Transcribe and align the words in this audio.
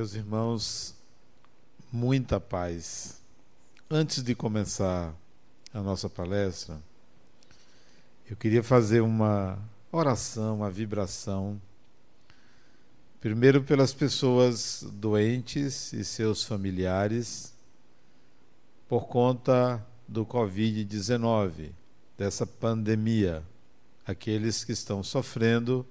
Meus 0.00 0.14
irmãos, 0.14 0.94
muita 1.92 2.40
paz. 2.40 3.20
Antes 3.90 4.22
de 4.22 4.34
começar 4.34 5.14
a 5.74 5.82
nossa 5.82 6.08
palestra, 6.08 6.80
eu 8.30 8.34
queria 8.34 8.62
fazer 8.62 9.02
uma 9.02 9.58
oração, 9.92 10.56
uma 10.56 10.70
vibração. 10.70 11.60
Primeiro, 13.20 13.62
pelas 13.62 13.92
pessoas 13.92 14.86
doentes 14.90 15.92
e 15.92 16.02
seus 16.02 16.44
familiares, 16.44 17.52
por 18.88 19.06
conta 19.06 19.86
do 20.08 20.24
Covid-19, 20.24 21.72
dessa 22.16 22.46
pandemia, 22.46 23.42
aqueles 24.06 24.64
que 24.64 24.72
estão 24.72 25.02
sofrendo 25.02 25.86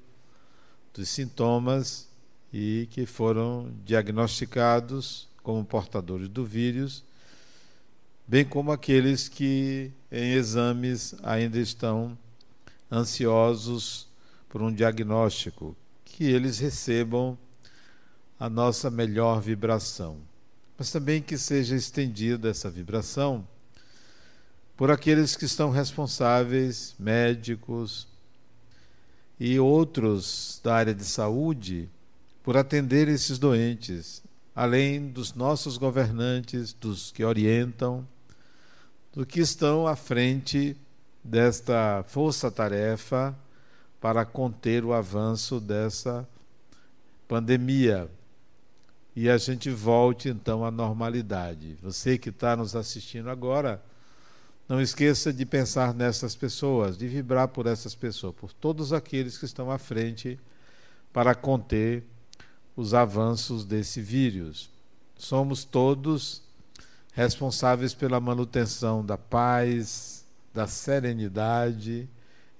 dos 0.95 1.09
sintomas 1.09 2.08
e 2.51 2.87
que 2.91 3.05
foram 3.05 3.71
diagnosticados 3.85 5.27
como 5.43 5.63
portadores 5.63 6.27
do 6.27 6.45
vírus, 6.45 7.03
bem 8.27 8.45
como 8.45 8.71
aqueles 8.71 9.27
que 9.27 9.91
em 10.11 10.33
exames 10.33 11.15
ainda 11.23 11.59
estão 11.59 12.17
ansiosos 12.91 14.07
por 14.47 14.61
um 14.61 14.73
diagnóstico, 14.73 15.75
que 16.03 16.23
eles 16.23 16.59
recebam 16.59 17.37
a 18.39 18.49
nossa 18.49 18.89
melhor 18.89 19.41
vibração. 19.41 20.17
Mas 20.77 20.91
também 20.91 21.21
que 21.21 21.37
seja 21.37 21.75
estendida 21.75 22.49
essa 22.49 22.69
vibração 22.69 23.47
por 24.77 24.89
aqueles 24.89 25.35
que 25.35 25.43
estão 25.43 25.69
responsáveis, 25.69 26.95
médicos 26.97 28.07
e 29.37 29.59
outros 29.59 30.61
da 30.63 30.73
área 30.73 30.93
de 30.95 31.03
saúde, 31.03 31.89
por 32.43 32.57
atender 32.57 33.07
esses 33.07 33.37
doentes, 33.37 34.23
além 34.55 35.07
dos 35.07 35.33
nossos 35.33 35.77
governantes, 35.77 36.73
dos 36.73 37.11
que 37.11 37.23
orientam, 37.23 38.07
do 39.13 39.25
que 39.25 39.39
estão 39.39 39.87
à 39.87 39.95
frente 39.95 40.75
desta 41.23 42.03
força-tarefa 42.07 43.35
para 43.99 44.25
conter 44.25 44.85
o 44.85 44.93
avanço 44.93 45.59
dessa 45.59 46.27
pandemia. 47.27 48.09
E 49.15 49.29
a 49.29 49.37
gente 49.37 49.69
volte 49.69 50.29
então 50.29 50.63
à 50.63 50.71
normalidade. 50.71 51.77
Você 51.81 52.17
que 52.17 52.29
está 52.29 52.55
nos 52.55 52.75
assistindo 52.75 53.29
agora, 53.29 53.81
não 54.67 54.79
esqueça 54.79 55.33
de 55.33 55.45
pensar 55.45 55.93
nessas 55.93 56.35
pessoas, 56.35 56.97
de 56.97 57.07
vibrar 57.07 57.47
por 57.47 57.65
essas 57.65 57.95
pessoas, 57.95 58.35
por 58.35 58.53
todos 58.53 58.93
aqueles 58.93 59.37
que 59.37 59.45
estão 59.45 59.71
à 59.71 59.77
frente 59.77 60.39
para 61.11 61.33
conter 61.33 62.03
os 62.79 62.93
avanços 62.93 63.65
desse 63.65 63.99
vírus. 63.99 64.69
Somos 65.17 65.65
todos 65.65 66.41
responsáveis 67.11 67.93
pela 67.93 68.21
manutenção 68.21 69.05
da 69.05 69.17
paz, 69.17 70.25
da 70.53 70.65
serenidade 70.65 72.07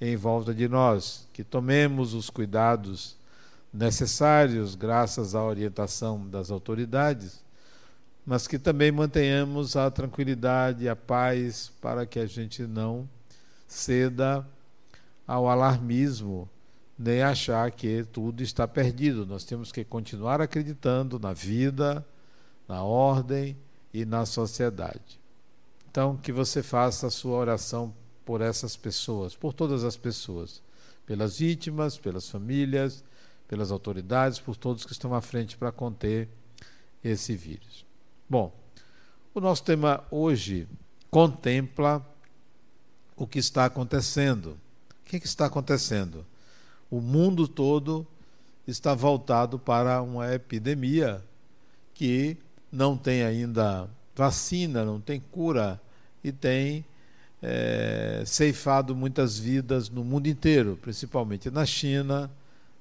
em 0.02 0.17
volta 0.17 0.53
de 0.53 0.67
nós, 0.67 1.25
que 1.31 1.42
tomemos 1.42 2.14
os 2.14 2.30
cuidados 2.30 3.16
necessários 3.73 4.75
graças 4.75 5.36
à 5.36 5.42
orientação 5.42 6.28
das 6.28 6.52
autoridades, 6.52 7.42
mas 8.25 8.45
que 8.45 8.59
também 8.59 8.92
mantenhamos 8.92 9.78
a 9.78 9.90
tranquilidade 9.90 10.84
e 10.84 10.90
a 10.90 10.97
paz 10.97 11.72
para 11.80 12.06
que 12.06 12.20
a 12.20 12.25
gente 12.25 12.64
não 12.64 13.08
ceda 13.66 14.45
ao 15.25 15.47
alarmismo 15.47 16.50
nem 16.99 17.21
achar 17.23 17.71
que 17.71 18.03
tudo 18.03 18.43
está 18.43 18.67
perdido. 18.67 19.25
Nós 19.25 19.45
temos 19.45 19.71
que 19.71 19.85
continuar 19.85 20.41
acreditando 20.41 21.17
na 21.17 21.31
vida, 21.31 22.05
na 22.67 22.83
ordem 22.83 23.55
e 23.93 24.03
na 24.03 24.25
sociedade. 24.25 25.17
Então, 25.89 26.17
que 26.17 26.33
você 26.33 26.61
faça 26.61 27.07
a 27.07 27.11
sua 27.11 27.37
oração 27.37 27.95
por 28.25 28.41
essas 28.41 28.75
pessoas, 28.75 29.33
por 29.33 29.53
todas 29.53 29.85
as 29.85 29.95
pessoas, 29.95 30.61
pelas 31.05 31.39
vítimas, 31.39 31.97
pelas 31.97 32.29
famílias, 32.29 33.01
pelas 33.47 33.71
autoridades, 33.71 34.37
por 34.37 34.57
todos 34.57 34.85
que 34.85 34.91
estão 34.91 35.16
à 35.16 35.21
frente 35.21 35.57
para 35.57 35.71
conter 35.71 36.27
esse 37.01 37.33
vírus. 37.33 37.85
Bom, 38.29 38.53
o 39.33 39.39
nosso 39.39 39.63
tema 39.63 40.03
hoje 40.11 40.67
contempla 41.09 42.05
o 43.16 43.25
que 43.25 43.39
está 43.39 43.66
acontecendo. 43.66 44.57
O 45.01 45.09
que, 45.09 45.19
que 45.19 45.25
está 45.25 45.45
acontecendo? 45.45 46.25
O 46.89 47.00
mundo 47.00 47.47
todo 47.47 48.05
está 48.67 48.94
voltado 48.94 49.59
para 49.59 50.01
uma 50.01 50.33
epidemia 50.33 51.23
que 51.94 52.38
não 52.72 52.97
tem 52.97 53.23
ainda 53.23 53.89
vacina, 54.16 54.85
não 54.85 54.99
tem 54.99 55.19
cura 55.19 55.79
e 56.23 56.31
tem 56.31 56.85
é, 57.41 58.23
ceifado 58.25 58.95
muitas 58.95 59.38
vidas 59.38 59.89
no 59.89 60.03
mundo 60.03 60.28
inteiro, 60.28 60.78
principalmente 60.81 61.49
na 61.49 61.66
China, 61.66 62.29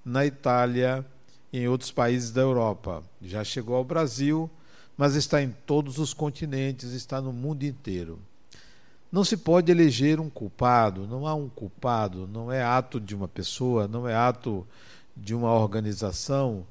na 0.04 0.26
Itália 0.26 1.04
e 1.52 1.60
em 1.60 1.68
outros 1.68 1.91
países 1.91 2.30
da 2.30 2.41
Europa. 2.41 3.02
Já 3.22 3.44
chegou 3.44 3.76
ao 3.76 3.84
Brasil, 3.84 4.50
mas 4.97 5.14
está 5.14 5.42
em 5.42 5.54
todos 5.66 5.98
os 5.98 6.12
continentes, 6.12 6.92
está 6.92 7.20
no 7.20 7.32
mundo 7.32 7.62
inteiro. 7.62 8.18
Não 9.10 9.24
se 9.24 9.36
pode 9.36 9.72
eleger 9.72 10.20
um 10.20 10.28
culpado, 10.28 11.06
não 11.06 11.26
há 11.26 11.34
um 11.34 11.48
culpado, 11.48 12.26
não 12.26 12.52
é 12.52 12.62
ato 12.62 13.00
de 13.00 13.14
uma 13.14 13.26
pessoa, 13.26 13.88
não 13.88 14.06
é 14.06 14.14
ato 14.14 14.66
de 15.16 15.34
uma 15.34 15.52
organização, 15.52 16.66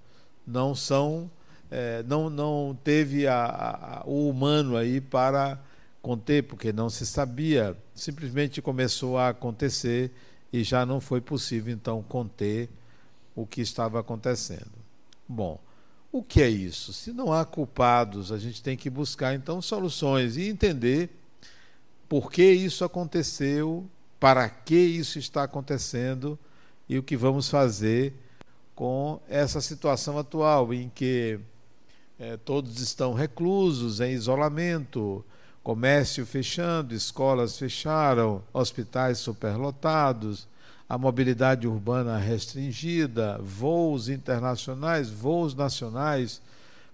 não 0.45 0.75
são, 0.75 1.29
é, 1.71 2.03
não, 2.03 2.29
não 2.29 2.77
teve 2.83 3.27
a, 3.27 3.45
a, 3.45 4.03
o 4.05 4.29
humano 4.29 4.77
aí 4.77 5.01
para 5.01 5.59
conter, 6.01 6.43
porque 6.43 6.71
não 6.71 6.89
se 6.89 7.05
sabia, 7.05 7.75
simplesmente 7.95 8.61
começou 8.61 9.17
a 9.17 9.29
acontecer 9.29 10.11
e 10.53 10.63
já 10.63 10.85
não 10.85 11.01
foi 11.01 11.19
possível 11.19 11.73
então 11.73 12.03
conter 12.03 12.69
o 13.35 13.45
que 13.45 13.61
estava 13.61 13.99
acontecendo. 13.99 14.71
Bom, 15.27 15.59
o 16.11 16.23
que 16.23 16.41
é 16.41 16.49
isso? 16.49 16.93
Se 16.93 17.11
não 17.11 17.33
há 17.33 17.43
culpados, 17.43 18.31
a 18.31 18.37
gente 18.37 18.61
tem 18.61 18.77
que 18.77 18.89
buscar 18.89 19.33
então 19.35 19.61
soluções 19.61 20.37
e 20.37 20.47
entender 20.47 21.09
por 22.07 22.31
que 22.31 22.51
isso 22.51 22.85
aconteceu, 22.85 23.85
para 24.19 24.49
que 24.49 24.75
isso 24.75 25.19
está 25.19 25.43
acontecendo 25.43 26.37
e 26.87 26.97
o 26.97 27.03
que 27.03 27.17
vamos 27.17 27.49
fazer 27.49 28.13
com 28.73 29.19
essa 29.27 29.59
situação 29.59 30.17
atual 30.17 30.73
em 30.73 30.89
que 30.93 31.39
é, 32.19 32.37
todos 32.37 32.79
estão 32.79 33.13
reclusos, 33.13 33.99
em 33.99 34.11
isolamento, 34.11 35.23
comércio 35.63 36.25
fechando, 36.25 36.93
escolas 36.93 37.57
fecharam, 37.57 38.41
hospitais 38.53 39.17
superlotados, 39.17 40.47
a 40.87 40.97
mobilidade 40.97 41.67
urbana 41.67 42.17
restringida, 42.17 43.37
voos 43.39 44.07
internacionais, 44.07 45.09
voos 45.09 45.53
nacionais, 45.53 46.41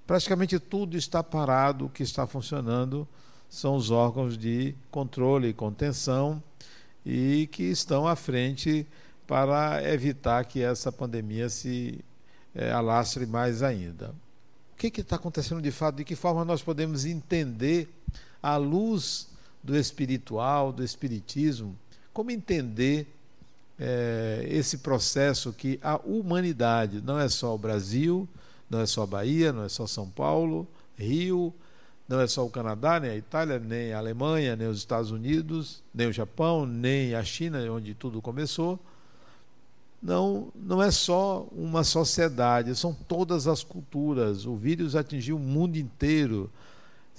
praticamente 0.08 0.58
tudo 0.58 0.98
está 0.98 1.22
parado, 1.22 1.86
o 1.86 1.90
que 1.90 2.02
está 2.02 2.26
funcionando 2.26 3.08
são 3.54 3.76
os 3.76 3.92
órgãos 3.92 4.36
de 4.36 4.74
controle 4.90 5.50
e 5.50 5.54
contenção 5.54 6.42
e 7.06 7.48
que 7.52 7.62
estão 7.62 8.08
à 8.08 8.16
frente 8.16 8.84
para 9.28 9.80
evitar 9.94 10.44
que 10.46 10.60
essa 10.60 10.92
pandemia 10.92 11.48
se 11.50 12.04
é, 12.56 12.72
alastre 12.72 13.28
mais 13.28 13.62
ainda. 13.62 14.10
O 14.74 14.76
que 14.76 14.88
está 15.00 15.18
acontecendo 15.18 15.62
de 15.62 15.70
fato? 15.70 15.98
De 15.98 16.04
que 16.04 16.16
forma 16.16 16.44
nós 16.44 16.64
podemos 16.64 17.06
entender, 17.06 17.88
à 18.42 18.58
luz 18.58 19.30
do 19.64 19.78
espiritual, 19.78 20.74
do 20.74 20.84
espiritismo, 20.84 21.78
como 22.12 22.32
entender 22.32 23.06
é, 23.80 24.48
esse 24.50 24.80
processo 24.80 25.54
que 25.54 25.80
a 25.84 25.98
humanidade, 25.98 27.02
não 27.02 27.20
é 27.20 27.30
só 27.30 27.54
o 27.54 27.60
Brasil, 27.60 28.28
não 28.68 28.80
é 28.80 28.88
só 28.88 29.04
a 29.04 29.08
Bahia, 29.08 29.54
não 29.54 29.64
é 29.64 29.70
só 29.70 29.86
São 29.86 30.10
Paulo, 30.10 30.68
Rio, 30.98 31.54
não 32.08 32.20
é 32.20 32.28
só 32.28 32.46
o 32.46 32.50
Canadá, 32.50 33.00
nem 33.00 33.12
a 33.12 33.16
Itália, 33.16 33.60
nem 33.60 33.94
a 33.94 33.98
Alemanha, 33.98 34.56
nem 34.56 34.68
os 34.68 34.80
Estados 34.80 35.12
Unidos, 35.12 35.82
nem 35.94 36.08
o 36.08 36.14
Japão, 36.14 36.66
nem 36.66 37.16
a 37.16 37.24
China, 37.24 37.60
onde 37.72 37.94
tudo 37.94 38.22
começou. 38.22 38.80
Não, 40.02 40.52
não 40.54 40.84
é 40.84 40.92
só 40.92 41.48
uma 41.54 41.84
sociedade, 41.84 42.76
são 42.76 42.94
todas 42.94 43.48
as 43.48 43.64
culturas. 43.64 44.46
O 44.46 44.56
vírus 44.56 44.98
atingiu 44.98 45.38
o 45.38 45.40
mundo 45.40 45.78
inteiro, 45.78 46.52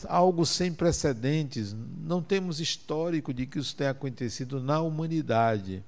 algo 0.07 0.45
sem 0.45 0.71
precedentes. 0.71 1.75
Não 2.03 2.23
temos 2.23 2.61
histórico 2.61 3.33
de 3.33 3.47
que 3.47 3.59
isso 3.59 3.75
tenha 3.75 3.91
acontecido 3.91 4.61
na 4.61 4.83
humanidade. 4.83 5.83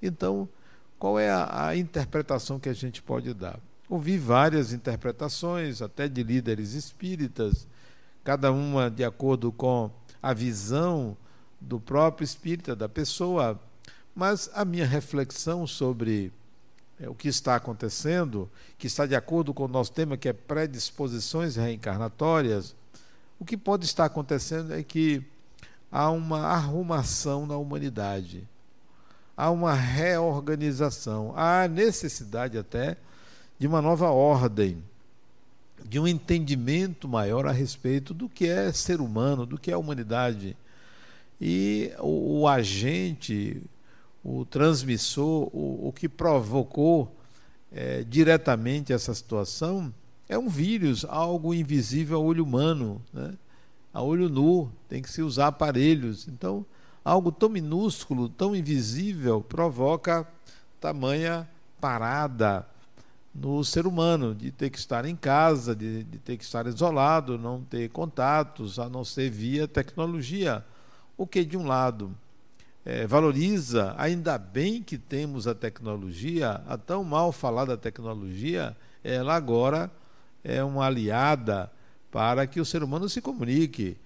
Então, 0.00 0.48
qual 0.96 1.18
é 1.18 1.28
a, 1.28 1.66
a 1.66 1.76
interpretação 1.76 2.60
que 2.60 2.68
a 2.68 2.72
gente 2.72 3.02
pode 3.02 3.34
dar? 3.34 3.58
Ouvi 3.88 4.16
várias 4.16 4.72
interpretações, 4.72 5.82
até 5.82 6.06
de 6.06 6.22
líderes 6.22 6.74
espíritas 6.74 7.66
cada 8.28 8.52
uma 8.52 8.90
de 8.90 9.02
acordo 9.02 9.50
com 9.50 9.90
a 10.22 10.34
visão 10.34 11.16
do 11.58 11.80
próprio 11.80 12.26
espírita, 12.26 12.76
da 12.76 12.86
pessoa. 12.86 13.58
Mas 14.14 14.50
a 14.52 14.66
minha 14.66 14.84
reflexão 14.84 15.66
sobre 15.66 16.30
é, 17.00 17.08
o 17.08 17.14
que 17.14 17.26
está 17.26 17.56
acontecendo, 17.56 18.46
que 18.76 18.86
está 18.86 19.06
de 19.06 19.16
acordo 19.16 19.54
com 19.54 19.64
o 19.64 19.68
nosso 19.68 19.92
tema, 19.92 20.18
que 20.18 20.28
é 20.28 20.34
predisposições 20.34 21.56
reencarnatórias, 21.56 22.76
o 23.40 23.46
que 23.46 23.56
pode 23.56 23.86
estar 23.86 24.04
acontecendo 24.04 24.74
é 24.74 24.82
que 24.82 25.24
há 25.90 26.10
uma 26.10 26.48
arrumação 26.48 27.46
na 27.46 27.56
humanidade, 27.56 28.46
há 29.34 29.50
uma 29.50 29.72
reorganização, 29.72 31.32
há 31.34 31.66
necessidade 31.66 32.58
até 32.58 32.98
de 33.58 33.66
uma 33.66 33.80
nova 33.80 34.10
ordem, 34.10 34.84
de 35.84 35.98
um 35.98 36.06
entendimento 36.06 37.08
maior 37.08 37.46
a 37.46 37.52
respeito 37.52 38.12
do 38.12 38.28
que 38.28 38.46
é 38.46 38.72
ser 38.72 39.00
humano, 39.00 39.46
do 39.46 39.58
que 39.58 39.70
é 39.70 39.74
a 39.74 39.78
humanidade. 39.78 40.56
E 41.40 41.92
o, 41.98 42.40
o 42.40 42.48
agente, 42.48 43.62
o 44.24 44.44
transmissor, 44.44 45.48
o, 45.52 45.88
o 45.88 45.92
que 45.92 46.08
provocou 46.08 47.14
é, 47.72 48.02
diretamente 48.04 48.92
essa 48.92 49.14
situação 49.14 49.92
é 50.28 50.38
um 50.38 50.48
vírus, 50.48 51.06
algo 51.08 51.54
invisível 51.54 52.18
ao 52.18 52.24
olho 52.24 52.44
humano, 52.44 53.00
né? 53.12 53.34
a 53.92 54.02
olho 54.02 54.28
nu, 54.28 54.70
tem 54.88 55.00
que 55.00 55.10
se 55.10 55.22
usar 55.22 55.46
aparelhos. 55.48 56.28
Então, 56.28 56.66
algo 57.04 57.32
tão 57.32 57.48
minúsculo, 57.48 58.28
tão 58.28 58.54
invisível, 58.54 59.40
provoca 59.40 60.26
tamanha 60.80 61.48
parada 61.80 62.66
no 63.40 63.64
ser 63.64 63.86
humano, 63.86 64.34
de 64.34 64.50
ter 64.50 64.68
que 64.70 64.78
estar 64.78 65.04
em 65.04 65.14
casa, 65.14 65.74
de, 65.74 66.02
de 66.02 66.18
ter 66.18 66.36
que 66.36 66.44
estar 66.44 66.66
isolado, 66.66 67.38
não 67.38 67.62
ter 67.62 67.88
contatos, 67.90 68.78
a 68.78 68.88
não 68.88 69.04
ser 69.04 69.30
via 69.30 69.68
tecnologia. 69.68 70.64
O 71.16 71.26
que, 71.26 71.44
de 71.44 71.56
um 71.56 71.66
lado, 71.66 72.14
é, 72.84 73.06
valoriza, 73.06 73.94
ainda 73.96 74.36
bem 74.36 74.82
que 74.82 74.98
temos 74.98 75.46
a 75.46 75.54
tecnologia, 75.54 76.62
a 76.66 76.76
tão 76.76 77.04
mal 77.04 77.30
falada 77.30 77.76
tecnologia, 77.76 78.76
ela 79.04 79.34
agora 79.34 79.90
é 80.42 80.62
uma 80.64 80.86
aliada 80.86 81.70
para 82.10 82.46
que 82.46 82.60
o 82.60 82.64
ser 82.64 82.82
humano 82.82 83.08
se 83.08 83.20
comunique, 83.20 83.96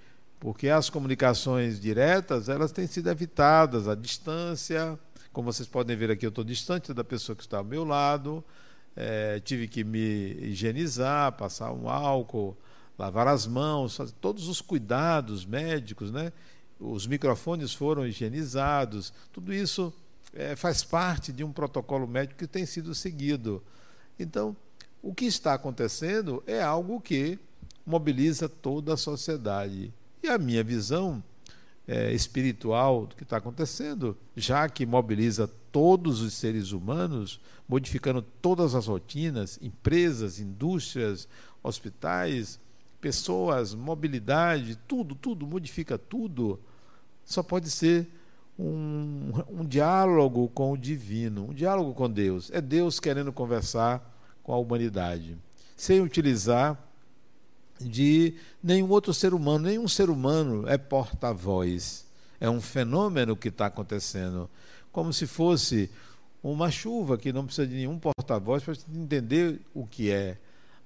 porque 0.40 0.68
as 0.68 0.90
comunicações 0.90 1.80
diretas 1.80 2.48
elas 2.48 2.72
têm 2.72 2.86
sido 2.86 3.08
evitadas, 3.08 3.88
a 3.88 3.94
distância, 3.94 4.98
como 5.32 5.50
vocês 5.50 5.68
podem 5.68 5.96
ver 5.96 6.10
aqui, 6.10 6.26
eu 6.26 6.30
estou 6.30 6.44
distante 6.44 6.92
da 6.92 7.04
pessoa 7.04 7.34
que 7.34 7.42
está 7.42 7.58
ao 7.58 7.64
meu 7.64 7.84
lado, 7.84 8.44
é, 8.96 9.40
tive 9.40 9.68
que 9.68 9.84
me 9.84 9.98
higienizar, 9.98 11.32
passar 11.32 11.72
um 11.72 11.88
álcool, 11.88 12.56
lavar 12.98 13.26
as 13.28 13.46
mãos, 13.46 13.96
fazer 13.96 14.12
todos 14.20 14.48
os 14.48 14.60
cuidados 14.60 15.44
médicos, 15.44 16.10
né? 16.10 16.32
os 16.78 17.06
microfones 17.06 17.72
foram 17.72 18.06
higienizados, 18.06 19.12
tudo 19.32 19.54
isso 19.54 19.92
é, 20.34 20.56
faz 20.56 20.82
parte 20.82 21.32
de 21.32 21.44
um 21.44 21.52
protocolo 21.52 22.06
médico 22.06 22.38
que 22.38 22.46
tem 22.46 22.66
sido 22.66 22.94
seguido. 22.94 23.62
Então, 24.18 24.56
o 25.02 25.14
que 25.14 25.24
está 25.24 25.54
acontecendo 25.54 26.42
é 26.46 26.62
algo 26.62 27.00
que 27.00 27.38
mobiliza 27.86 28.48
toda 28.48 28.94
a 28.94 28.96
sociedade. 28.96 29.92
E 30.22 30.28
a 30.28 30.38
minha 30.38 30.62
visão 30.62 31.22
é, 31.86 32.12
espiritual 32.12 33.06
do 33.06 33.16
que 33.16 33.22
está 33.22 33.36
acontecendo, 33.36 34.16
já 34.36 34.68
que 34.68 34.86
mobiliza 34.86 35.50
todos 35.72 36.20
os 36.20 36.34
seres 36.34 36.70
humanos, 36.70 37.40
modificando 37.68 38.22
todas 38.22 38.74
as 38.74 38.86
rotinas, 38.86 39.58
empresas, 39.62 40.38
indústrias, 40.38 41.26
hospitais, 41.62 42.60
pessoas, 43.00 43.74
mobilidade, 43.74 44.78
tudo, 44.86 45.14
tudo, 45.14 45.46
modifica 45.46 45.98
tudo 45.98 46.60
só 47.24 47.42
pode 47.42 47.70
ser 47.70 48.08
um, 48.58 49.32
um 49.48 49.64
diálogo 49.64 50.48
com 50.48 50.72
o 50.72 50.76
divino, 50.76 51.48
um 51.50 51.54
diálogo 51.54 51.94
com 51.94 52.10
Deus. 52.10 52.50
É 52.52 52.60
Deus 52.60 53.00
querendo 53.00 53.32
conversar 53.32 54.02
com 54.42 54.52
a 54.52 54.58
humanidade, 54.58 55.38
sem 55.76 56.00
utilizar 56.00 56.78
de 57.80 58.34
nenhum 58.62 58.90
outro 58.90 59.14
ser 59.14 59.34
humano. 59.34 59.66
Nenhum 59.66 59.88
ser 59.88 60.10
humano 60.10 60.68
é 60.68 60.76
porta-voz. 60.76 62.06
É 62.40 62.50
um 62.50 62.60
fenômeno 62.60 63.36
que 63.36 63.48
está 63.48 63.66
acontecendo, 63.66 64.50
como 64.92 65.12
se 65.12 65.26
fosse 65.26 65.90
uma 66.42 66.70
chuva 66.70 67.16
que 67.16 67.32
não 67.32 67.46
precisa 67.46 67.66
de 67.66 67.74
nenhum 67.74 67.98
porta-voz 67.98 68.62
para 68.62 68.74
entender 68.94 69.60
o 69.74 69.86
que 69.86 70.10
é 70.10 70.36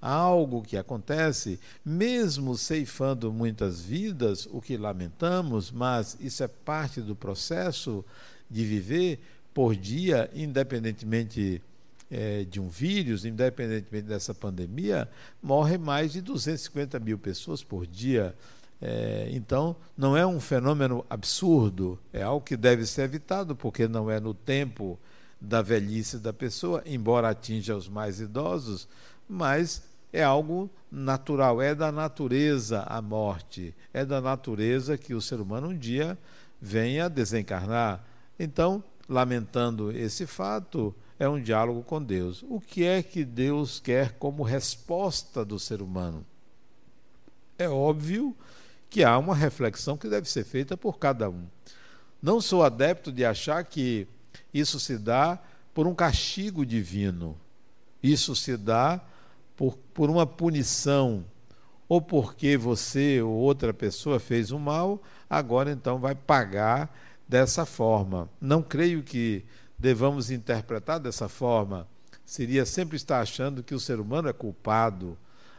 algo 0.00 0.62
que 0.62 0.76
acontece, 0.76 1.58
mesmo 1.84 2.56
ceifando 2.56 3.32
muitas 3.32 3.80
vidas, 3.80 4.46
o 4.52 4.60
que 4.60 4.76
lamentamos, 4.76 5.70
mas 5.70 6.16
isso 6.20 6.44
é 6.44 6.48
parte 6.48 7.00
do 7.00 7.16
processo 7.16 8.04
de 8.50 8.64
viver 8.64 9.18
por 9.52 9.74
dia, 9.74 10.30
independentemente 10.34 11.62
é, 12.10 12.44
de 12.44 12.60
um 12.60 12.68
vírus, 12.68 13.24
independentemente 13.24 14.06
dessa 14.06 14.34
pandemia, 14.34 15.08
morre 15.42 15.78
mais 15.78 16.12
de 16.12 16.20
250 16.20 17.00
mil 17.00 17.18
pessoas 17.18 17.62
por 17.62 17.86
dia. 17.86 18.34
É, 18.80 19.28
então, 19.32 19.74
não 19.96 20.16
é 20.16 20.26
um 20.26 20.38
fenômeno 20.38 21.04
absurdo, 21.08 21.98
é 22.12 22.22
algo 22.22 22.44
que 22.44 22.56
deve 22.56 22.84
ser 22.86 23.02
evitado, 23.02 23.56
porque 23.56 23.88
não 23.88 24.10
é 24.10 24.20
no 24.20 24.34
tempo 24.34 24.98
da 25.40 25.62
velhice 25.62 26.18
da 26.18 26.32
pessoa, 26.32 26.82
embora 26.84 27.30
atinja 27.30 27.76
os 27.76 27.88
mais 27.88 28.20
idosos, 28.20 28.88
mas 29.28 29.82
é 30.12 30.22
algo 30.22 30.70
natural, 30.90 31.60
é 31.60 31.74
da 31.74 31.90
natureza 31.90 32.82
a 32.86 33.00
morte, 33.00 33.74
é 33.92 34.04
da 34.04 34.20
natureza 34.20 34.96
que 34.96 35.14
o 35.14 35.20
ser 35.20 35.40
humano 35.40 35.68
um 35.68 35.76
dia 35.76 36.18
venha 36.60 37.08
desencarnar. 37.08 38.04
Então, 38.38 38.82
lamentando 39.08 39.90
esse 39.90 40.26
fato, 40.26 40.94
é 41.18 41.28
um 41.28 41.40
diálogo 41.40 41.82
com 41.82 42.02
Deus. 42.02 42.44
O 42.48 42.60
que 42.60 42.84
é 42.84 43.02
que 43.02 43.24
Deus 43.24 43.80
quer 43.80 44.12
como 44.12 44.42
resposta 44.42 45.44
do 45.44 45.58
ser 45.58 45.80
humano? 45.80 46.24
É 47.58 47.68
óbvio 47.68 48.36
que 48.88 49.04
há 49.04 49.18
uma 49.18 49.34
reflexão 49.34 49.96
que 49.96 50.08
deve 50.08 50.28
ser 50.28 50.44
feita 50.44 50.76
por 50.76 50.98
cada 50.98 51.28
um. 51.28 51.46
Não 52.22 52.40
sou 52.40 52.64
adepto 52.64 53.12
de 53.12 53.24
achar 53.24 53.62
que 53.64 54.06
isso 54.52 54.80
se 54.80 54.98
dá 54.98 55.38
por 55.74 55.86
um 55.86 55.94
castigo 55.94 56.64
divino. 56.64 57.36
Isso 58.02 58.34
se 58.34 58.56
dá 58.56 59.00
por, 59.56 59.76
por 59.92 60.10
uma 60.10 60.26
punição, 60.26 61.24
ou 61.88 62.00
porque 62.00 62.56
você 62.56 63.20
ou 63.20 63.32
outra 63.32 63.72
pessoa 63.72 64.18
fez 64.18 64.50
o 64.50 64.56
um 64.56 64.58
mal, 64.58 65.02
agora 65.28 65.70
então 65.70 65.98
vai 65.98 66.14
pagar 66.14 66.94
dessa 67.28 67.64
forma. 67.64 68.28
Não 68.40 68.62
creio 68.62 69.02
que 69.02 69.44
devamos 69.78 70.30
interpretar 70.30 70.98
dessa 70.98 71.28
forma. 71.28 71.86
Seria 72.24 72.66
sempre 72.66 72.96
estar 72.96 73.20
achando 73.20 73.62
que 73.62 73.74
o 73.74 73.80
ser 73.80 74.00
humano 74.00 74.28
é 74.28 74.32
culpado. 74.32 75.16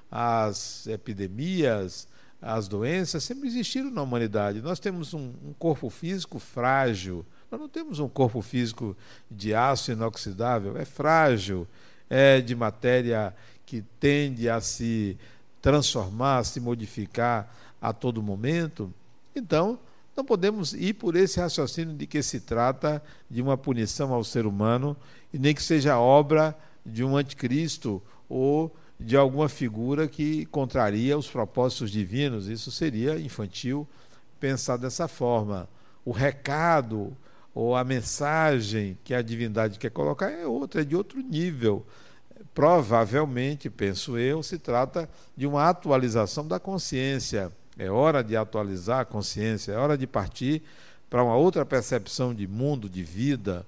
As 0.09 0.87
epidemias, 0.87 2.07
as 2.41 2.67
doenças 2.67 3.23
sempre 3.23 3.47
existiram 3.47 3.89
na 3.89 4.01
humanidade. 4.01 4.61
Nós 4.61 4.79
temos 4.79 5.13
um, 5.13 5.33
um 5.43 5.53
corpo 5.57 5.89
físico 5.89 6.39
frágil. 6.39 7.25
Nós 7.51 7.59
não 7.59 7.67
temos 7.67 7.99
um 7.99 8.07
corpo 8.07 8.41
físico 8.41 8.95
de 9.29 9.53
aço 9.53 9.91
inoxidável, 9.91 10.77
é 10.77 10.85
frágil, 10.85 11.67
é 12.09 12.39
de 12.39 12.55
matéria 12.55 13.35
que 13.65 13.83
tende 13.99 14.49
a 14.49 14.61
se 14.61 15.17
transformar, 15.61 16.39
a 16.39 16.43
se 16.43 16.59
modificar 16.59 17.53
a 17.81 17.91
todo 17.91 18.21
momento. 18.21 18.93
Então, 19.35 19.79
não 20.15 20.25
podemos 20.25 20.73
ir 20.73 20.93
por 20.93 21.15
esse 21.15 21.39
raciocínio 21.39 21.95
de 21.95 22.07
que 22.07 22.23
se 22.23 22.39
trata 22.39 23.03
de 23.29 23.41
uma 23.41 23.57
punição 23.57 24.13
ao 24.13 24.23
ser 24.23 24.45
humano 24.45 24.95
e 25.33 25.37
nem 25.37 25.53
que 25.53 25.61
seja 25.61 25.99
obra 25.99 26.57
de 26.85 27.03
um 27.03 27.15
anticristo 27.15 28.01
ou 28.29 28.75
de 28.99 29.15
alguma 29.15 29.47
figura 29.47 30.07
que 30.07 30.45
contraria 30.47 31.17
os 31.17 31.29
propósitos 31.29 31.91
divinos. 31.91 32.47
Isso 32.47 32.71
seria 32.71 33.19
infantil 33.19 33.87
pensar 34.39 34.77
dessa 34.77 35.07
forma. 35.07 35.69
O 36.03 36.11
recado 36.11 37.15
ou 37.53 37.75
a 37.75 37.83
mensagem 37.83 38.97
que 39.03 39.13
a 39.13 39.21
divindade 39.21 39.79
quer 39.79 39.91
colocar 39.91 40.29
é 40.29 40.45
outra, 40.45 40.81
é 40.81 40.85
de 40.85 40.95
outro 40.95 41.19
nível. 41.19 41.85
Provavelmente, 42.53 43.69
penso 43.69 44.17
eu, 44.17 44.41
se 44.41 44.57
trata 44.57 45.09
de 45.35 45.45
uma 45.45 45.67
atualização 45.69 46.47
da 46.47 46.59
consciência. 46.59 47.51
É 47.77 47.89
hora 47.89 48.23
de 48.23 48.35
atualizar 48.35 49.01
a 49.01 49.05
consciência, 49.05 49.71
é 49.71 49.77
hora 49.77 49.97
de 49.97 50.07
partir 50.07 50.63
para 51.09 51.23
uma 51.23 51.35
outra 51.35 51.65
percepção 51.65 52.33
de 52.33 52.47
mundo, 52.47 52.89
de 52.89 53.03
vida. 53.03 53.65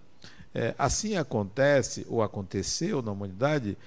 É, 0.54 0.74
assim 0.80 1.16
acontece, 1.16 2.06
ou 2.10 2.24
aconteceu 2.24 3.02
na 3.02 3.12
humanidade, 3.12 3.78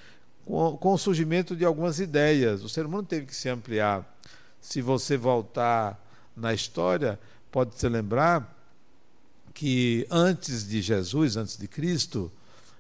com, 0.44 0.92
o 0.92 0.99
surgimento 0.99 1.54
de 1.56 1.64
algumas 1.64 2.00
ideias. 2.00 2.62
O 2.62 2.68
ser 2.68 2.87
humano 2.87 3.04
teve 3.04 3.26
que 3.26 3.34
se 3.34 3.49
ampliar. 3.49 4.18
Se 4.61 4.80
você 4.80 5.16
voltar 5.16 6.00
na 6.37 6.54
história, 6.54 7.18
pode 7.50 7.78
se 7.78 7.88
lembrar 7.88 8.56
que 9.52 10.06
antes 10.11 10.66
de 10.66 10.80
Jesus, 10.80 11.37
antes 11.37 11.56
de 11.56 11.68
Cristo, 11.68 12.30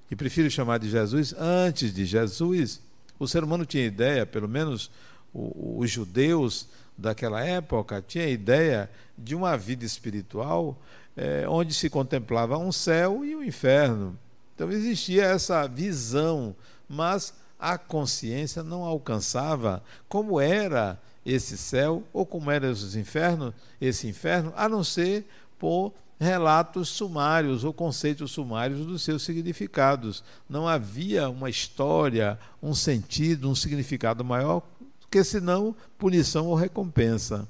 que 0.08 0.16
prefiro 0.16 0.50
chamar 0.50 0.78
de 0.78 0.90
Jesus, 0.90 1.34
antes 1.38 1.92
de 1.92 2.04
Jesus, 2.04 2.80
o 3.18 3.28
ser 3.28 3.44
humano 3.44 3.64
tinha 3.64 3.84
ideia, 3.84 4.26
pelo 4.26 4.48
menos 4.48 4.90
os 5.34 5.90
judeus 5.90 6.68
daquela 6.96 7.42
época, 7.44 8.04
tinha 8.06 8.28
ideia 8.28 8.90
de 9.16 9.34
uma 9.34 9.56
vida 9.56 9.84
espiritual 9.84 10.78
é, 11.16 11.46
onde 11.48 11.74
se 11.74 11.88
contemplava 11.90 12.56
um 12.58 12.72
céu 12.72 13.24
e 13.24 13.34
um 13.34 13.42
inferno. 13.42 14.18
Então 14.54 14.70
existia 14.70 15.24
essa 15.24 15.66
visão, 15.66 16.54
mas 16.88 17.34
a 17.62 17.78
consciência 17.78 18.60
não 18.64 18.82
alcançava 18.82 19.84
como 20.08 20.40
era 20.40 21.00
esse 21.24 21.56
céu 21.56 22.02
ou 22.12 22.26
como 22.26 22.50
era 22.50 22.68
esse 22.68 22.98
inferno, 22.98 23.54
esse 23.80 24.08
inferno, 24.08 24.52
a 24.56 24.68
não 24.68 24.82
ser 24.82 25.24
por 25.60 25.94
relatos 26.18 26.88
sumários 26.88 27.62
ou 27.62 27.72
conceitos 27.72 28.32
sumários 28.32 28.84
dos 28.84 29.02
seus 29.02 29.22
significados. 29.22 30.24
Não 30.48 30.66
havia 30.66 31.30
uma 31.30 31.48
história, 31.48 32.36
um 32.60 32.74
sentido, 32.74 33.48
um 33.48 33.54
significado 33.54 34.24
maior, 34.24 34.60
que 35.08 35.22
senão 35.22 35.76
punição 35.96 36.48
ou 36.48 36.56
recompensa. 36.56 37.46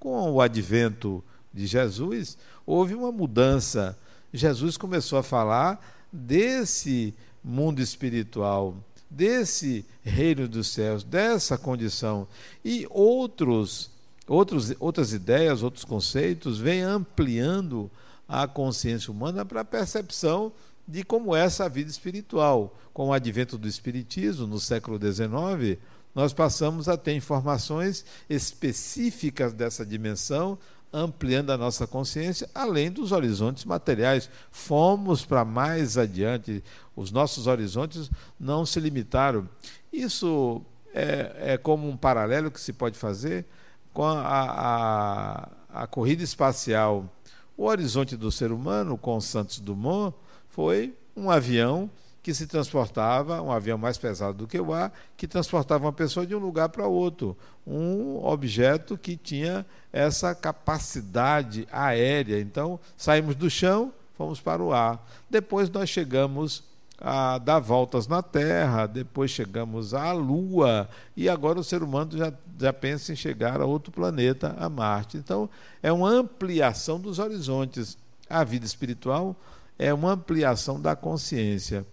Com 0.00 0.32
o 0.32 0.40
advento 0.40 1.22
de 1.54 1.64
Jesus, 1.64 2.36
houve 2.66 2.92
uma 2.92 3.12
mudança. 3.12 3.96
Jesus 4.32 4.76
começou 4.76 5.16
a 5.16 5.22
falar 5.22 5.80
desse 6.12 7.14
mundo 7.42 7.80
espiritual, 7.80 8.76
desse 9.10 9.84
reino 10.02 10.46
dos 10.48 10.68
céus, 10.68 11.02
dessa 11.04 11.56
condição. 11.56 12.26
E 12.64 12.86
outros 12.90 13.90
outros, 14.28 14.74
outras 14.78 15.12
ideias, 15.12 15.62
outros 15.62 15.84
conceitos, 15.84 16.58
vêm 16.58 16.82
ampliando 16.82 17.90
a 18.28 18.46
consciência 18.46 19.10
humana 19.10 19.44
para 19.44 19.62
a 19.62 19.64
percepção 19.64 20.52
de 20.86 21.02
como 21.02 21.34
é 21.34 21.40
essa 21.40 21.68
vida 21.68 21.90
espiritual. 21.90 22.76
Com 22.92 23.08
o 23.08 23.12
advento 23.12 23.56
do 23.56 23.66
Espiritismo, 23.66 24.46
no 24.46 24.60
século 24.60 24.98
XIX, 24.98 25.78
nós 26.14 26.32
passamos 26.32 26.88
a 26.88 26.96
ter 26.96 27.14
informações 27.14 28.04
específicas 28.28 29.52
dessa 29.52 29.84
dimensão, 29.84 30.58
ampliando 30.92 31.50
a 31.50 31.58
nossa 31.58 31.86
consciência, 31.86 32.48
além 32.54 32.90
dos 32.90 33.12
horizontes 33.12 33.64
materiais. 33.64 34.30
Fomos 34.50 35.24
para 35.24 35.44
mais 35.44 35.98
adiante, 35.98 36.62
os 36.96 37.10
nossos 37.10 37.46
horizontes 37.46 38.10
não 38.38 38.64
se 38.64 38.80
limitaram. 38.80 39.48
Isso 39.92 40.62
é, 40.94 41.52
é 41.54 41.58
como 41.58 41.88
um 41.88 41.96
paralelo 41.96 42.50
que 42.50 42.60
se 42.60 42.72
pode 42.72 42.98
fazer 42.98 43.44
com 43.92 44.04
a, 44.04 44.20
a, 44.22 45.82
a 45.82 45.86
corrida 45.86 46.22
espacial. 46.22 47.08
O 47.56 47.66
horizonte 47.66 48.16
do 48.16 48.30
ser 48.30 48.52
humano, 48.52 48.96
com 48.96 49.20
Santos 49.20 49.58
Dumont, 49.58 50.14
foi 50.48 50.94
um 51.16 51.30
avião 51.30 51.90
que 52.28 52.34
se 52.34 52.46
transportava, 52.46 53.40
um 53.40 53.50
avião 53.50 53.78
mais 53.78 53.96
pesado 53.96 54.36
do 54.36 54.46
que 54.46 54.60
o 54.60 54.74
ar, 54.74 54.92
que 55.16 55.26
transportava 55.26 55.86
uma 55.86 55.94
pessoa 55.94 56.26
de 56.26 56.34
um 56.34 56.38
lugar 56.38 56.68
para 56.68 56.86
outro. 56.86 57.34
Um 57.66 58.22
objeto 58.22 58.98
que 58.98 59.16
tinha 59.16 59.64
essa 59.90 60.34
capacidade 60.34 61.66
aérea. 61.72 62.38
Então, 62.38 62.78
saímos 62.98 63.34
do 63.34 63.48
chão, 63.48 63.90
fomos 64.14 64.42
para 64.42 64.62
o 64.62 64.74
ar. 64.74 65.02
Depois 65.30 65.70
nós 65.70 65.88
chegamos 65.88 66.64
a 67.00 67.38
dar 67.38 67.60
voltas 67.60 68.06
na 68.06 68.20
Terra, 68.22 68.84
depois 68.84 69.30
chegamos 69.30 69.94
à 69.94 70.12
Lua, 70.12 70.86
e 71.16 71.30
agora 71.30 71.58
o 71.58 71.64
ser 71.64 71.82
humano 71.82 72.10
já, 72.14 72.30
já 72.60 72.74
pensa 72.74 73.10
em 73.10 73.16
chegar 73.16 73.58
a 73.58 73.64
outro 73.64 73.90
planeta, 73.90 74.54
a 74.58 74.68
Marte. 74.68 75.16
Então, 75.16 75.48
é 75.82 75.90
uma 75.90 76.10
ampliação 76.10 77.00
dos 77.00 77.18
horizontes. 77.18 77.96
A 78.28 78.44
vida 78.44 78.66
espiritual 78.66 79.34
é 79.78 79.94
uma 79.94 80.12
ampliação 80.12 80.78
da 80.78 80.94
consciência. 80.94 81.86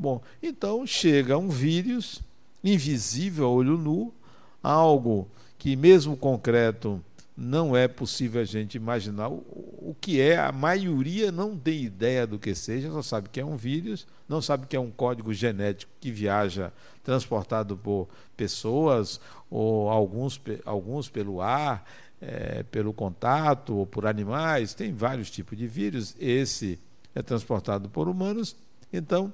Bom, 0.00 0.22
então 0.42 0.86
chega 0.86 1.36
um 1.36 1.50
vírus 1.50 2.22
invisível 2.64 3.44
a 3.44 3.50
olho 3.50 3.76
nu, 3.76 4.14
algo 4.62 5.28
que, 5.58 5.76
mesmo 5.76 6.16
concreto, 6.16 7.04
não 7.36 7.76
é 7.76 7.86
possível 7.86 8.40
a 8.40 8.44
gente 8.44 8.76
imaginar. 8.76 9.28
O, 9.28 9.94
que 10.00 10.18
é, 10.18 10.38
a 10.38 10.50
maioria 10.52 11.30
não 11.30 11.54
tem 11.54 11.82
ideia 11.82 12.26
do 12.26 12.38
que 12.38 12.54
seja, 12.54 12.90
só 12.90 13.02
sabe 13.02 13.28
que 13.28 13.40
é 13.40 13.44
um 13.44 13.58
vírus, 13.58 14.06
não 14.26 14.40
sabe 14.40 14.66
que 14.66 14.74
é 14.74 14.80
um 14.80 14.90
código 14.90 15.34
genético 15.34 15.92
que 16.00 16.10
viaja 16.10 16.72
transportado 17.04 17.76
por 17.76 18.08
pessoas 18.38 19.20
ou 19.50 19.90
alguns, 19.90 20.40
alguns 20.64 21.10
pelo 21.10 21.42
ar, 21.42 21.84
é, 22.22 22.62
pelo 22.62 22.94
contato 22.94 23.76
ou 23.76 23.84
por 23.84 24.06
animais, 24.06 24.72
tem 24.72 24.94
vários 24.94 25.30
tipos 25.30 25.58
de 25.58 25.66
vírus, 25.66 26.16
esse 26.18 26.78
é 27.14 27.20
transportado 27.20 27.90
por 27.90 28.08
humanos, 28.08 28.56
então 28.90 29.30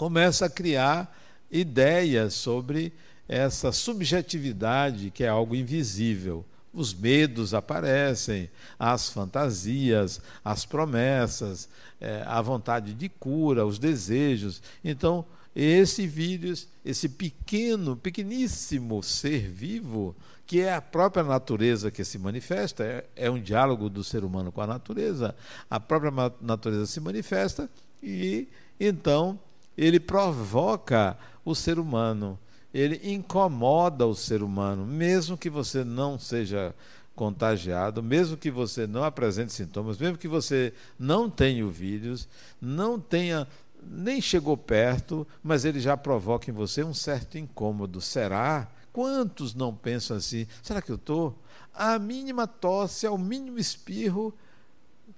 começa 0.00 0.46
a 0.46 0.48
criar 0.48 1.14
ideias 1.50 2.32
sobre 2.32 2.90
essa 3.28 3.70
subjetividade 3.70 5.10
que 5.10 5.22
é 5.22 5.28
algo 5.28 5.54
invisível 5.54 6.42
os 6.72 6.94
medos 6.94 7.52
aparecem, 7.52 8.48
as 8.78 9.10
fantasias, 9.10 10.22
as 10.42 10.64
promessas, 10.64 11.68
é, 12.00 12.22
a 12.24 12.40
vontade 12.40 12.94
de 12.94 13.10
cura, 13.10 13.66
os 13.66 13.78
desejos. 13.78 14.62
Então, 14.82 15.26
esse 15.54 16.06
vírus, 16.06 16.66
esse 16.82 17.06
pequeno, 17.06 17.94
pequeníssimo 17.94 19.02
ser 19.02 19.50
vivo, 19.50 20.16
que 20.46 20.60
é 20.60 20.72
a 20.72 20.80
própria 20.80 21.24
natureza 21.24 21.90
que 21.90 22.04
se 22.04 22.18
manifesta, 22.18 22.84
é, 22.84 23.04
é 23.16 23.30
um 23.30 23.38
diálogo 23.38 23.90
do 23.90 24.02
ser 24.02 24.24
humano 24.24 24.50
com 24.50 24.62
a 24.62 24.66
natureza, 24.66 25.36
a 25.68 25.78
própria 25.78 26.32
natureza 26.40 26.86
se 26.86 27.00
manifesta 27.00 27.68
e 28.02 28.48
então 28.78 29.38
ele 29.82 29.98
provoca 29.98 31.16
o 31.44 31.54
ser 31.54 31.78
humano 31.78 32.38
ele 32.72 33.00
incomoda 33.12 34.06
o 34.06 34.14
ser 34.14 34.42
humano, 34.42 34.86
mesmo 34.86 35.36
que 35.36 35.50
você 35.50 35.82
não 35.82 36.18
seja 36.18 36.74
contagiado, 37.14 38.02
mesmo 38.02 38.36
que 38.36 38.50
você 38.50 38.86
não 38.86 39.04
apresente 39.04 39.52
sintomas, 39.52 39.98
mesmo 39.98 40.16
que 40.16 40.28
você 40.28 40.72
não 40.98 41.28
tenha 41.28 41.66
o 41.66 41.70
vírus, 41.70 42.28
não 42.60 42.98
tenha 42.98 43.46
nem 43.82 44.20
chegou 44.20 44.58
perto, 44.58 45.26
mas 45.42 45.64
ele 45.64 45.80
já 45.80 45.96
provoca 45.96 46.50
em 46.50 46.54
você 46.54 46.84
um 46.84 46.92
certo 46.92 47.38
incômodo. 47.38 47.98
Será? 47.98 48.68
Quantos 48.92 49.54
não 49.54 49.74
pensam 49.74 50.18
assim? 50.18 50.46
Será 50.62 50.82
que 50.82 50.92
eu 50.92 50.96
estou? 50.96 51.38
A 51.72 51.98
mínima 51.98 52.46
tosse, 52.46 53.06
ao 53.06 53.16
mínimo 53.16 53.58
espirro, 53.58 54.34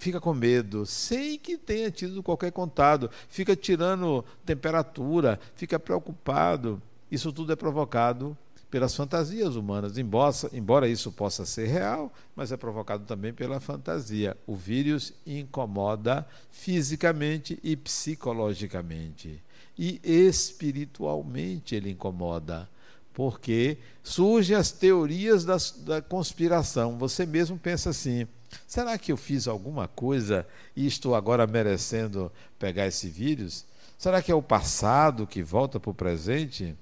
fica 0.02 0.20
com 0.20 0.34
medo, 0.34 0.84
sem 0.84 1.38
que 1.38 1.56
tenha 1.56 1.88
tido 1.88 2.24
qualquer 2.24 2.50
contato, 2.50 3.08
fica 3.28 3.54
tirando 3.54 4.24
temperatura, 4.44 5.38
fica 5.54 5.78
preocupado. 5.78 6.82
Isso 7.08 7.32
tudo 7.32 7.52
é 7.52 7.56
provocado 7.56 8.36
pelas 8.68 8.96
fantasias 8.96 9.54
humanas, 9.54 9.98
embora, 9.98 10.34
embora 10.52 10.88
isso 10.88 11.12
possa 11.12 11.46
ser 11.46 11.68
real, 11.68 12.12
mas 12.34 12.50
é 12.50 12.56
provocado 12.56 13.04
também 13.04 13.32
pela 13.32 13.60
fantasia. 13.60 14.36
O 14.44 14.56
vírus 14.56 15.12
incomoda 15.24 16.26
fisicamente 16.50 17.60
e 17.62 17.76
psicologicamente. 17.76 19.40
E 19.78 20.00
espiritualmente 20.02 21.76
ele 21.76 21.90
incomoda, 21.90 22.68
porque 23.14 23.78
surgem 24.02 24.56
as 24.56 24.72
teorias 24.72 25.44
da, 25.44 25.56
da 25.84 26.02
conspiração. 26.02 26.98
Você 26.98 27.24
mesmo 27.24 27.56
pensa 27.56 27.90
assim: 27.90 28.26
será 28.66 28.96
que 28.98 29.12
eu 29.12 29.16
fiz 29.16 29.46
alguma 29.46 29.88
coisa 29.88 30.46
e 30.74 30.86
estou 30.86 31.14
agora 31.14 31.46
merecendo 31.46 32.30
pegar 32.58 32.86
esse 32.86 33.08
vírus? 33.08 33.64
Será 33.98 34.20
que 34.20 34.32
é 34.32 34.34
o 34.34 34.42
passado 34.42 35.26
que 35.26 35.42
volta 35.42 35.78
para 35.78 35.90
o 35.90 35.94
presente? 35.94 36.76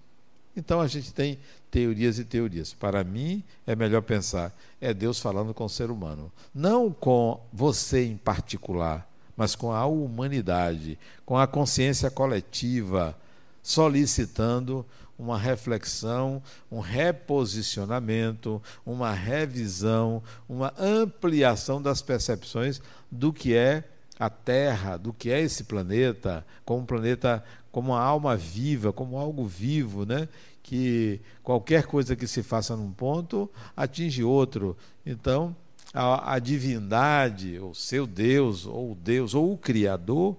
Então 0.56 0.80
a 0.80 0.86
gente 0.86 1.12
tem 1.12 1.38
teorias 1.70 2.18
e 2.18 2.24
teorias. 2.24 2.72
Para 2.72 3.04
mim, 3.04 3.44
é 3.66 3.76
melhor 3.76 4.02
pensar, 4.02 4.56
é 4.80 4.92
Deus 4.92 5.20
falando 5.20 5.54
com 5.54 5.64
o 5.64 5.68
ser 5.68 5.90
humano. 5.90 6.32
Não 6.54 6.90
com 6.90 7.40
você 7.52 8.04
em 8.04 8.16
particular, 8.16 9.08
mas 9.36 9.54
com 9.54 9.72
a 9.72 9.86
humanidade, 9.86 10.98
com 11.24 11.36
a 11.38 11.46
consciência 11.46 12.10
coletiva, 12.10 13.16
solicitando 13.62 14.84
uma 15.20 15.38
reflexão, 15.38 16.42
um 16.70 16.80
reposicionamento, 16.80 18.62
uma 18.84 19.12
revisão, 19.12 20.22
uma 20.48 20.72
ampliação 20.78 21.80
das 21.80 22.00
percepções 22.00 22.80
do 23.10 23.32
que 23.32 23.54
é 23.54 23.84
a 24.18 24.30
Terra, 24.30 24.96
do 24.96 25.12
que 25.12 25.30
é 25.30 25.40
esse 25.40 25.64
planeta, 25.64 26.44
como 26.64 26.82
um 26.82 26.86
planeta, 26.86 27.44
como 27.70 27.92
uma 27.92 28.00
alma 28.00 28.36
viva, 28.36 28.92
como 28.92 29.18
algo 29.18 29.46
vivo, 29.46 30.04
né? 30.06 30.28
que 30.62 31.20
qualquer 31.42 31.84
coisa 31.84 32.14
que 32.14 32.26
se 32.26 32.42
faça 32.42 32.76
num 32.76 32.92
ponto 32.92 33.50
atinge 33.76 34.22
outro. 34.22 34.76
Então, 35.04 35.54
a, 35.92 36.34
a 36.34 36.38
divindade, 36.38 37.58
o 37.58 37.74
seu 37.74 38.06
Deus, 38.06 38.66
ou 38.66 38.92
o 38.92 38.94
Deus, 38.94 39.34
ou 39.34 39.52
o 39.52 39.58
Criador, 39.58 40.36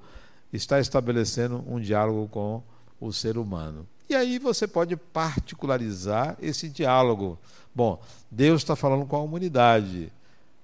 está 0.54 0.80
estabelecendo 0.80 1.64
um 1.68 1.80
diálogo 1.80 2.28
com 2.30 2.64
o 3.00 3.12
ser 3.12 3.38
humano. 3.38 3.88
E 4.12 4.14
aí 4.14 4.38
você 4.38 4.68
pode 4.68 4.98
particularizar 4.98 6.36
esse 6.42 6.68
diálogo. 6.68 7.40
Bom, 7.74 7.98
Deus 8.30 8.62
está 8.62 8.76
falando 8.76 9.06
com 9.06 9.16
a 9.16 9.22
humanidade 9.22 10.12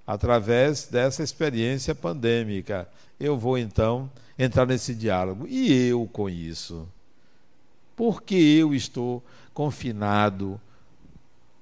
através 0.06 0.84
dessa 0.84 1.22
experiência 1.22 1.94
pandêmica. 1.94 2.86
Eu 3.18 3.38
vou 3.38 3.56
então 3.56 4.10
entrar 4.38 4.66
nesse 4.66 4.94
diálogo. 4.94 5.46
E 5.48 5.88
eu 5.88 6.06
com 6.12 6.28
isso? 6.28 6.86
Por 7.96 8.22
que 8.22 8.58
eu 8.58 8.74
estou 8.74 9.24
confinado? 9.54 10.60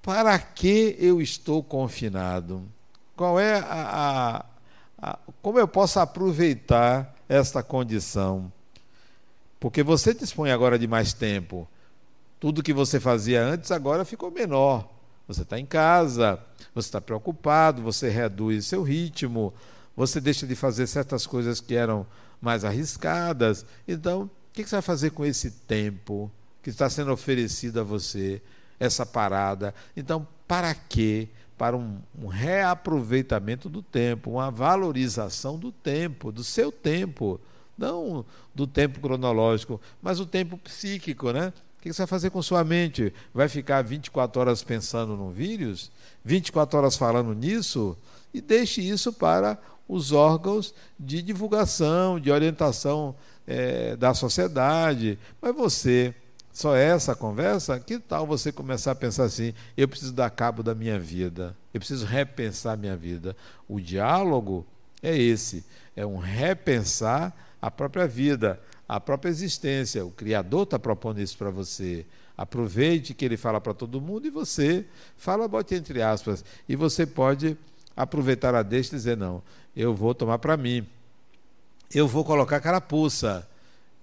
Para 0.02 0.36
que 0.40 0.96
eu 0.98 1.22
estou 1.22 1.62
confinado? 1.62 2.64
Qual 3.14 3.38
é 3.38 3.60
a, 3.60 4.44
a, 5.00 5.10
a 5.12 5.18
como 5.40 5.60
eu 5.60 5.68
posso 5.68 6.00
aproveitar 6.00 7.14
esta 7.28 7.62
condição? 7.62 8.50
Porque 9.60 9.84
você 9.84 10.12
dispõe 10.12 10.50
agora 10.50 10.76
de 10.76 10.88
mais 10.88 11.12
tempo. 11.12 11.68
Tudo 12.38 12.62
que 12.62 12.72
você 12.72 13.00
fazia 13.00 13.42
antes 13.42 13.70
agora 13.70 14.04
ficou 14.04 14.30
menor. 14.30 14.88
Você 15.26 15.42
está 15.42 15.58
em 15.58 15.66
casa, 15.66 16.38
você 16.74 16.88
está 16.88 17.00
preocupado, 17.00 17.82
você 17.82 18.08
reduz 18.08 18.66
seu 18.66 18.82
ritmo, 18.82 19.52
você 19.96 20.20
deixa 20.20 20.46
de 20.46 20.54
fazer 20.54 20.86
certas 20.86 21.26
coisas 21.26 21.60
que 21.60 21.74
eram 21.74 22.06
mais 22.40 22.64
arriscadas. 22.64 23.64
Então, 23.88 24.22
o 24.22 24.30
que 24.52 24.64
você 24.64 24.76
vai 24.76 24.82
fazer 24.82 25.10
com 25.10 25.24
esse 25.24 25.50
tempo 25.50 26.30
que 26.62 26.70
está 26.70 26.88
sendo 26.88 27.12
oferecido 27.12 27.80
a 27.80 27.82
você, 27.82 28.40
essa 28.78 29.04
parada? 29.04 29.74
Então, 29.96 30.26
para 30.46 30.74
quê? 30.74 31.28
Para 31.58 31.76
um, 31.76 31.98
um 32.16 32.26
reaproveitamento 32.26 33.68
do 33.68 33.82
tempo, 33.82 34.32
uma 34.32 34.50
valorização 34.50 35.58
do 35.58 35.72
tempo, 35.72 36.30
do 36.30 36.44
seu 36.44 36.70
tempo 36.70 37.40
não 37.76 38.24
do 38.54 38.66
tempo 38.66 39.00
cronológico, 39.00 39.80
mas 40.00 40.18
o 40.18 40.26
tempo 40.26 40.56
psíquico, 40.56 41.30
né? 41.30 41.52
O 41.78 41.82
que 41.82 41.92
você 41.92 42.02
vai 42.02 42.06
fazer 42.06 42.30
com 42.30 42.42
sua 42.42 42.64
mente? 42.64 43.12
Vai 43.32 43.48
ficar 43.48 43.82
24 43.82 44.40
horas 44.40 44.62
pensando 44.62 45.16
no 45.16 45.30
vírus? 45.30 45.90
24 46.24 46.78
horas 46.78 46.96
falando 46.96 47.32
nisso? 47.34 47.96
E 48.34 48.40
deixe 48.40 48.80
isso 48.80 49.12
para 49.12 49.58
os 49.88 50.12
órgãos 50.12 50.74
de 50.98 51.22
divulgação, 51.22 52.18
de 52.18 52.30
orientação 52.30 53.14
é, 53.46 53.96
da 53.96 54.14
sociedade. 54.14 55.18
Mas 55.40 55.54
você, 55.54 56.14
só 56.52 56.74
é 56.74 56.86
essa 56.86 57.14
conversa? 57.14 57.78
Que 57.78 57.98
tal 57.98 58.26
você 58.26 58.50
começar 58.50 58.92
a 58.92 58.94
pensar 58.94 59.24
assim: 59.24 59.52
eu 59.76 59.86
preciso 59.86 60.12
dar 60.12 60.30
cabo 60.30 60.62
da 60.62 60.74
minha 60.74 60.98
vida, 60.98 61.56
eu 61.72 61.78
preciso 61.78 62.06
repensar 62.06 62.76
minha 62.76 62.96
vida? 62.96 63.36
O 63.68 63.80
diálogo 63.80 64.66
é 65.02 65.16
esse: 65.16 65.64
é 65.94 66.04
um 66.04 66.16
repensar 66.16 67.34
a 67.60 67.70
própria 67.70 68.06
vida, 68.06 68.60
a 68.88 69.00
própria 69.00 69.30
existência. 69.30 70.04
O 70.04 70.10
Criador 70.10 70.64
está 70.64 70.78
propondo 70.78 71.20
isso 71.20 71.36
para 71.36 71.50
você. 71.50 72.06
Aproveite 72.36 73.14
que 73.14 73.24
ele 73.24 73.36
fala 73.36 73.60
para 73.60 73.74
todo 73.74 74.00
mundo 74.00 74.26
e 74.26 74.30
você 74.30 74.84
fala, 75.16 75.48
bote 75.48 75.74
entre 75.74 76.02
aspas. 76.02 76.44
E 76.68 76.76
você 76.76 77.06
pode 77.06 77.56
aproveitar 77.96 78.54
a 78.54 78.62
deixa 78.62 78.94
e 78.94 78.98
dizer: 78.98 79.16
não, 79.16 79.42
eu 79.74 79.94
vou 79.94 80.14
tomar 80.14 80.38
para 80.38 80.56
mim. 80.56 80.86
Eu 81.94 82.06
vou 82.06 82.24
colocar 82.24 82.60
carapuça. 82.60 83.48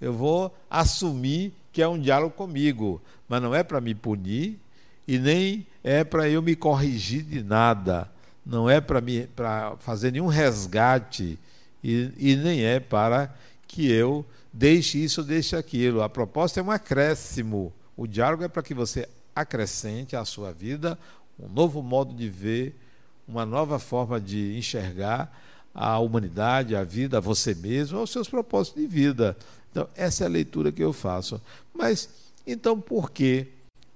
Eu 0.01 0.13
vou 0.13 0.53
assumir 0.69 1.53
que 1.71 1.81
é 1.81 1.87
um 1.87 1.99
diálogo 1.99 2.35
comigo. 2.35 3.01
Mas 3.27 3.41
não 3.41 3.53
é 3.53 3.63
para 3.63 3.79
me 3.79 3.93
punir 3.93 4.59
e 5.07 5.17
nem 5.19 5.65
é 5.83 6.03
para 6.03 6.29
eu 6.29 6.41
me 6.41 6.55
corrigir 6.55 7.23
de 7.23 7.43
nada. 7.43 8.09
Não 8.45 8.69
é 8.69 8.81
para 8.81 9.77
fazer 9.79 10.11
nenhum 10.11 10.27
resgate 10.27 11.39
e, 11.83 12.11
e 12.17 12.35
nem 12.35 12.63
é 12.63 12.79
para 12.79 13.33
que 13.73 13.91
eu 13.91 14.23
deixe 14.53 15.03
isso 15.03 15.23
deixe 15.23 15.55
aquilo. 15.55 16.03
A 16.03 16.09
proposta 16.09 16.59
é 16.59 16.63
um 16.63 16.69
acréscimo. 16.69 17.73
O 17.97 18.05
diálogo 18.05 18.43
é 18.43 18.47
para 18.47 18.61
que 18.61 18.73
você 18.73 19.09
acrescente 19.35 20.15
à 20.15 20.23
sua 20.23 20.51
vida 20.51 20.97
um 21.39 21.49
novo 21.49 21.81
modo 21.81 22.13
de 22.13 22.29
ver, 22.29 22.75
uma 23.27 23.45
nova 23.45 23.79
forma 23.79 24.19
de 24.21 24.55
enxergar 24.57 25.31
a 25.73 25.97
humanidade, 25.97 26.75
a 26.75 26.83
vida, 26.83 27.17
a 27.17 27.21
você 27.21 27.55
mesmo, 27.55 27.97
aos 27.97 28.11
seus 28.11 28.29
propósitos 28.29 28.81
de 28.81 28.87
vida. 28.87 29.35
Então, 29.71 29.87
essa 29.95 30.23
é 30.23 30.27
a 30.27 30.29
leitura 30.29 30.71
que 30.71 30.83
eu 30.83 30.93
faço. 30.93 31.41
Mas, 31.73 32.07
então, 32.45 32.79
por 32.79 33.09
que, 33.09 33.47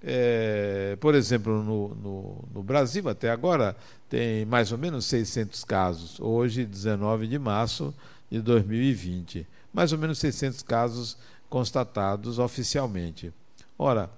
é, 0.03 0.97
por 0.99 1.13
exemplo, 1.13 1.61
no, 1.61 1.89
no, 1.89 2.45
no, 2.55 2.63
Brasil, 2.63 3.07
até 3.07 3.29
agora, 3.29 3.75
tem 4.09 4.43
mais 4.45 4.71
ou 4.71 4.77
menos 4.77 5.05
600 5.05 5.63
casos, 5.63 6.19
hoje, 6.19 6.65
19 6.65 7.27
de 7.27 7.37
março 7.37 7.93
de 8.31 8.41
2020. 8.41 9.45
Mais 9.77 9.91
ou 9.91 9.99
menos 9.99 10.17
600 10.17 10.63
casos 10.63 11.17
constatados 11.51 12.39
oficialmente. 12.39 13.31
Ora, 13.77 14.09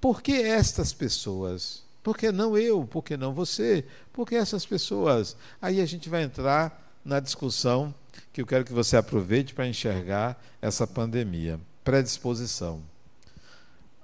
por 0.00 0.22
que 0.22 0.32
estas 0.32 0.90
pessoas? 0.90 1.82
Por 2.02 2.16
que 2.16 2.32
não 2.32 2.56
eu? 2.56 2.82
Por 2.86 3.04
que 3.04 3.14
não 3.14 3.34
você? 3.34 3.84
Por 4.10 4.26
que 4.26 4.34
essas 4.34 4.64
pessoas? 4.64 5.36
Aí 5.60 5.82
a 5.82 5.84
gente 5.84 6.08
vai 6.08 6.22
entrar 6.22 6.82
na 7.04 7.20
discussão 7.20 7.94
que 8.32 8.40
eu 8.40 8.46
quero 8.46 8.64
que 8.64 8.72
você 8.72 8.96
aproveite 8.96 9.52
para 9.52 9.68
enxergar 9.68 10.42
essa 10.62 10.86
pandemia. 10.86 11.60
Predisposição. 11.84 12.80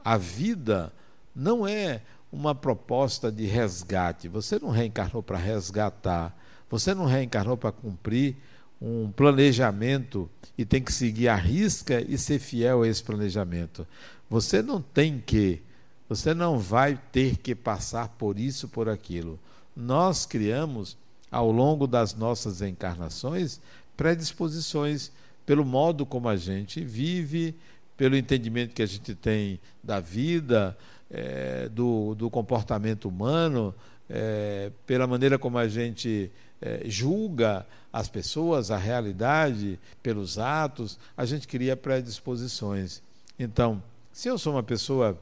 A 0.04 0.18
vida 0.18 0.92
não 1.34 1.66
é 1.66 2.02
uma 2.30 2.54
proposta 2.54 3.32
de 3.32 3.46
resgate. 3.46 4.28
Você 4.28 4.58
não 4.58 4.68
reencarnou 4.68 5.22
para 5.22 5.38
resgatar. 5.38 6.38
Você 6.68 6.92
não 6.92 7.06
reencarnou 7.06 7.56
para 7.56 7.72
cumprir 7.72 8.36
um 8.78 9.10
planejamento 9.10 10.28
e 10.60 10.64
tem 10.66 10.82
que 10.82 10.92
seguir 10.92 11.26
a 11.28 11.34
risca 11.34 12.04
e 12.06 12.18
ser 12.18 12.38
fiel 12.38 12.82
a 12.82 12.86
esse 12.86 13.02
planejamento. 13.02 13.86
Você 14.28 14.60
não 14.60 14.82
tem 14.82 15.18
que 15.18 15.62
você 16.06 16.34
não 16.34 16.58
vai 16.58 17.00
ter 17.10 17.38
que 17.38 17.54
passar 17.54 18.08
por 18.08 18.38
isso, 18.38 18.68
por 18.68 18.86
aquilo. 18.86 19.38
Nós 19.74 20.26
criamos, 20.26 20.98
ao 21.30 21.50
longo 21.50 21.86
das 21.86 22.14
nossas 22.14 22.60
encarnações, 22.60 23.58
predisposições 23.96 25.10
pelo 25.46 25.64
modo 25.64 26.04
como 26.04 26.28
a 26.28 26.36
gente 26.36 26.84
vive, 26.84 27.54
pelo 27.96 28.14
entendimento 28.14 28.74
que 28.74 28.82
a 28.82 28.86
gente 28.86 29.14
tem 29.14 29.58
da 29.82 29.98
vida, 29.98 30.76
é, 31.10 31.70
do, 31.70 32.14
do, 32.16 32.28
comportamento 32.28 33.08
humano, 33.08 33.74
é, 34.10 34.70
pela 34.86 35.06
maneira 35.06 35.38
como 35.38 35.56
a 35.56 35.68
gente 35.68 36.30
é, 36.60 36.82
julga 36.84 37.66
as 37.92 38.08
pessoas, 38.08 38.70
a 38.70 38.76
realidade, 38.76 39.78
pelos 40.02 40.38
atos, 40.38 40.98
a 41.16 41.24
gente 41.24 41.48
cria 41.48 41.76
predisposições. 41.76 43.02
Então, 43.38 43.82
se 44.12 44.28
eu 44.28 44.38
sou 44.38 44.54
uma 44.54 44.62
pessoa 44.62 45.18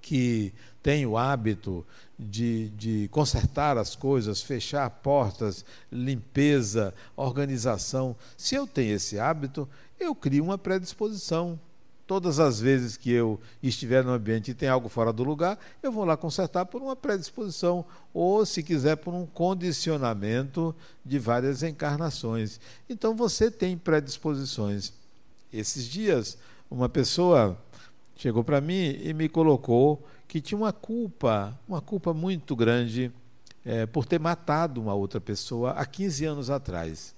que 0.00 0.52
tem 0.82 1.04
o 1.04 1.18
hábito 1.18 1.84
de, 2.18 2.70
de 2.70 3.08
consertar 3.08 3.76
as 3.76 3.94
coisas, 3.94 4.42
fechar 4.42 4.88
portas, 4.88 5.64
limpeza, 5.90 6.94
organização, 7.16 8.16
se 8.36 8.54
eu 8.54 8.66
tenho 8.66 8.94
esse 8.94 9.18
hábito, 9.18 9.68
eu 9.98 10.14
crio 10.14 10.44
uma 10.44 10.56
predisposição. 10.56 11.58
Todas 12.10 12.40
as 12.40 12.58
vezes 12.58 12.96
que 12.96 13.08
eu 13.08 13.38
estiver 13.62 14.02
no 14.02 14.10
ambiente 14.10 14.50
e 14.50 14.54
tem 14.54 14.68
algo 14.68 14.88
fora 14.88 15.12
do 15.12 15.22
lugar, 15.22 15.56
eu 15.80 15.92
vou 15.92 16.04
lá 16.04 16.16
consertar 16.16 16.66
por 16.66 16.82
uma 16.82 16.96
predisposição, 16.96 17.84
ou, 18.12 18.44
se 18.44 18.64
quiser, 18.64 18.96
por 18.96 19.14
um 19.14 19.24
condicionamento 19.24 20.74
de 21.04 21.20
várias 21.20 21.62
encarnações. 21.62 22.58
Então 22.88 23.14
você 23.14 23.48
tem 23.48 23.78
predisposições. 23.78 24.92
Esses 25.52 25.84
dias, 25.84 26.36
uma 26.68 26.88
pessoa 26.88 27.56
chegou 28.16 28.42
para 28.42 28.60
mim 28.60 28.98
e 29.00 29.14
me 29.14 29.28
colocou 29.28 30.04
que 30.26 30.40
tinha 30.40 30.58
uma 30.58 30.72
culpa, 30.72 31.56
uma 31.68 31.80
culpa 31.80 32.12
muito 32.12 32.56
grande 32.56 33.12
é, 33.64 33.86
por 33.86 34.04
ter 34.04 34.18
matado 34.18 34.82
uma 34.82 34.94
outra 34.94 35.20
pessoa 35.20 35.74
há 35.74 35.86
15 35.86 36.24
anos 36.24 36.50
atrás. 36.50 37.14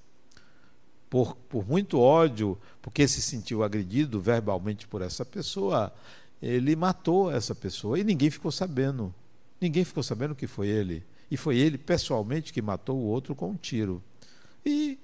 Por, 1.13 1.37
por 1.37 1.69
muito 1.69 2.01
ódio, 2.01 2.57
porque 2.81 3.07
se 3.07 3.21
sentiu 3.21 3.63
agredido 3.63 4.19
verbalmente 4.19 4.89
por 4.89 5.03
essa 5.03 5.27
pessoa, 5.27 5.93
ele 6.41 6.75
matou 6.75 7.31
essa 7.31 7.55
pessoa 7.55 7.99
e 7.99 8.03
ninguém 8.03 8.31
ficou 8.31 8.51
sabendo. 8.51 9.15
Ninguém 9.61 9.85
ficou 9.85 10.03
sabendo 10.03 10.35
que 10.35 10.47
foi 10.47 10.69
ele. 10.69 11.05
E 11.31 11.37
foi 11.37 11.59
ele 11.59 11.77
pessoalmente 11.77 12.51
que 12.51 12.63
matou 12.63 12.97
o 12.97 13.05
outro 13.05 13.35
com 13.35 13.51
um 13.51 13.57
tiro. 13.57 14.03
E 14.65 14.99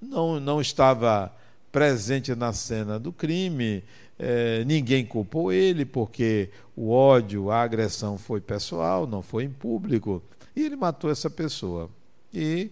não, 0.00 0.40
não 0.40 0.62
estava 0.62 1.30
presente 1.70 2.34
na 2.34 2.54
cena 2.54 2.98
do 2.98 3.12
crime, 3.12 3.84
é, 4.18 4.64
ninguém 4.64 5.04
culpou 5.04 5.52
ele, 5.52 5.84
porque 5.84 6.48
o 6.74 6.88
ódio, 6.88 7.50
a 7.50 7.60
agressão 7.60 8.16
foi 8.16 8.40
pessoal, 8.40 9.06
não 9.06 9.20
foi 9.20 9.44
em 9.44 9.50
público. 9.50 10.22
E 10.56 10.62
ele 10.62 10.74
matou 10.74 11.10
essa 11.10 11.28
pessoa. 11.28 11.90
E 12.32 12.70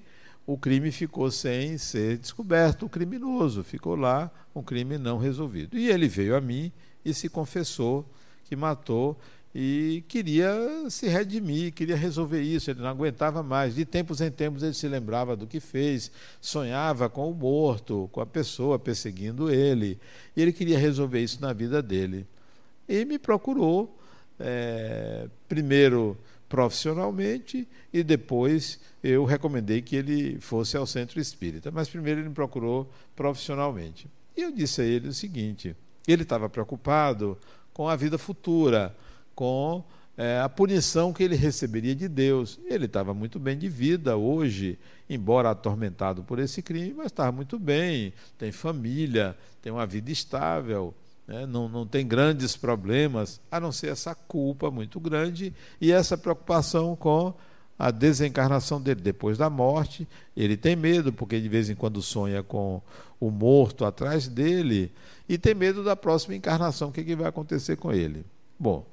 o 0.48 0.56
crime 0.56 0.90
ficou 0.90 1.30
sem 1.30 1.76
ser 1.76 2.16
descoberto, 2.16 2.86
o 2.86 2.88
criminoso 2.88 3.62
ficou 3.62 3.94
lá, 3.94 4.30
um 4.54 4.62
crime 4.62 4.96
não 4.96 5.18
resolvido. 5.18 5.76
E 5.76 5.90
ele 5.90 6.08
veio 6.08 6.34
a 6.34 6.40
mim 6.40 6.72
e 7.04 7.12
se 7.12 7.28
confessou 7.28 8.08
que 8.44 8.56
matou 8.56 9.14
e 9.54 10.02
queria 10.08 10.50
se 10.88 11.06
redimir, 11.06 11.74
queria 11.74 11.96
resolver 11.96 12.40
isso, 12.40 12.70
ele 12.70 12.80
não 12.80 12.88
aguentava 12.88 13.42
mais. 13.42 13.74
De 13.74 13.84
tempos 13.84 14.22
em 14.22 14.30
tempos 14.30 14.62
ele 14.62 14.72
se 14.72 14.88
lembrava 14.88 15.36
do 15.36 15.46
que 15.46 15.60
fez, 15.60 16.10
sonhava 16.40 17.10
com 17.10 17.30
o 17.30 17.34
morto, 17.34 18.08
com 18.10 18.22
a 18.22 18.26
pessoa 18.26 18.78
perseguindo 18.78 19.50
ele, 19.50 20.00
e 20.34 20.40
ele 20.40 20.52
queria 20.54 20.78
resolver 20.78 21.20
isso 21.20 21.42
na 21.42 21.52
vida 21.52 21.82
dele. 21.82 22.26
E 22.88 23.04
me 23.04 23.18
procurou, 23.18 23.98
é, 24.40 25.28
primeiro 25.46 26.16
profissionalmente, 26.48 27.68
e 27.92 28.02
depois 28.02 28.80
eu 29.02 29.24
recomendei 29.24 29.82
que 29.82 29.96
ele 29.96 30.40
fosse 30.40 30.76
ao 30.76 30.86
centro 30.86 31.20
espírita. 31.20 31.70
Mas 31.70 31.88
primeiro 31.88 32.20
ele 32.20 32.28
me 32.28 32.34
procurou 32.34 32.90
profissionalmente. 33.14 34.08
E 34.36 34.42
eu 34.42 34.52
disse 34.52 34.80
a 34.80 34.84
ele 34.84 35.08
o 35.08 35.12
seguinte: 35.12 35.76
ele 36.06 36.22
estava 36.22 36.48
preocupado 36.48 37.36
com 37.72 37.88
a 37.88 37.94
vida 37.94 38.18
futura 38.18 38.94
com 39.34 39.84
é, 40.16 40.40
a 40.40 40.48
punição 40.48 41.12
que 41.12 41.22
ele 41.22 41.36
receberia 41.36 41.94
de 41.94 42.08
Deus. 42.08 42.58
Ele 42.66 42.86
estava 42.86 43.14
muito 43.14 43.38
bem 43.38 43.56
de 43.56 43.68
vida 43.68 44.16
hoje, 44.16 44.76
embora 45.08 45.50
atormentado 45.50 46.24
por 46.24 46.40
esse 46.40 46.60
crime, 46.60 46.92
mas 46.92 47.06
estava 47.06 47.30
muito 47.30 47.56
bem, 47.56 48.12
tem 48.36 48.50
família, 48.50 49.36
tem 49.62 49.70
uma 49.70 49.86
vida 49.86 50.10
estável. 50.10 50.92
Né? 51.28 51.44
Não, 51.44 51.68
não 51.68 51.86
tem 51.86 52.08
grandes 52.08 52.56
problemas, 52.56 53.38
a 53.52 53.60
não 53.60 53.70
ser 53.70 53.88
essa 53.88 54.14
culpa 54.14 54.70
muito 54.70 54.98
grande 54.98 55.52
e 55.78 55.92
essa 55.92 56.16
preocupação 56.16 56.96
com 56.96 57.34
a 57.78 57.90
desencarnação 57.90 58.80
dele 58.80 59.02
depois 59.02 59.36
da 59.36 59.50
morte. 59.50 60.08
Ele 60.34 60.56
tem 60.56 60.74
medo, 60.74 61.12
porque 61.12 61.38
de 61.38 61.48
vez 61.48 61.68
em 61.68 61.74
quando 61.74 62.00
sonha 62.00 62.42
com 62.42 62.80
o 63.20 63.30
morto 63.30 63.84
atrás 63.84 64.26
dele, 64.26 64.90
e 65.28 65.36
tem 65.36 65.54
medo 65.54 65.84
da 65.84 65.94
próxima 65.94 66.34
encarnação, 66.34 66.88
o 66.88 66.92
que, 66.92 67.04
que 67.04 67.14
vai 67.14 67.28
acontecer 67.28 67.76
com 67.76 67.92
ele. 67.92 68.24
Bom, 68.58 68.86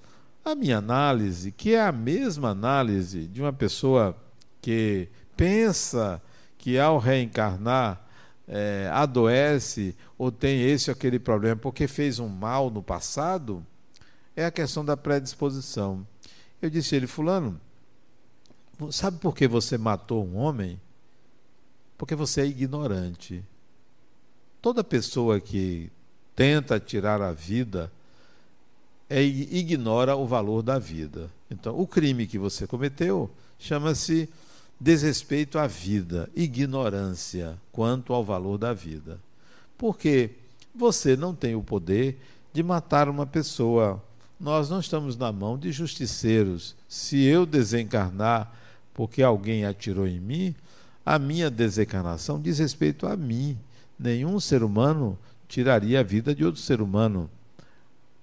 a 0.43 0.53
minha 0.53 0.77
análise, 0.77 1.51
que 1.51 1.73
é 1.73 1.81
a 1.81 1.91
mesma 1.91 2.49
análise 2.49 3.25
de 3.27 3.41
uma 3.41 3.53
pessoa 3.53 4.15
que 4.61 5.07
pensa 5.37 6.21
que 6.57 6.77
ao 6.77 6.97
reencarnar 6.97 8.04
é, 8.47 8.89
adoece 8.91 9.95
ou 10.17 10.31
tem 10.31 10.61
esse 10.61 10.89
ou 10.89 10.93
aquele 10.93 11.19
problema 11.19 11.55
porque 11.55 11.87
fez 11.87 12.19
um 12.19 12.27
mal 12.27 12.69
no 12.69 12.83
passado, 12.83 13.65
é 14.35 14.45
a 14.45 14.51
questão 14.51 14.83
da 14.83 14.95
predisposição. 14.95 16.05
Eu 16.61 16.69
disse 16.69 16.95
a 16.95 16.97
ele, 16.97 17.07
Fulano, 17.07 17.59
Sabe 18.91 19.17
por 19.19 19.35
que 19.35 19.47
você 19.47 19.77
matou 19.77 20.25
um 20.25 20.35
homem? 20.35 20.79
Porque 21.97 22.13
você 22.13 22.41
é 22.41 22.45
ignorante. 22.45 23.43
Toda 24.61 24.83
pessoa 24.83 25.39
que 25.39 25.89
tenta 26.35 26.79
tirar 26.79 27.21
a 27.21 27.31
vida 27.31 27.91
é, 29.09 29.23
ignora 29.23 30.15
o 30.15 30.25
valor 30.25 30.61
da 30.61 30.77
vida. 30.77 31.31
Então, 31.49 31.79
o 31.79 31.87
crime 31.87 32.27
que 32.27 32.37
você 32.37 32.67
cometeu 32.67 33.29
chama-se 33.57 34.27
desrespeito 34.85 35.57
à 35.57 35.65
vida, 35.65 36.29
ignorância 36.35 37.57
quanto 37.71 38.13
ao 38.13 38.23
valor 38.23 38.59
da 38.59 38.71
vida. 38.71 39.19
Porque 39.79 40.29
você 40.75 41.15
não 41.15 41.33
tem 41.33 41.55
o 41.55 41.63
poder 41.63 42.19
de 42.53 42.61
matar 42.61 43.09
uma 43.09 43.25
pessoa. 43.25 43.99
Nós 44.39 44.69
não 44.69 44.79
estamos 44.79 45.17
na 45.17 45.31
mão 45.31 45.57
de 45.57 45.71
justiceiros. 45.71 46.75
Se 46.87 47.23
eu 47.23 47.47
desencarnar 47.47 48.53
porque 48.93 49.23
alguém 49.23 49.65
atirou 49.65 50.05
em 50.05 50.19
mim, 50.19 50.53
a 51.03 51.17
minha 51.17 51.49
desencarnação 51.49 52.39
diz 52.39 52.59
respeito 52.59 53.07
a 53.07 53.17
mim. 53.17 53.57
Nenhum 53.97 54.39
ser 54.39 54.61
humano 54.61 55.17
tiraria 55.47 56.01
a 56.01 56.03
vida 56.03 56.35
de 56.35 56.45
outro 56.45 56.61
ser 56.61 56.79
humano. 56.79 57.27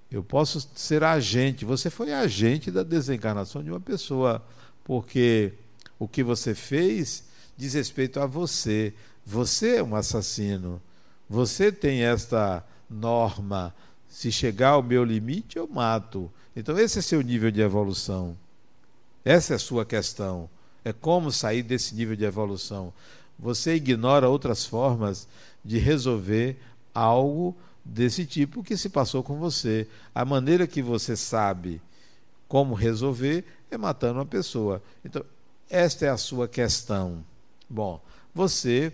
Eu 0.08 0.22
posso 0.22 0.64
ser 0.76 1.02
agente, 1.02 1.64
você 1.64 1.90
foi 1.90 2.12
agente 2.12 2.70
da 2.70 2.84
desencarnação 2.84 3.64
de 3.64 3.70
uma 3.70 3.80
pessoa, 3.80 4.40
porque 4.84 5.54
o 6.02 6.08
que 6.08 6.24
você 6.24 6.52
fez 6.52 7.22
diz 7.56 7.74
respeito 7.74 8.18
a 8.18 8.26
você. 8.26 8.92
Você 9.24 9.76
é 9.76 9.82
um 9.84 9.94
assassino. 9.94 10.82
Você 11.30 11.70
tem 11.70 12.02
esta 12.02 12.66
norma. 12.90 13.72
Se 14.08 14.32
chegar 14.32 14.70
ao 14.70 14.82
meu 14.82 15.04
limite, 15.04 15.58
eu 15.58 15.68
mato. 15.68 16.28
Então, 16.56 16.76
esse 16.76 16.98
é 16.98 17.02
seu 17.02 17.22
nível 17.22 17.52
de 17.52 17.60
evolução. 17.60 18.36
Essa 19.24 19.52
é 19.52 19.56
a 19.56 19.60
sua 19.60 19.84
questão. 19.86 20.50
É 20.84 20.92
como 20.92 21.30
sair 21.30 21.62
desse 21.62 21.94
nível 21.94 22.16
de 22.16 22.24
evolução. 22.24 22.92
Você 23.38 23.76
ignora 23.76 24.28
outras 24.28 24.66
formas 24.66 25.28
de 25.64 25.78
resolver 25.78 26.58
algo 26.92 27.56
desse 27.84 28.26
tipo 28.26 28.64
que 28.64 28.76
se 28.76 28.88
passou 28.88 29.22
com 29.22 29.38
você. 29.38 29.86
A 30.12 30.24
maneira 30.24 30.66
que 30.66 30.82
você 30.82 31.14
sabe 31.14 31.80
como 32.48 32.74
resolver 32.74 33.44
é 33.70 33.78
matando 33.78 34.18
uma 34.18 34.26
pessoa. 34.26 34.82
Então, 35.04 35.24
esta 35.72 36.04
é 36.04 36.10
a 36.10 36.18
sua 36.18 36.46
questão. 36.46 37.24
Bom, 37.68 37.98
você 38.34 38.92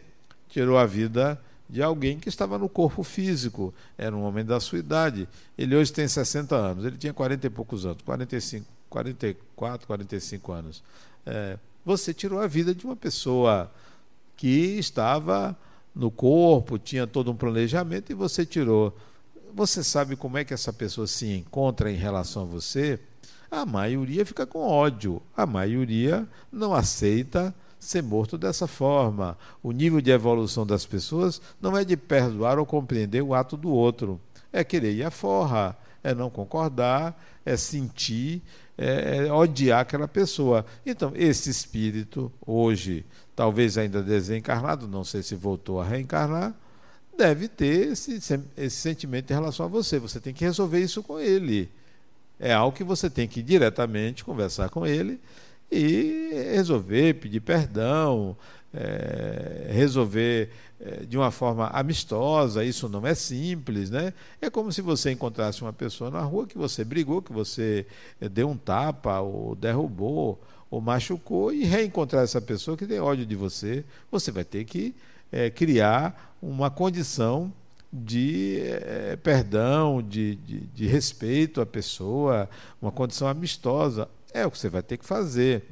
tirou 0.49 0.79
a 0.79 0.87
vida 0.87 1.39
de 1.69 1.83
alguém 1.83 2.19
que 2.19 2.29
estava 2.29 2.57
no 2.57 2.69
corpo 2.69 3.03
físico, 3.03 3.75
era 3.99 4.17
um 4.17 4.23
homem 4.23 4.45
da 4.45 4.61
sua 4.61 4.79
idade. 4.79 5.29
Ele 5.59 5.75
hoje 5.75 5.93
tem 5.93 6.07
60 6.07 6.55
anos, 6.55 6.85
ele 6.85 6.97
tinha 6.97 7.13
40 7.13 7.47
e 7.49 7.51
poucos 7.51 7.85
anos, 7.85 8.01
45, 8.03 8.65
44, 8.89 9.87
45 9.89 10.53
anos. 10.53 10.83
É, 11.27 11.59
você 11.85 12.15
tirou 12.15 12.41
a 12.41 12.47
vida 12.47 12.73
de 12.73 12.87
uma 12.87 12.97
pessoa 12.97 13.71
que 14.37 14.79
estava 14.79 15.59
no 15.93 16.13
corpo, 16.13 16.79
tinha 16.79 17.09
todo 17.09 17.33
um 17.33 17.37
planejamento 17.37 18.13
e 18.13 18.15
você 18.15 18.47
tirou. 18.47 18.97
Você 19.53 19.83
sabe 19.83 20.15
como 20.15 20.39
é 20.39 20.45
que 20.45 20.55
essa 20.55 20.73
pessoa 20.73 21.09
se 21.09 21.27
encontra 21.27 21.91
em 21.91 21.97
relação 21.97 22.43
a 22.43 22.47
você? 22.47 23.01
A 23.51 23.65
maioria 23.65 24.27
fica 24.27 24.47
com 24.47 24.61
ódio, 24.61 25.23
a 25.37 25.47
maioria 25.47 26.29
não 26.53 26.75
aceita 26.75 27.55
ser 27.79 28.03
morto 28.03 28.37
dessa 28.37 28.67
forma. 28.67 29.39
O 29.63 29.73
nível 29.73 30.01
de 30.01 30.11
evolução 30.11 30.67
das 30.67 30.85
pessoas 30.85 31.41
não 31.61 31.77
é 31.77 31.85
de 31.85 31.97
perdoar 31.97 32.59
ou 32.59 32.67
compreender 32.67 33.23
o 33.23 33.35
ato 33.35 33.57
do 33.57 33.71
outro, 33.71 34.21
é 34.53 34.63
querer 34.63 34.93
ir 34.93 35.05
à 35.05 35.11
forra, 35.11 35.77
é 36.03 36.15
não 36.15 36.29
concordar, 36.29 37.19
é 37.45 37.57
sentir, 37.57 38.43
é, 38.77 39.27
é 39.27 39.33
odiar 39.33 39.81
aquela 39.81 40.07
pessoa. 40.07 40.65
Então, 40.85 41.13
esse 41.15 41.49
espírito, 41.49 42.31
hoje, 42.47 43.05
talvez 43.35 43.79
ainda 43.79 44.03
desencarnado, 44.03 44.87
não 44.87 45.05
sei 45.05 45.23
se 45.23 45.35
voltou 45.35 45.81
a 45.81 45.85
reencarnar, 45.85 46.55
deve 47.17 47.49
ter 47.49 47.93
esse, 47.93 48.21
esse 48.57 48.77
sentimento 48.77 49.31
em 49.31 49.35
relação 49.35 49.67
a 49.67 49.69
você. 49.69 49.99
Você 49.99 50.21
tem 50.21 50.33
que 50.33 50.45
resolver 50.45 50.81
isso 50.81 51.03
com 51.03 51.19
ele. 51.19 51.71
É 52.39 52.53
algo 52.53 52.77
que 52.77 52.85
você 52.85 53.11
tem 53.11 53.27
que 53.27 53.43
diretamente 53.43 54.25
conversar 54.25 54.69
com 54.69 54.87
ele 54.87 55.21
e 55.71 56.31
resolver, 56.53 57.15
pedir 57.15 57.41
perdão, 57.41 58.37
é, 58.73 59.69
resolver 59.71 60.51
é, 60.81 61.05
de 61.05 61.17
uma 61.17 61.31
forma 61.31 61.67
amistosa, 61.69 62.65
isso 62.65 62.89
não 62.89 63.07
é 63.07 63.15
simples, 63.15 63.91
né? 63.91 64.13
É 64.41 64.49
como 64.49 64.73
se 64.73 64.81
você 64.81 65.11
encontrasse 65.11 65.63
uma 65.63 65.73
pessoa 65.73 66.11
na 66.11 66.21
rua 66.21 66.47
que 66.47 66.57
você 66.57 66.85
brigou, 66.85 67.21
que 67.21 67.33
você 67.33 67.87
é, 68.21 68.29
deu 68.29 68.49
um 68.49 68.57
tapa, 68.57 69.21
ou 69.21 69.55
derrubou, 69.55 70.41
ou 70.71 70.81
machucou, 70.81 71.53
e 71.53 71.65
reencontrar 71.65 72.23
essa 72.23 72.41
pessoa 72.41 72.77
que 72.77 72.87
tem 72.87 73.01
ódio 73.01 73.27
de 73.27 73.35
você, 73.35 73.85
você 74.11 74.31
vai 74.31 74.45
ter 74.45 74.65
que 74.65 74.95
é, 75.33 75.51
criar 75.51 76.37
uma 76.41 76.71
condição 76.71 77.53
de 77.93 78.61
é, 78.63 79.17
perdão, 79.17 80.03
de, 80.03 80.37
de, 80.37 80.61
de 80.61 80.87
respeito 80.87 81.61
à 81.61 81.67
pessoa, 81.67 82.49
uma 82.81 82.93
condição 82.93 83.29
amistosa. 83.29 84.09
É 84.33 84.47
o 84.47 84.51
que 84.51 84.59
você 84.59 84.69
vai 84.69 84.83
ter 84.83 84.99
que 84.99 85.07
fazer. 85.07 85.65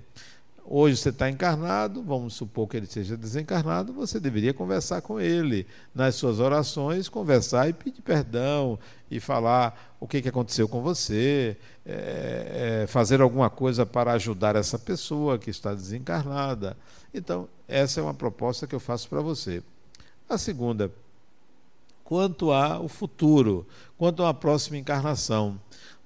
Hoje 0.68 0.96
você 0.96 1.11
está 1.11 1.31
encarnado, 1.31 2.02
vamos 2.02 2.35
supor 2.35 2.66
que 2.66 2.76
ele 2.76 2.87
seja 2.87 3.16
desencarnado, 3.16 3.92
você 3.92 4.18
deveria 4.18 4.52
conversar 4.52 5.00
com 5.00 5.20
ele. 5.20 5.64
Nas 5.94 6.16
suas 6.16 6.40
orações, 6.40 7.09
conversar 7.09 7.68
e 7.68 7.72
pedir 7.72 8.02
perdão, 8.02 8.76
e 9.09 9.20
falar 9.20 9.94
o 10.00 10.09
que, 10.09 10.20
que 10.20 10.29
aconteceu 10.29 10.68
com 10.68 10.83
você, 10.83 11.57
é, 11.85 12.83
é, 12.83 12.87
fazer 12.88 13.20
alguma 13.20 13.48
coisa 13.48 13.87
para 13.87 14.12
ajudar 14.14 14.57
essa 14.57 14.76
pessoa 14.76 15.38
que 15.38 15.50
está 15.50 15.72
desencarnada. 15.72 16.76
Então, 17.14 17.48
essa 17.68 18.00
é 18.00 18.02
uma 18.02 18.14
proposta 18.14 18.66
que 18.66 18.74
eu 18.74 18.81
faço 18.81 19.09
para 19.09 19.20
você. 19.20 19.62
A 20.29 20.37
segunda, 20.37 20.90
quanto 22.06 22.52
ao 22.52 22.88
futuro, 22.88 23.66
quanto 23.98 24.22
à 24.22 24.32
próxima 24.32 24.78
encarnação, 24.78 25.60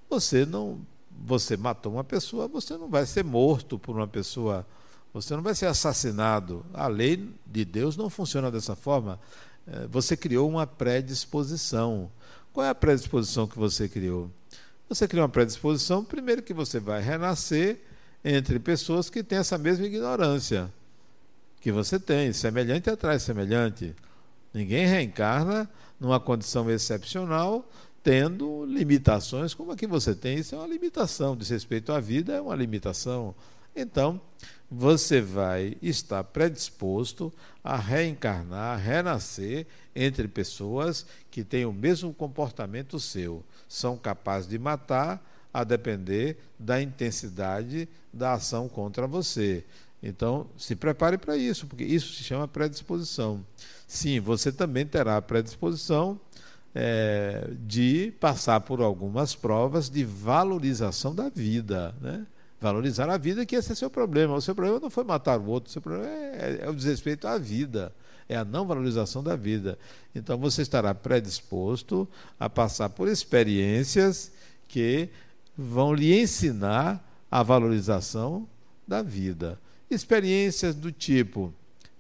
você 0.09 0.47
não 0.47 0.81
você 1.23 1.55
matou 1.55 1.93
uma 1.93 2.03
pessoa, 2.03 2.49
você 2.49 2.79
não 2.79 2.89
vai 2.89 3.05
ser 3.05 3.23
morto 3.23 3.79
por 3.79 3.95
uma 3.95 4.09
pessoa, 4.09 4.67
você 5.13 5.37
não 5.37 5.43
vai 5.43 5.55
ser 5.55 5.67
assassinado. 5.67 6.65
A 6.73 6.87
lei 6.87 7.29
de 7.45 7.63
Deus 7.63 7.95
não 7.95 8.09
funciona 8.09 8.51
dessa 8.51 8.75
forma. 8.75 9.21
É, 9.67 9.87
você 9.89 10.17
criou 10.17 10.49
uma 10.49 10.67
predisposição. 10.67 12.11
Qual 12.55 12.65
é 12.65 12.71
a 12.71 12.75
predisposição 12.75 13.47
que 13.47 13.59
você 13.59 13.87
criou? 13.87 14.31
Você 14.89 15.07
criou 15.07 15.25
uma 15.25 15.29
predisposição, 15.29 16.03
primeiro, 16.03 16.43
que 16.43 16.55
você 16.55 16.81
vai 16.81 17.03
renascer 17.03 17.83
entre 18.25 18.59
pessoas 18.59 19.11
que 19.11 19.23
têm 19.23 19.39
essa 19.39 19.59
mesma 19.59 19.85
ignorância 19.85 20.73
que 21.61 21.71
você 21.71 22.01
tem, 22.01 22.33
semelhante 22.33 22.89
atrás 22.89 23.23
semelhante. 23.23 23.95
Ninguém 24.55 24.87
reencarna 24.87 25.69
numa 26.01 26.19
condição 26.19 26.71
excepcional 26.71 27.69
tendo 28.03 28.65
limitações 28.65 29.53
como 29.55 29.73
a 29.73 29.77
que 29.77 29.87
você 29.87 30.15
tem. 30.15 30.39
Isso 30.39 30.55
é 30.55 30.59
uma 30.59 30.67
limitação, 30.67 31.37
diz 31.37 31.51
respeito 31.51 31.93
à 31.93 32.01
vida, 32.01 32.33
é 32.33 32.41
uma 32.41 32.57
limitação. 32.57 33.35
Então, 33.77 34.21
você 34.71 35.21
vai 35.21 35.77
estar 35.83 36.23
predisposto 36.25 37.33
a 37.63 37.77
reencarnar, 37.77 38.75
a 38.75 38.77
renascer 38.77 39.67
entre 39.95 40.29
pessoas 40.29 41.05
que 41.31 41.45
têm 41.45 41.65
o 41.65 41.73
mesmo 41.73 42.15
comportamento 42.15 42.99
seu. 42.99 43.45
São 43.69 43.97
capazes 43.97 44.49
de 44.49 44.59
matar 44.59 45.25
a 45.53 45.65
depender 45.65 46.39
da 46.59 46.81
intensidade 46.81 47.89
da 48.13 48.35
ação 48.35 48.69
contra 48.69 49.07
você. 49.07 49.65
Então, 50.03 50.47
se 50.57 50.75
prepare 50.75 51.19
para 51.19 51.37
isso, 51.37 51.67
porque 51.67 51.85
isso 51.85 52.15
se 52.15 52.25
chama 52.25 52.49
predisposição. 52.49 53.45
Sim, 53.87 54.19
você 54.21 54.51
também 54.51 54.87
terá 54.87 55.21
predisposição 55.21 56.19
é, 56.75 57.51
de 57.67 58.13
passar 58.19 58.61
por 58.61 58.81
algumas 58.81 59.35
provas 59.35 59.91
de 59.91 60.05
valorização 60.05 61.15
da 61.15 61.29
vida. 61.29 61.95
Né? 62.01 62.27
Valorizar 62.61 63.11
a 63.11 63.19
vida, 63.19 63.45
que 63.45 63.57
esse 63.57 63.73
é 63.73 63.75
seu 63.75 63.91
problema. 63.91 64.35
O 64.35 64.41
seu 64.41 64.55
problema 64.55 64.81
não 64.81 64.91
foi 64.91 65.05
matar 65.05 65.39
o 65.39 65.47
outro, 65.47 65.69
o 65.69 65.73
seu 65.73 65.83
problema 65.83 66.07
é, 66.07 66.61
é 66.63 66.71
o 66.71 66.75
desrespeito 66.75 67.27
à 67.27 67.37
vida, 67.37 67.93
é 68.29 68.37
a 68.37 68.45
não 68.45 68.67
valorização 68.67 69.23
da 69.23 69.37
vida. 69.37 69.79
Então 70.15 70.39
você 70.39 70.63
estará 70.63 70.95
predisposto 70.95 72.09
a 72.39 72.49
passar 72.49 72.89
por 72.89 73.09
experiências 73.09 74.33
que 74.69 75.11
vão 75.57 75.93
lhe 75.93 76.19
ensinar 76.19 77.05
a 77.31 77.43
valorização 77.43 78.49
da 78.87 79.03
vida. 79.03 79.59
Experiências 79.91 80.75
do 80.75 80.93
tipo 80.93 81.53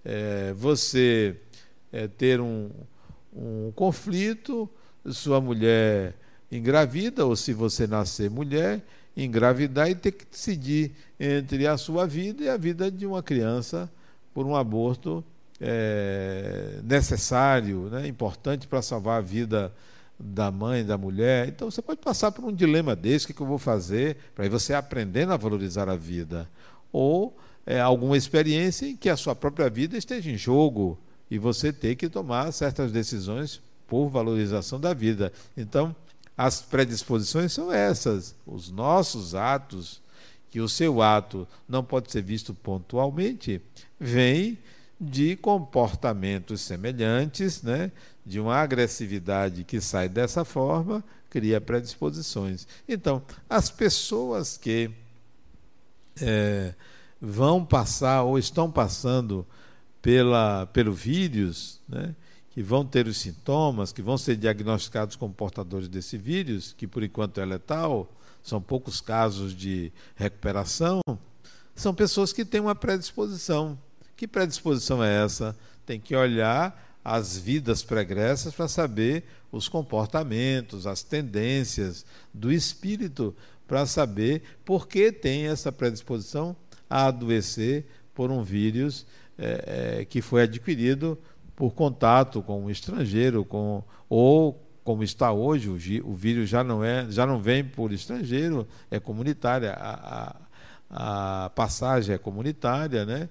é, 0.04 0.52
você 0.52 1.36
é, 1.92 2.06
ter 2.06 2.40
um, 2.40 2.70
um 3.34 3.72
conflito, 3.74 4.68
sua 5.06 5.40
mulher 5.40 6.14
engravida, 6.50 7.26
ou 7.26 7.36
se 7.36 7.52
você 7.52 7.86
nascer 7.86 8.30
mulher, 8.30 8.84
engravidar 9.16 9.90
e 9.90 9.94
ter 9.94 10.12
que 10.12 10.24
decidir 10.24 10.92
entre 11.18 11.66
a 11.66 11.76
sua 11.76 12.06
vida 12.06 12.44
e 12.44 12.48
a 12.48 12.56
vida 12.56 12.90
de 12.90 13.06
uma 13.06 13.22
criança 13.22 13.90
por 14.32 14.46
um 14.46 14.54
aborto 14.54 15.24
é, 15.60 16.80
necessário, 16.82 17.88
né, 17.90 18.06
importante 18.06 18.66
para 18.66 18.80
salvar 18.80 19.18
a 19.18 19.20
vida 19.20 19.72
da 20.18 20.50
mãe, 20.50 20.84
da 20.84 20.96
mulher. 20.96 21.48
Então 21.48 21.70
você 21.70 21.82
pode 21.82 22.00
passar 22.00 22.30
por 22.32 22.44
um 22.44 22.52
dilema 22.52 22.94
desse, 22.94 23.26
o 23.26 23.34
que, 23.34 23.40
eu 23.40 23.46
vou 23.46 23.58
fazer, 23.58 24.16
para 24.34 24.48
você 24.48 24.74
aprendendo 24.74 25.32
a 25.32 25.36
valorizar 25.36 25.88
a 25.88 25.96
vida. 25.96 26.48
Ou 26.92 27.36
é, 27.70 27.80
alguma 27.80 28.16
experiência 28.16 28.84
em 28.84 28.96
que 28.96 29.08
a 29.08 29.16
sua 29.16 29.32
própria 29.32 29.70
vida 29.70 29.96
esteja 29.96 30.28
em 30.28 30.36
jogo 30.36 30.98
e 31.30 31.38
você 31.38 31.72
ter 31.72 31.94
que 31.94 32.08
tomar 32.08 32.50
certas 32.50 32.90
decisões 32.90 33.60
por 33.86 34.08
valorização 34.08 34.80
da 34.80 34.92
vida. 34.92 35.32
Então, 35.56 35.94
as 36.36 36.60
predisposições 36.60 37.52
são 37.52 37.72
essas, 37.72 38.34
os 38.44 38.72
nossos 38.72 39.36
atos, 39.36 40.02
que 40.50 40.60
o 40.60 40.68
seu 40.68 41.00
ato 41.00 41.46
não 41.68 41.84
pode 41.84 42.10
ser 42.10 42.22
visto 42.22 42.52
pontualmente, 42.52 43.62
vem 44.00 44.58
de 45.00 45.36
comportamentos 45.36 46.62
semelhantes, 46.62 47.62
né? 47.62 47.92
de 48.26 48.40
uma 48.40 48.56
agressividade 48.56 49.62
que 49.62 49.80
sai 49.80 50.08
dessa 50.08 50.44
forma, 50.44 51.04
cria 51.30 51.60
predisposições. 51.60 52.66
Então, 52.88 53.22
as 53.48 53.70
pessoas 53.70 54.56
que 54.56 54.90
é, 56.20 56.74
vão 57.20 57.64
passar 57.64 58.22
ou 58.22 58.38
estão 58.38 58.70
passando 58.70 59.46
pela, 60.00 60.66
pelo 60.66 60.92
vírus, 60.92 61.80
né, 61.88 62.14
que 62.50 62.62
vão 62.62 62.84
ter 62.84 63.06
os 63.06 63.18
sintomas, 63.18 63.92
que 63.92 64.02
vão 64.02 64.16
ser 64.16 64.36
diagnosticados 64.36 65.16
como 65.16 65.32
portadores 65.32 65.88
desse 65.88 66.16
vírus, 66.16 66.74
que 66.76 66.86
por 66.86 67.02
enquanto 67.02 67.40
é 67.40 67.44
letal, 67.44 68.10
são 68.42 68.60
poucos 68.60 69.00
casos 69.00 69.54
de 69.54 69.92
recuperação, 70.16 71.00
são 71.74 71.94
pessoas 71.94 72.32
que 72.32 72.44
têm 72.44 72.60
uma 72.60 72.74
predisposição. 72.74 73.78
Que 74.16 74.26
predisposição 74.26 75.02
é 75.02 75.24
essa? 75.24 75.56
Tem 75.86 76.00
que 76.00 76.16
olhar 76.16 76.98
as 77.04 77.38
vidas 77.38 77.82
pregressas 77.82 78.54
para 78.54 78.68
saber 78.68 79.24
os 79.50 79.68
comportamentos, 79.68 80.86
as 80.86 81.02
tendências 81.02 82.04
do 82.32 82.52
espírito, 82.52 83.34
para 83.66 83.86
saber 83.86 84.42
por 84.64 84.86
que 84.86 85.10
tem 85.10 85.46
essa 85.46 85.72
predisposição 85.72 86.56
a 86.90 87.06
adoecer 87.06 87.86
por 88.12 88.30
um 88.30 88.42
vírus 88.42 89.06
é, 89.38 90.00
é, 90.00 90.04
que 90.04 90.20
foi 90.20 90.42
adquirido 90.42 91.16
por 91.54 91.72
contato 91.72 92.42
com 92.42 92.64
um 92.64 92.70
estrangeiro, 92.70 93.44
com, 93.44 93.82
ou 94.08 94.60
como 94.82 95.04
está 95.04 95.30
hoje, 95.30 95.68
o, 95.68 96.10
o, 96.10 96.14
vírus 96.14 96.48
já 96.48 96.64
não, 96.64 96.82
é, 96.82 97.06
já 97.10 97.24
não 97.24 97.40
vem 97.40 97.62
por 97.62 97.92
estrangeiro, 97.92 98.66
é 98.90 98.98
comunitária, 98.98 99.72
a, 99.72 100.36
a, 100.90 101.44
a 101.44 101.50
passagem 101.50 102.14
é 102.14 102.18
comunitária, 102.18 103.06
né? 103.06 103.28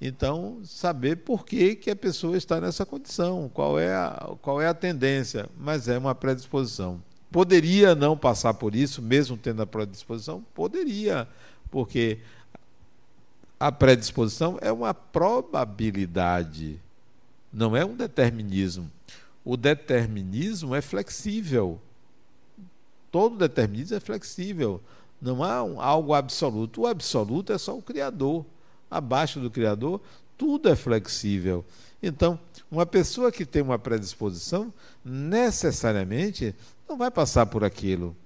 Então, 0.00 0.60
saber 0.64 1.16
por 1.16 1.44
que, 1.44 1.74
que 1.74 1.90
a 1.90 1.96
pessoa 1.96 2.36
está 2.36 2.58
nessa 2.60 2.86
condição, 2.86 3.50
qual 3.52 3.78
é, 3.78 3.94
a, 3.94 4.34
qual 4.40 4.60
é 4.60 4.66
a 4.66 4.72
tendência, 4.72 5.46
mas 5.58 5.88
é 5.88 5.98
uma 5.98 6.14
predisposição. 6.14 7.02
Poderia 7.30 7.94
não 7.94 8.16
passar 8.16 8.54
por 8.54 8.74
isso, 8.74 9.02
mesmo 9.02 9.36
tendo 9.36 9.60
a 9.60 9.66
predisposição? 9.66 10.42
Poderia, 10.54 11.28
porque 11.70 12.18
a 13.60 13.70
predisposição 13.70 14.58
é 14.62 14.72
uma 14.72 14.94
probabilidade, 14.94 16.80
não 17.52 17.76
é 17.76 17.84
um 17.84 17.94
determinismo. 17.94 18.90
O 19.44 19.54
determinismo 19.54 20.74
é 20.74 20.80
flexível. 20.80 21.78
Todo 23.12 23.36
determinismo 23.36 23.98
é 23.98 24.00
flexível. 24.00 24.80
Não 25.20 25.44
há 25.44 25.62
um, 25.62 25.78
algo 25.78 26.14
absoluto. 26.14 26.80
O 26.82 26.86
absoluto 26.86 27.52
é 27.52 27.58
só 27.58 27.76
o 27.76 27.82
Criador. 27.82 28.46
Abaixo 28.90 29.38
do 29.38 29.50
Criador, 29.50 30.00
tudo 30.38 30.70
é 30.70 30.74
flexível. 30.74 31.62
Então, 32.02 32.40
uma 32.70 32.86
pessoa 32.86 33.30
que 33.30 33.44
tem 33.44 33.60
uma 33.60 33.78
predisposição, 33.78 34.72
necessariamente 35.04 36.54
não 36.88 36.96
vai 36.96 37.10
passar 37.10 37.44
por 37.44 37.62
aquilo 37.62 38.16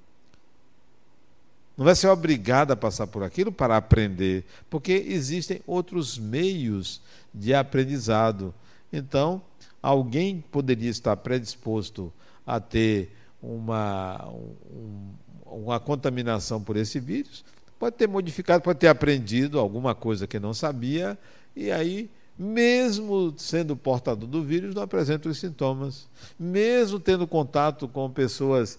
não 1.77 1.85
vai 1.85 1.95
ser 1.95 2.09
obrigado 2.09 2.71
a 2.71 2.77
passar 2.77 3.07
por 3.07 3.23
aquilo 3.23 3.51
para 3.51 3.77
aprender, 3.77 4.45
porque 4.71 4.93
existem 4.93 5.61
outros 5.67 6.19
meios 6.19 7.01
de 7.33 7.53
aprendizado. 7.53 8.55
Então, 8.93 9.43
alguém 9.83 10.43
poderia 10.53 10.89
estar 10.89 11.17
predisposto 11.17 12.13
a 12.47 12.61
ter 12.61 13.13
uma, 13.43 14.29
um, 14.29 15.11
uma 15.45 15.81
contaminação 15.81 16.63
por 16.63 16.77
esse 16.77 17.01
vírus, 17.01 17.45
pode 17.79 17.97
ter 17.97 18.09
modificado, 18.09 18.63
pode 18.63 18.79
ter 18.79 18.89
aprendido 18.89 19.59
alguma 19.59 19.95
coisa 19.95 20.27
que 20.27 20.39
não 20.39 20.55
sabia, 20.55 21.19
e 21.57 21.73
aí, 21.73 22.09
mesmo 22.39 23.35
sendo 23.37 23.77
portador 23.77 24.29
do 24.29 24.43
vírus, 24.43 24.75
não 24.75 24.83
apresenta 24.83 25.29
os 25.29 25.39
sintomas. 25.39 26.09
Mesmo 26.39 26.99
tendo 26.99 27.27
contato 27.27 27.87
com 27.87 28.11
pessoas 28.11 28.79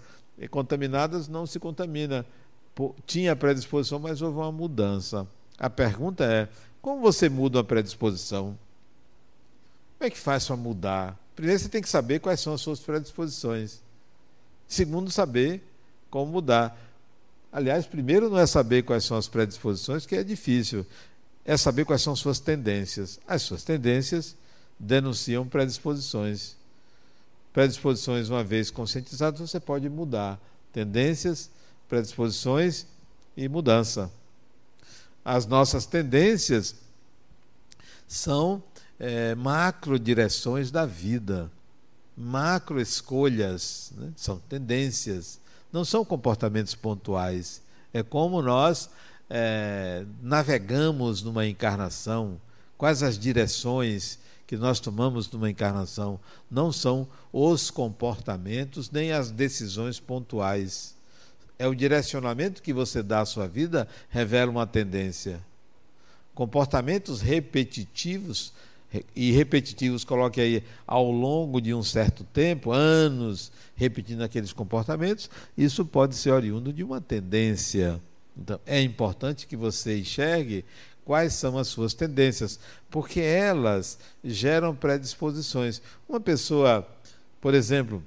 contaminadas, 0.50 1.28
não 1.28 1.46
se 1.46 1.60
contamina 1.60 2.26
tinha 3.06 3.36
predisposição, 3.36 4.00
mas 4.00 4.22
houve 4.22 4.38
uma 4.38 4.52
mudança. 4.52 5.28
A 5.58 5.70
pergunta 5.70 6.26
é: 6.26 6.50
como 6.82 7.02
você 7.02 7.30
muda 7.30 7.60
uma 7.60 7.64
predisposição? 7.64 8.58
Como 9.98 10.08
é 10.08 10.10
que 10.10 10.18
faz 10.18 10.46
para 10.46 10.56
mudar? 10.56 11.18
Primeiro 11.36 11.60
você 11.60 11.70
tem 11.70 11.82
que 11.82 11.90
saber 11.90 12.20
quais 12.20 12.40
são 12.40 12.54
as 12.54 12.62
suas 12.62 12.80
predisposições. 12.80 13.82
Segundo, 14.68 15.12
saber 15.12 15.62
como 16.10 16.32
mudar. 16.32 16.78
Aliás, 17.52 17.86
primeiro 17.86 18.30
não 18.30 18.38
é 18.38 18.46
saber 18.46 18.84
quais 18.84 19.06
são 19.06 19.18
as 19.18 19.28
predisposições, 19.28 20.06
que 20.06 20.16
é 20.16 20.24
difícil. 20.24 20.86
É 21.46 21.56
saber 21.56 21.86
quais 21.86 22.02
são 22.02 22.14
as 22.14 22.20
suas 22.20 22.40
tendências. 22.40 23.20
As 23.28 23.42
suas 23.44 23.64
tendências 23.64 24.36
denunciam 24.80 25.48
predisposições. 25.48 26.56
Predisposições, 27.54 28.30
uma 28.30 28.44
vez 28.44 28.70
conscientizadas, 28.70 29.40
você 29.40 29.60
pode 29.60 29.88
mudar. 29.88 30.40
Tendências 30.74 31.50
predisposições 31.88 32.86
e 33.36 33.48
mudança. 33.48 34.12
As 35.24 35.46
nossas 35.46 35.86
tendências 35.86 36.76
são 38.08 38.62
é, 39.00 39.36
macro 39.36 40.00
direções 40.00 40.72
da 40.72 40.86
vida, 40.86 41.52
macro 42.16 42.80
escolhas, 42.80 43.92
né? 43.98 44.12
são 44.16 44.38
tendências, 44.38 45.40
não 45.72 45.84
são 45.84 46.06
comportamentos 46.06 46.76
pontuais. 46.76 47.62
É 47.94 48.04
como 48.04 48.42
nós 48.42 48.90
é, 49.30 50.06
navegamos 50.22 51.22
numa 51.22 51.46
encarnação, 51.46 52.40
quais 52.78 53.04
as 53.04 53.18
direções 53.18 54.20
que 54.46 54.56
nós 54.56 54.80
tomamos 54.80 55.30
numa 55.32 55.50
encarnação, 55.50 56.20
não 56.52 56.72
são 56.72 57.08
os 57.34 57.72
comportamentos 57.72 58.92
nem 58.92 59.12
as 59.12 59.32
decisões 59.32 60.00
pontuais 60.00 60.95
é 61.58 61.68
o 61.68 61.76
direcionamento 61.76 62.62
que 62.62 62.74
você 62.74 63.02
dá 63.02 63.22
à 63.22 63.26
sua 63.26 63.48
vida, 63.48 63.88
revela 64.10 64.52
uma 64.52 64.68
tendência. 64.68 65.40
Comportamentos 66.34 67.22
repetitivos, 67.22 68.54
e 69.16 69.32
repetitivos, 69.32 70.04
coloque 70.04 70.40
aí 70.40 70.64
ao 70.86 71.10
longo 71.12 71.60
de 71.60 71.74
um 71.74 71.84
certo 71.84 72.24
tempo, 72.24 72.72
anos, 72.72 73.52
repetindo 73.76 74.22
aqueles 74.22 74.54
comportamentos, 74.54 75.30
isso 75.58 75.86
pode 75.86 76.16
ser 76.16 76.32
oriundo 76.32 76.72
de 76.72 76.84
uma 76.84 77.02
tendência. 77.02 78.00
Então, 78.38 78.60
é 78.66 78.82
importante 78.82 79.48
que 79.48 79.56
você 79.56 80.00
enxergue 80.00 80.64
quais 81.04 81.34
são 81.34 81.58
as 81.58 81.68
suas 81.68 81.94
tendências, 81.94 82.60
porque 82.90 83.20
elas 83.20 83.98
geram 84.24 84.76
predisposições. 84.76 85.82
Uma 86.08 86.20
pessoa, 86.20 86.88
por 87.40 87.54
exemplo, 87.54 88.04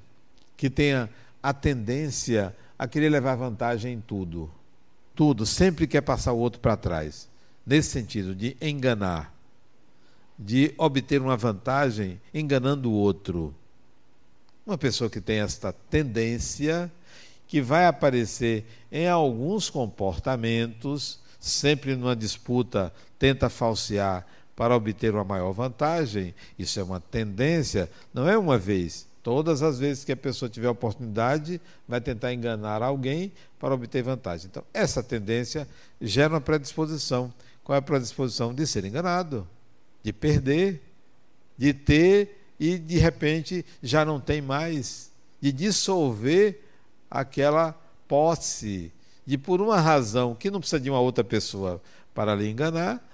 que 0.57 0.69
tenha 0.69 1.09
a 1.41 1.53
tendência 1.53 2.55
querer 2.87 3.09
levar 3.09 3.35
vantagem 3.35 3.93
em 3.93 4.01
tudo. 4.01 4.49
Tudo, 5.13 5.45
sempre 5.45 5.85
quer 5.85 6.01
passar 6.01 6.31
o 6.31 6.37
outro 6.37 6.61
para 6.61 6.77
trás. 6.77 7.27
Nesse 7.65 7.89
sentido, 7.89 8.33
de 8.33 8.55
enganar, 8.61 9.35
de 10.37 10.73
obter 10.77 11.21
uma 11.21 11.35
vantagem 11.35 12.21
enganando 12.33 12.89
o 12.89 12.93
outro. 12.93 13.53
Uma 14.65 14.77
pessoa 14.77 15.09
que 15.09 15.19
tem 15.19 15.39
esta 15.39 15.73
tendência, 15.73 16.89
que 17.47 17.61
vai 17.61 17.85
aparecer 17.85 18.65
em 18.91 19.09
alguns 19.09 19.69
comportamentos, 19.69 21.19
sempre 21.39 21.95
numa 21.95 22.15
disputa, 22.15 22.93
tenta 23.17 23.49
falsear 23.49 24.25
para 24.55 24.75
obter 24.75 25.13
uma 25.13 25.23
maior 25.23 25.51
vantagem. 25.51 26.33
Isso 26.57 26.79
é 26.79 26.83
uma 26.83 26.99
tendência, 26.99 27.89
não 28.13 28.29
é 28.29 28.37
uma 28.37 28.57
vez. 28.57 29.08
Todas 29.21 29.61
as 29.61 29.79
vezes 29.79 30.03
que 30.03 30.11
a 30.11 30.17
pessoa 30.17 30.49
tiver 30.49 30.69
oportunidade, 30.69 31.59
vai 31.87 31.99
tentar 31.99 32.33
enganar 32.33 32.81
alguém 32.81 33.31
para 33.59 33.73
obter 33.73 34.01
vantagem. 34.01 34.47
Então, 34.49 34.63
essa 34.73 35.03
tendência 35.03 35.67
gera 35.99 36.33
uma 36.33 36.41
predisposição. 36.41 37.33
Qual 37.63 37.75
é 37.75 37.79
a 37.79 37.81
predisposição? 37.81 38.53
De 38.53 38.65
ser 38.65 38.85
enganado, 38.85 39.47
de 40.01 40.13
perder, 40.13 40.81
de 41.57 41.73
ter 41.73 42.39
e 42.59 42.77
de 42.77 42.97
repente 42.97 43.65
já 43.81 44.03
não 44.03 44.19
tem 44.19 44.41
mais, 44.41 45.11
de 45.39 45.51
dissolver 45.51 46.61
aquela 47.09 47.73
posse, 48.07 48.91
de 49.25 49.37
por 49.37 49.61
uma 49.61 49.79
razão 49.79 50.33
que 50.35 50.49
não 50.49 50.59
precisa 50.59 50.79
de 50.79 50.89
uma 50.89 50.99
outra 50.99 51.23
pessoa 51.23 51.81
para 52.13 52.35
lhe 52.35 52.49
enganar, 52.49 53.05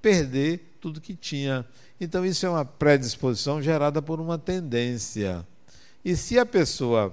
perder 0.00 0.76
tudo 0.80 1.00
que 1.00 1.14
tinha. 1.14 1.66
Então, 2.00 2.24
isso 2.24 2.44
é 2.44 2.50
uma 2.50 2.64
predisposição 2.64 3.62
gerada 3.62 4.02
por 4.02 4.20
uma 4.20 4.38
tendência. 4.38 5.46
E 6.04 6.14
se 6.14 6.38
a 6.38 6.44
pessoa 6.44 7.12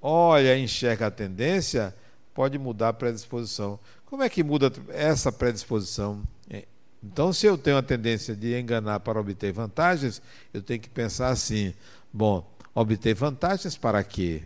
olha 0.00 0.56
e 0.56 0.62
enxerga 0.62 1.06
a 1.06 1.10
tendência, 1.10 1.94
pode 2.34 2.58
mudar 2.58 2.88
a 2.88 2.92
predisposição. 2.92 3.78
Como 4.06 4.22
é 4.22 4.28
que 4.28 4.42
muda 4.42 4.72
essa 4.88 5.30
predisposição? 5.30 6.22
É, 6.50 6.64
então, 7.02 7.32
se 7.32 7.46
eu 7.46 7.56
tenho 7.56 7.76
a 7.76 7.82
tendência 7.82 8.34
de 8.34 8.58
enganar 8.58 9.00
para 9.00 9.20
obter 9.20 9.52
vantagens, 9.52 10.20
eu 10.52 10.62
tenho 10.62 10.80
que 10.80 10.88
pensar 10.88 11.28
assim: 11.28 11.74
bom, 12.12 12.50
obter 12.74 13.14
vantagens 13.14 13.76
para 13.76 14.02
quê? 14.02 14.42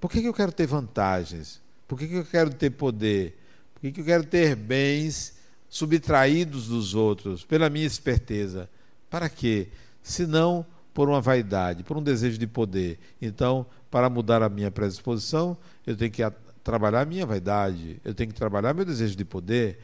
Por 0.00 0.10
que, 0.10 0.24
eu 0.24 0.34
quero 0.34 0.50
ter 0.50 0.66
vantagens? 0.66 1.60
Por 1.86 1.98
que, 1.98 2.12
eu 2.12 2.24
quero 2.24 2.50
ter 2.52 2.70
poder? 2.70 3.38
Por 3.74 3.82
que, 3.82 3.92
que 3.92 4.00
eu 4.00 4.04
quero 4.04 4.24
ter 4.24 4.56
bens 4.56 5.34
subtraídos 5.72 6.68
dos 6.68 6.94
outros 6.94 7.46
pela 7.46 7.70
minha 7.70 7.86
esperteza? 7.86 8.68
Para 9.08 9.30
quê? 9.30 9.68
Se 10.02 10.26
não 10.26 10.66
por 10.92 11.08
uma 11.08 11.18
vaidade, 11.18 11.82
por 11.82 11.96
um 11.96 12.02
desejo 12.02 12.36
de 12.36 12.46
poder. 12.46 12.98
Então, 13.22 13.64
para 13.90 14.10
mudar 14.10 14.42
a 14.42 14.50
minha 14.50 14.70
predisposição, 14.70 15.56
eu 15.86 15.96
tenho 15.96 16.10
que 16.10 16.22
trabalhar 16.62 17.00
a 17.00 17.04
minha 17.06 17.24
vaidade, 17.24 17.98
eu 18.04 18.12
tenho 18.12 18.28
que 18.28 18.34
trabalhar 18.34 18.74
meu 18.74 18.84
desejo 18.84 19.16
de 19.16 19.24
poder, 19.24 19.78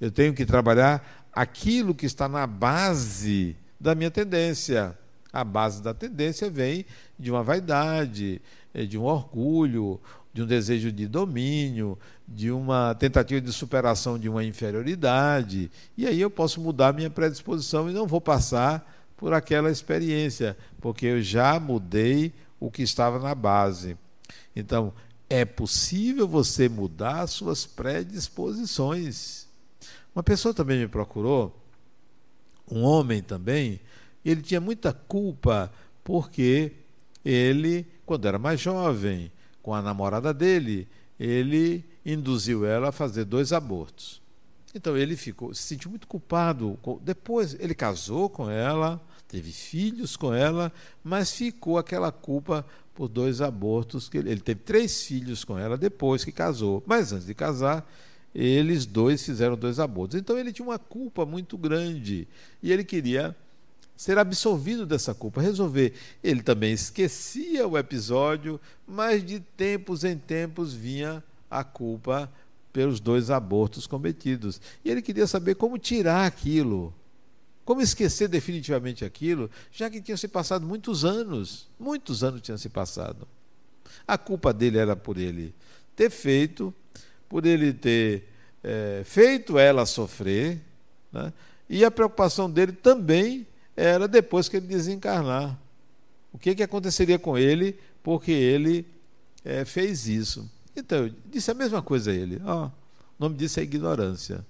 eu 0.00 0.10
tenho 0.10 0.34
que 0.34 0.44
trabalhar 0.44 1.28
aquilo 1.32 1.94
que 1.94 2.04
está 2.04 2.28
na 2.28 2.44
base 2.44 3.56
da 3.78 3.94
minha 3.94 4.10
tendência. 4.10 4.98
A 5.32 5.44
base 5.44 5.80
da 5.80 5.94
tendência 5.94 6.50
vem 6.50 6.84
de 7.16 7.30
uma 7.30 7.44
vaidade, 7.44 8.42
eh, 8.74 8.84
de 8.86 8.98
um 8.98 9.04
orgulho, 9.04 10.00
de 10.32 10.42
um 10.42 10.46
desejo 10.46 10.92
de 10.92 11.06
domínio, 11.06 11.98
de 12.26 12.50
uma 12.50 12.94
tentativa 12.94 13.40
de 13.40 13.52
superação 13.52 14.18
de 14.18 14.28
uma 14.28 14.44
inferioridade. 14.44 15.70
E 15.96 16.06
aí 16.06 16.20
eu 16.20 16.30
posso 16.30 16.60
mudar 16.60 16.92
minha 16.92 17.10
predisposição 17.10 17.88
e 17.88 17.92
não 17.92 18.06
vou 18.06 18.20
passar 18.20 18.94
por 19.16 19.32
aquela 19.32 19.70
experiência, 19.70 20.56
porque 20.80 21.06
eu 21.06 21.22
já 21.22 21.58
mudei 21.58 22.32
o 22.60 22.70
que 22.70 22.82
estava 22.82 23.18
na 23.18 23.34
base. 23.34 23.96
Então, 24.54 24.92
é 25.28 25.44
possível 25.44 26.26
você 26.26 26.68
mudar 26.68 27.26
suas 27.26 27.66
predisposições. 27.66 29.46
Uma 30.14 30.22
pessoa 30.22 30.54
também 30.54 30.78
me 30.78 30.88
procurou, 30.88 31.54
um 32.70 32.82
homem 32.82 33.22
também, 33.22 33.80
ele 34.24 34.42
tinha 34.42 34.60
muita 34.60 34.92
culpa 34.92 35.72
porque 36.04 36.72
ele, 37.24 37.86
quando 38.06 38.26
era 38.26 38.38
mais 38.38 38.60
jovem, 38.60 39.30
com 39.68 39.74
a 39.74 39.82
namorada 39.82 40.32
dele, 40.32 40.88
ele 41.20 41.84
induziu 42.02 42.64
ela 42.64 42.88
a 42.88 42.92
fazer 42.92 43.26
dois 43.26 43.52
abortos. 43.52 44.22
Então 44.74 44.96
ele 44.96 45.14
ficou, 45.14 45.52
se 45.52 45.60
sentiu 45.64 45.90
muito 45.90 46.06
culpado. 46.06 46.78
Depois 47.02 47.54
ele 47.60 47.74
casou 47.74 48.30
com 48.30 48.50
ela, 48.50 48.98
teve 49.28 49.52
filhos 49.52 50.16
com 50.16 50.32
ela, 50.32 50.72
mas 51.04 51.32
ficou 51.32 51.76
aquela 51.76 52.10
culpa 52.10 52.64
por 52.94 53.08
dois 53.08 53.42
abortos 53.42 54.08
que 54.08 54.16
ele, 54.16 54.30
ele 54.30 54.40
teve 54.40 54.62
três 54.62 55.02
filhos 55.02 55.44
com 55.44 55.58
ela 55.58 55.76
depois 55.76 56.24
que 56.24 56.32
casou. 56.32 56.82
Mas 56.86 57.12
antes 57.12 57.26
de 57.26 57.34
casar, 57.34 57.86
eles 58.34 58.86
dois 58.86 59.22
fizeram 59.22 59.54
dois 59.54 59.78
abortos. 59.78 60.18
Então 60.18 60.38
ele 60.38 60.50
tinha 60.50 60.66
uma 60.66 60.78
culpa 60.78 61.26
muito 61.26 61.58
grande 61.58 62.26
e 62.62 62.72
ele 62.72 62.84
queria 62.84 63.36
ser 63.98 64.16
absolvido 64.16 64.86
dessa 64.86 65.12
culpa, 65.12 65.42
resolver. 65.42 65.92
Ele 66.22 66.40
também 66.40 66.72
esquecia 66.72 67.66
o 67.66 67.76
episódio, 67.76 68.60
mas 68.86 69.26
de 69.26 69.40
tempos 69.40 70.04
em 70.04 70.16
tempos 70.16 70.72
vinha 70.72 71.22
a 71.50 71.64
culpa 71.64 72.30
pelos 72.72 73.00
dois 73.00 73.28
abortos 73.28 73.88
cometidos. 73.88 74.60
E 74.84 74.90
ele 74.90 75.02
queria 75.02 75.26
saber 75.26 75.56
como 75.56 75.76
tirar 75.76 76.24
aquilo, 76.24 76.94
como 77.64 77.80
esquecer 77.80 78.28
definitivamente 78.28 79.04
aquilo, 79.04 79.50
já 79.72 79.90
que 79.90 80.00
tinham 80.00 80.16
se 80.16 80.28
passado 80.28 80.64
muitos 80.64 81.04
anos, 81.04 81.66
muitos 81.76 82.22
anos 82.22 82.40
tinham 82.40 82.56
se 82.56 82.68
passado. 82.68 83.26
A 84.06 84.16
culpa 84.16 84.52
dele 84.52 84.78
era 84.78 84.94
por 84.94 85.18
ele 85.18 85.52
ter 85.96 86.08
feito, 86.08 86.72
por 87.28 87.44
ele 87.44 87.72
ter 87.72 88.28
é, 88.62 89.02
feito 89.04 89.58
ela 89.58 89.84
sofrer, 89.84 90.60
né? 91.10 91.32
e 91.68 91.84
a 91.84 91.90
preocupação 91.90 92.48
dele 92.48 92.70
também 92.70 93.44
era 93.78 94.08
depois 94.08 94.48
que 94.48 94.56
ele 94.56 94.66
desencarnar. 94.66 95.56
O 96.32 96.38
que, 96.38 96.54
que 96.54 96.62
aconteceria 96.64 97.18
com 97.18 97.38
ele 97.38 97.78
porque 98.02 98.32
ele 98.32 98.84
é, 99.44 99.64
fez 99.64 100.08
isso? 100.08 100.50
Então, 100.74 101.06
eu 101.06 101.14
disse 101.26 101.50
a 101.50 101.54
mesma 101.54 101.80
coisa 101.80 102.10
a 102.10 102.14
ele. 102.14 102.42
Oh, 102.44 102.66
o 102.66 102.70
nome 103.20 103.36
disso 103.36 103.60
é 103.60 103.62
ignorância. 103.62 104.44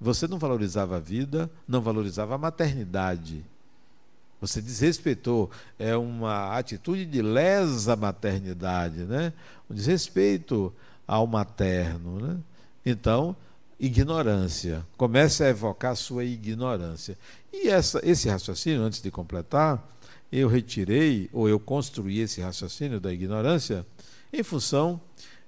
Você 0.00 0.28
não 0.28 0.38
valorizava 0.38 0.96
a 0.96 1.00
vida, 1.00 1.50
não 1.66 1.80
valorizava 1.80 2.36
a 2.36 2.38
maternidade. 2.38 3.44
Você 4.40 4.62
desrespeitou. 4.62 5.50
É 5.76 5.96
uma 5.96 6.56
atitude 6.56 7.04
de 7.04 7.20
lesa 7.20 7.96
maternidade, 7.96 8.98
né? 8.98 9.32
O 9.68 9.74
desrespeito 9.74 10.72
ao 11.06 11.26
materno. 11.26 12.20
Né? 12.20 12.36
Então, 12.86 13.34
ignorância. 13.78 14.84
Comece 14.96 15.44
a 15.44 15.48
evocar 15.48 15.96
sua 15.96 16.24
ignorância. 16.24 17.16
E 17.52 17.68
essa, 17.68 18.00
esse 18.02 18.28
raciocínio, 18.28 18.82
antes 18.82 19.00
de 19.00 19.10
completar, 19.10 19.96
eu 20.30 20.48
retirei, 20.48 21.28
ou 21.32 21.48
eu 21.48 21.58
construí 21.58 22.20
esse 22.20 22.40
raciocínio 22.40 23.00
da 23.00 23.12
ignorância, 23.12 23.86
em 24.32 24.42
função 24.42 25.00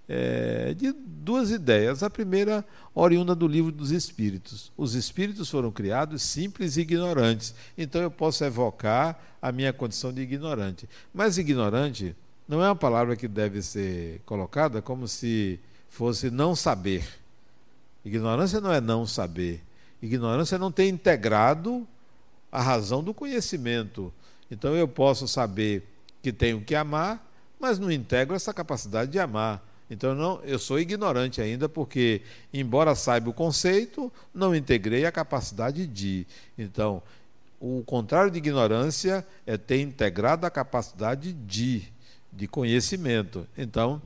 é, 0.09 0.75
de 0.75 0.93
duas 0.93 1.51
ideias. 1.51 2.03
A 2.03 2.11
primeira, 2.11 2.64
oriunda 2.95 3.35
do 3.35 3.47
livro 3.47 3.71
dos 3.71 3.90
Espíritos. 3.90 4.73
Os 4.77 4.95
Espíritos 4.95 5.51
foram 5.51 5.71
criados 5.71 6.23
simples 6.23 6.77
e 6.77 6.81
ignorantes. 6.81 7.55
Então 7.77 8.01
eu 8.01 8.11
posso 8.11 8.45
evocar 8.45 9.21
a 9.40 9.53
minha 9.53 9.73
condição 9.73 10.12
de 10.12 10.23
ignorante. 10.23 10.88
Mas 11.12 11.38
ignorante 11.38 12.16
não 12.49 12.62
é 12.62 12.66
uma 12.66 12.77
palavra 12.77 13.14
que 13.14 13.29
deve 13.29 13.62
ser 13.62 14.21
colocada 14.27 14.83
como 14.83 15.07
se 15.07 15.61
fosse 15.88 16.31
não 16.31 16.57
saber. 16.57 17.20
Ignorância 18.05 18.61
não 18.61 18.73
é 18.73 18.81
não 18.81 19.07
saber. 19.07 19.63
Ignorância 20.03 20.57
é 20.57 20.59
não 20.59 20.73
ter 20.73 20.89
integrado 20.89 21.87
a 22.51 22.61
razão 22.61 23.03
do 23.03 23.13
conhecimento. 23.13 24.13
Então 24.51 24.75
eu 24.75 24.89
posso 24.89 25.29
saber 25.29 25.87
que 26.23 26.33
tenho 26.33 26.61
que 26.61 26.75
amar, 26.75 27.25
mas 27.59 27.79
não 27.79 27.91
integro 27.91 28.35
essa 28.35 28.53
capacidade 28.53 29.11
de 29.11 29.19
amar. 29.19 29.63
Então 29.91 30.15
não, 30.15 30.41
eu 30.45 30.59
sou 30.59 30.79
ignorante 30.79 31.41
ainda 31.41 31.69
porque, 31.69 32.23
embora 32.53 32.95
saiba 32.95 33.29
o 33.29 33.35
conceito, 33.35 34.11
não 34.33 34.55
integrei 34.55 35.05
a 35.05 35.13
capacidade 35.13 35.87
de. 35.87 36.27
Então, 36.57 37.03
o 37.61 37.83
contrário 37.85 38.31
de 38.31 38.39
ignorância 38.39 39.27
é 39.47 39.57
ter 39.57 39.81
integrado 39.81 40.47
a 40.47 40.51
capacidade 40.51 41.33
de, 41.33 41.83
de 42.33 42.47
conhecimento. 42.47 43.47
Então, 43.59 44.01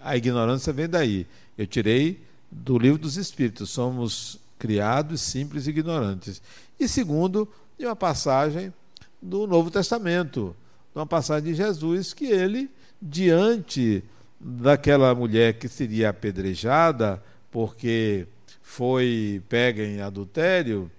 a 0.00 0.16
ignorância 0.16 0.72
vem 0.72 0.88
daí. 0.88 1.26
Eu 1.56 1.66
tirei 1.66 2.22
do 2.54 2.78
livro 2.78 2.98
dos 2.98 3.16
Espíritos, 3.16 3.70
somos 3.70 4.38
criados 4.58 5.20
simples 5.20 5.66
e 5.66 5.70
ignorantes. 5.70 6.40
E 6.78 6.88
segundo, 6.88 7.48
de 7.78 7.84
uma 7.84 7.96
passagem 7.96 8.72
do 9.20 9.46
Novo 9.46 9.70
Testamento, 9.70 10.54
de 10.92 10.98
uma 10.98 11.06
passagem 11.06 11.50
de 11.50 11.54
Jesus 11.54 12.14
que 12.14 12.26
ele, 12.26 12.70
diante 13.02 14.02
daquela 14.38 15.14
mulher 15.14 15.54
que 15.54 15.68
seria 15.68 16.10
apedrejada 16.10 17.22
porque 17.50 18.26
foi 18.62 19.42
pega 19.48 19.82
em 19.82 20.00
adultério, 20.00 20.90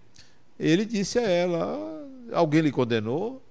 ele 0.60 0.86
disse 0.86 1.18
a 1.20 1.24
ela: 1.24 2.08
Alguém 2.32 2.62
lhe 2.62 2.72
condenou? 2.72 3.42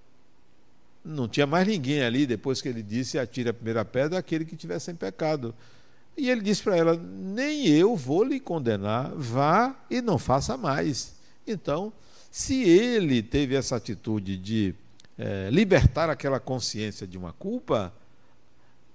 Não 1.04 1.28
tinha 1.28 1.46
mais 1.46 1.66
ninguém 1.66 2.02
ali, 2.02 2.26
depois 2.26 2.62
que 2.62 2.68
ele 2.68 2.82
disse: 2.82 3.18
Atire 3.18 3.48
a 3.48 3.54
primeira 3.54 3.84
pedra 3.84 4.18
aquele 4.18 4.44
que 4.44 4.56
tivesse 4.56 4.90
em 4.90 4.94
pecado. 4.94 5.54
E 6.16 6.30
ele 6.30 6.40
disse 6.40 6.62
para 6.62 6.76
ela: 6.76 6.96
Nem 6.96 7.66
eu 7.66 7.96
vou 7.96 8.22
lhe 8.22 8.38
condenar, 8.38 9.12
vá 9.14 9.74
e 9.90 10.00
não 10.00 10.18
faça 10.18 10.56
mais. 10.56 11.14
Então, 11.46 11.92
se 12.30 12.62
ele 12.62 13.22
teve 13.22 13.54
essa 13.54 13.76
atitude 13.76 14.36
de 14.36 14.74
é, 15.18 15.48
libertar 15.50 16.08
aquela 16.10 16.40
consciência 16.40 17.06
de 17.06 17.18
uma 17.18 17.32
culpa, 17.32 17.92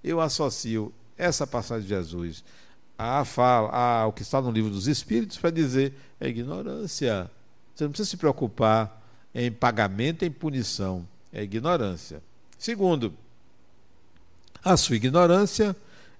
eu 0.03 0.19
associo 0.19 0.93
essa 1.17 1.45
passagem 1.45 1.83
de 1.83 1.89
Jesus 1.89 2.43
a 2.99 3.23
fala, 3.23 4.01
ao 4.01 4.11
que 4.11 4.21
está 4.21 4.41
no 4.41 4.51
livro 4.51 4.69
dos 4.69 4.85
Espíritos 4.85 5.37
para 5.37 5.49
dizer 5.49 5.93
é 6.19 6.27
ignorância. 6.27 7.31
Você 7.73 7.85
não 7.85 7.91
precisa 7.91 8.09
se 8.09 8.17
preocupar 8.17 9.01
em 9.33 9.49
pagamento, 9.49 10.25
em 10.25 10.31
punição. 10.31 11.07
É 11.31 11.41
ignorância. 11.41 12.21
Segundo, 12.57 13.13
a 14.61 14.75
sua 14.75 14.97
ignorância 14.97 15.73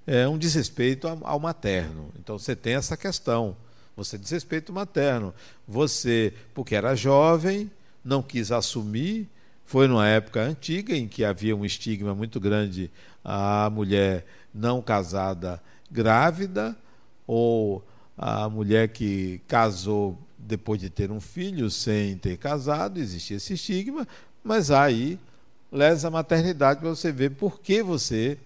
é 0.09 0.27
um 0.27 0.39
desrespeito 0.39 1.07
ao 1.07 1.39
materno. 1.39 2.09
Então 2.17 2.39
você 2.39 2.55
tem 2.55 2.73
essa 2.73 2.97
questão. 2.97 3.55
Você 3.95 4.17
desrespeito 4.17 4.73
materno. 4.73 5.35
Você, 5.67 6.33
porque 6.51 6.73
era 6.73 6.95
jovem, 6.95 7.69
não 8.03 8.23
quis 8.23 8.51
assumir. 8.51 9.29
Foi 9.67 9.87
numa 9.87 10.07
época 10.07 10.41
antiga 10.41 10.97
em 10.97 11.07
que 11.07 11.23
havia 11.23 11.55
um 11.55 11.63
estigma 11.63 12.15
muito 12.15 12.39
grande 12.39 12.89
a 13.23 13.69
mulher 13.71 14.25
não 14.51 14.81
casada 14.81 15.61
grávida 15.91 16.75
ou 17.27 17.85
a 18.17 18.49
mulher 18.49 18.87
que 18.87 19.39
casou 19.47 20.17
depois 20.39 20.81
de 20.81 20.89
ter 20.89 21.11
um 21.11 21.21
filho 21.21 21.69
sem 21.69 22.17
ter 22.17 22.37
casado, 22.37 22.99
existia 22.99 23.37
esse 23.37 23.53
estigma, 23.53 24.07
mas 24.43 24.71
aí 24.71 25.19
lesa 25.71 26.07
a 26.07 26.11
maternidade 26.11 26.79
para 26.79 26.89
você 26.89 27.11
ver 27.11 27.31
por 27.31 27.59
que 27.59 27.83
você 27.83 28.39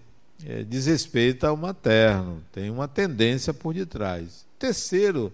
é, 0.46 0.62
desrespeita 0.62 1.52
o 1.52 1.56
materno. 1.56 2.42
Tem 2.52 2.70
uma 2.70 2.86
tendência 2.86 3.54
por 3.54 3.74
detrás. 3.74 4.44
Terceiro, 4.58 5.32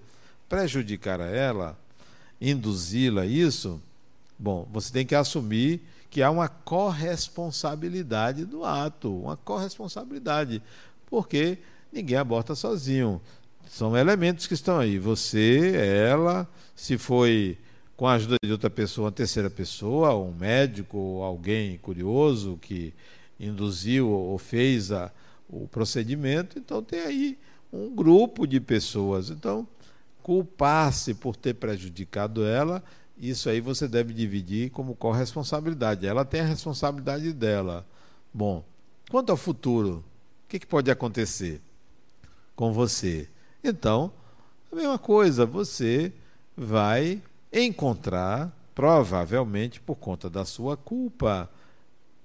prejudicar 0.49 1.21
a 1.21 1.27
ela, 1.27 1.79
induzi-la 2.41 3.23
a 3.23 3.27
isso, 3.27 3.81
bom, 4.39 4.67
você 4.73 4.93
tem 4.93 5.07
que 5.07 5.15
assumir 5.15 5.83
que 6.09 6.23
há 6.23 6.31
uma 6.31 6.49
corresponsabilidade 6.49 8.45
do 8.45 8.65
ato, 8.65 9.15
uma 9.15 9.37
corresponsabilidade, 9.37 10.61
porque 11.07 11.59
ninguém 11.93 12.17
aborta 12.17 12.55
sozinho. 12.55 13.21
São 13.69 13.97
elementos 13.97 14.49
que 14.49 14.55
estão 14.55 14.81
aí. 14.81 14.99
Você, 14.99 15.73
ela, 15.77 16.49
se 16.75 16.99
foi 16.99 17.57
com 17.97 18.09
a 18.09 18.15
ajuda 18.15 18.37
de 18.43 18.51
outra 18.51 18.69
pessoa, 18.69 19.05
uma 19.05 19.13
terceira 19.13 19.49
pessoa, 19.49 20.17
um 20.17 20.33
médico, 20.33 21.23
alguém 21.23 21.79
curioso 21.79 22.59
que 22.61 22.93
induziu 23.41 24.09
ou 24.09 24.39
fez 24.39 24.93
a, 24.93 25.11
o 25.49 25.67
procedimento, 25.67 26.59
então 26.59 26.83
tem 26.83 27.01
aí 27.01 27.39
um 27.73 27.95
grupo 27.95 28.47
de 28.47 28.61
pessoas. 28.61 29.31
Então, 29.31 29.67
culpar-se 30.23 31.15
por 31.15 31.35
ter 31.35 31.55
prejudicado 31.55 32.45
ela, 32.45 32.85
isso 33.19 33.49
aí 33.49 33.61
você 33.61 33.89
deve 33.89 34.13
dividir 34.13 34.71
como 34.71 34.95
corresponsabilidade. 34.95 36.07
Ela 36.07 36.25
tem 36.25 36.41
a 36.41 36.47
responsabilidade 36.47 37.33
dela. 37.33 37.87
Bom, 38.33 38.65
quanto 39.11 39.31
ao 39.31 39.37
futuro, 39.37 40.05
o 40.45 40.49
que, 40.49 40.59
que 40.59 40.67
pode 40.67 40.91
acontecer 40.91 41.61
com 42.55 42.73
você? 42.73 43.29
Então, 43.63 44.13
a 44.71 44.77
mesma 44.77 44.99
coisa, 44.99 45.45
você 45.45 46.13
vai 46.57 47.21
encontrar, 47.53 48.57
provavelmente 48.75 49.81
por 49.81 49.97
conta 49.97 50.31
da 50.31 50.45
sua 50.45 50.77
culpa, 50.77 51.51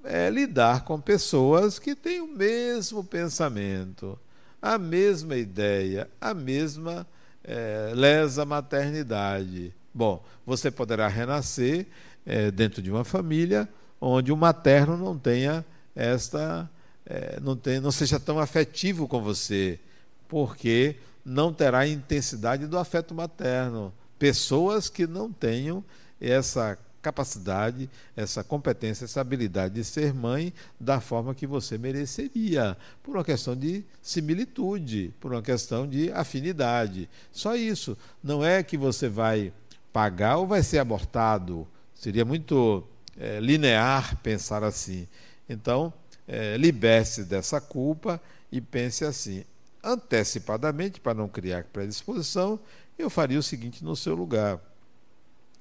é, 0.06 0.30
lidar 0.30 0.84
com 0.84 0.99
pessoas 1.01 1.80
que 1.80 1.95
têm 1.95 2.22
o 2.22 2.28
mesmo 2.28 3.03
pensamento, 3.03 4.18
a 4.62 4.78
mesma 4.78 5.36
ideia, 5.36 6.10
a 6.22 6.34
mesma 6.34 7.08
é, 7.43 7.91
lesa 7.93 8.45
maternidade. 8.45 9.74
Bom, 9.93 10.24
você 10.45 10.70
poderá 10.70 11.08
renascer 11.08 11.88
é, 12.26 12.51
dentro 12.51 12.82
de 12.82 12.91
uma 12.91 13.03
família 13.03 13.68
onde 13.99 14.32
o 14.32 14.38
materno 14.38 14.95
não 14.97 15.18
tenha 15.18 15.66
esta, 15.95 16.70
é, 17.06 17.39
não, 17.41 17.56
tem, 17.56 17.80
não 17.80 17.91
seja 17.91 18.20
tão 18.20 18.39
afetivo 18.39 19.08
com 19.08 19.22
você, 19.22 19.80
porque 20.28 20.97
não 21.24 21.53
terá 21.53 21.80
a 21.80 21.88
intensidade 21.88 22.68
do 22.68 22.78
afeto 22.78 23.16
materno. 23.16 23.93
Pessoas 24.20 24.89
que 24.89 25.08
não 25.08 25.32
tenham 25.32 25.84
essa 26.20 26.78
capacidade, 27.06 27.88
essa 28.18 28.43
competência, 28.43 29.06
essa 29.06 29.22
habilidade 29.22 29.76
de 29.76 29.84
ser 29.84 30.12
mãe 30.12 30.51
da 30.80 30.99
forma 30.99 31.36
que 31.36 31.45
você 31.45 31.78
mereceria, 31.78 32.76
por 33.03 33.16
uma 33.16 33.24
questão 33.24 33.56
de 33.56 33.84
similitude, 34.01 35.14
por 35.20 35.32
uma 35.32 35.41
questão 35.41 35.88
de 35.88 36.12
afinidade. 36.12 37.08
Só 37.32 37.56
isso. 37.56 37.95
Não 38.24 38.43
é 38.43 38.64
que 38.64 38.76
você 38.76 39.08
vai 39.08 39.53
pagar 39.93 40.38
ou 40.38 40.47
vai 40.47 40.64
ser 40.64 40.80
abortado. 40.80 41.68
Seria 41.93 42.26
muito 42.26 42.84
é, 43.20 43.39
linear 43.39 44.18
pensar 44.24 44.64
assim. 44.64 45.08
Então, 45.47 45.93
é, 46.28 46.58
liberte-se 46.58 47.24
dessa 47.24 47.62
culpa 47.62 48.20
e 48.51 48.60
pense 48.60 49.06
assim. 49.06 49.43
Antecipadamente, 49.84 50.99
para 50.99 51.14
não 51.14 51.30
criar 51.30 51.66
predisposição, 51.66 52.60
eu 52.97 53.12
faria 53.12 53.38
o 53.38 53.43
seguinte 53.43 53.84
no 53.84 53.95
seu 53.95 54.16
lugar. 54.16 54.60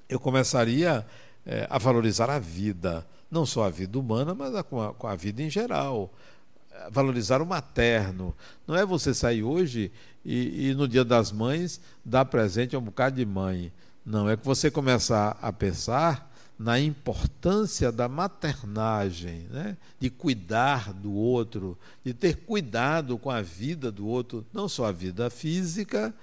Eu 0.09 0.19
começaria 0.19 1.05
é, 1.45 1.67
a 1.69 1.77
valorizar 1.77 2.29
a 2.29 2.39
vida, 2.39 3.05
não 3.29 3.45
só 3.45 3.65
a 3.65 3.69
vida 3.69 3.99
humana, 3.99 4.33
mas 4.33 4.55
a, 4.55 4.63
com, 4.63 4.81
a, 4.81 4.93
com 4.93 5.07
a 5.07 5.15
vida 5.15 5.41
em 5.41 5.49
geral. 5.49 6.11
Valorizar 6.91 7.41
o 7.41 7.45
materno. 7.45 8.35
Não 8.67 8.75
é 8.75 8.85
você 8.85 9.13
sair 9.13 9.43
hoje 9.43 9.91
e, 10.25 10.69
e 10.69 10.73
no 10.73 10.87
dia 10.87 11.05
das 11.05 11.31
mães 11.31 11.79
dar 12.03 12.25
presente 12.25 12.75
a 12.75 12.79
um 12.79 12.81
bocado 12.81 13.15
de 13.15 13.25
mãe. 13.25 13.71
Não, 14.05 14.29
é 14.29 14.35
que 14.35 14.45
você 14.45 14.69
começar 14.69 15.37
a 15.41 15.53
pensar 15.53 16.31
na 16.57 16.79
importância 16.79 17.91
da 17.91 18.07
maternagem, 18.07 19.47
né? 19.49 19.77
de 19.99 20.09
cuidar 20.09 20.93
do 20.93 21.11
outro, 21.13 21.77
de 22.03 22.13
ter 22.13 22.37
cuidado 22.37 23.17
com 23.17 23.29
a 23.29 23.41
vida 23.41 23.91
do 23.91 24.07
outro, 24.07 24.45
não 24.53 24.69
só 24.69 24.85
a 24.85 24.91
vida 24.91 25.29
física, 25.29 26.13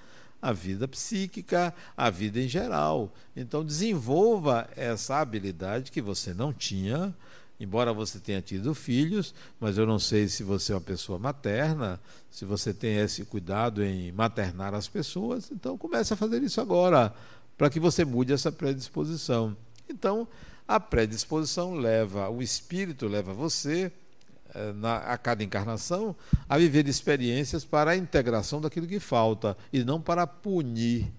a 0.43 0.51
vida 0.51 0.89
psíquica, 0.89 1.73
a 1.95 2.09
vida 2.09 2.37
em 2.37 2.49
geral. 2.49 3.13
Então, 3.33 3.63
desenvolva 3.63 4.69
essa 4.75 5.15
habilidade 5.21 5.89
que 5.89 6.01
você 6.01 6.33
não 6.33 6.51
tinha, 6.51 7.15
embora 7.57 7.93
você 7.93 8.19
tenha 8.19 8.41
tido 8.41 8.75
filhos, 8.75 9.33
mas 9.57 9.77
eu 9.77 9.87
não 9.87 9.97
sei 9.97 10.27
se 10.27 10.43
você 10.43 10.73
é 10.73 10.75
uma 10.75 10.81
pessoa 10.81 11.17
materna, 11.17 11.97
se 12.29 12.43
você 12.43 12.73
tem 12.73 12.97
esse 12.97 13.23
cuidado 13.23 13.81
em 13.81 14.11
maternar 14.11 14.73
as 14.73 14.89
pessoas. 14.89 15.49
Então, 15.49 15.77
comece 15.77 16.13
a 16.13 16.17
fazer 16.17 16.43
isso 16.43 16.59
agora, 16.59 17.15
para 17.57 17.69
que 17.69 17.79
você 17.79 18.03
mude 18.03 18.33
essa 18.33 18.51
predisposição. 18.51 19.55
Então, 19.87 20.27
a 20.67 20.77
predisposição 20.77 21.73
leva, 21.73 22.29
o 22.29 22.41
espírito 22.41 23.07
leva 23.07 23.33
você 23.33 23.89
na, 24.75 24.97
a 24.97 25.17
cada 25.17 25.43
encarnação 25.43 26.15
a 26.47 26.57
viver 26.57 26.87
experiências 26.87 27.65
para 27.65 27.91
a 27.91 27.95
integração 27.95 28.61
daquilo 28.61 28.87
que 28.87 28.99
falta 28.99 29.57
e 29.71 29.83
não 29.83 29.99
para 29.99 30.27
punir. 30.27 31.11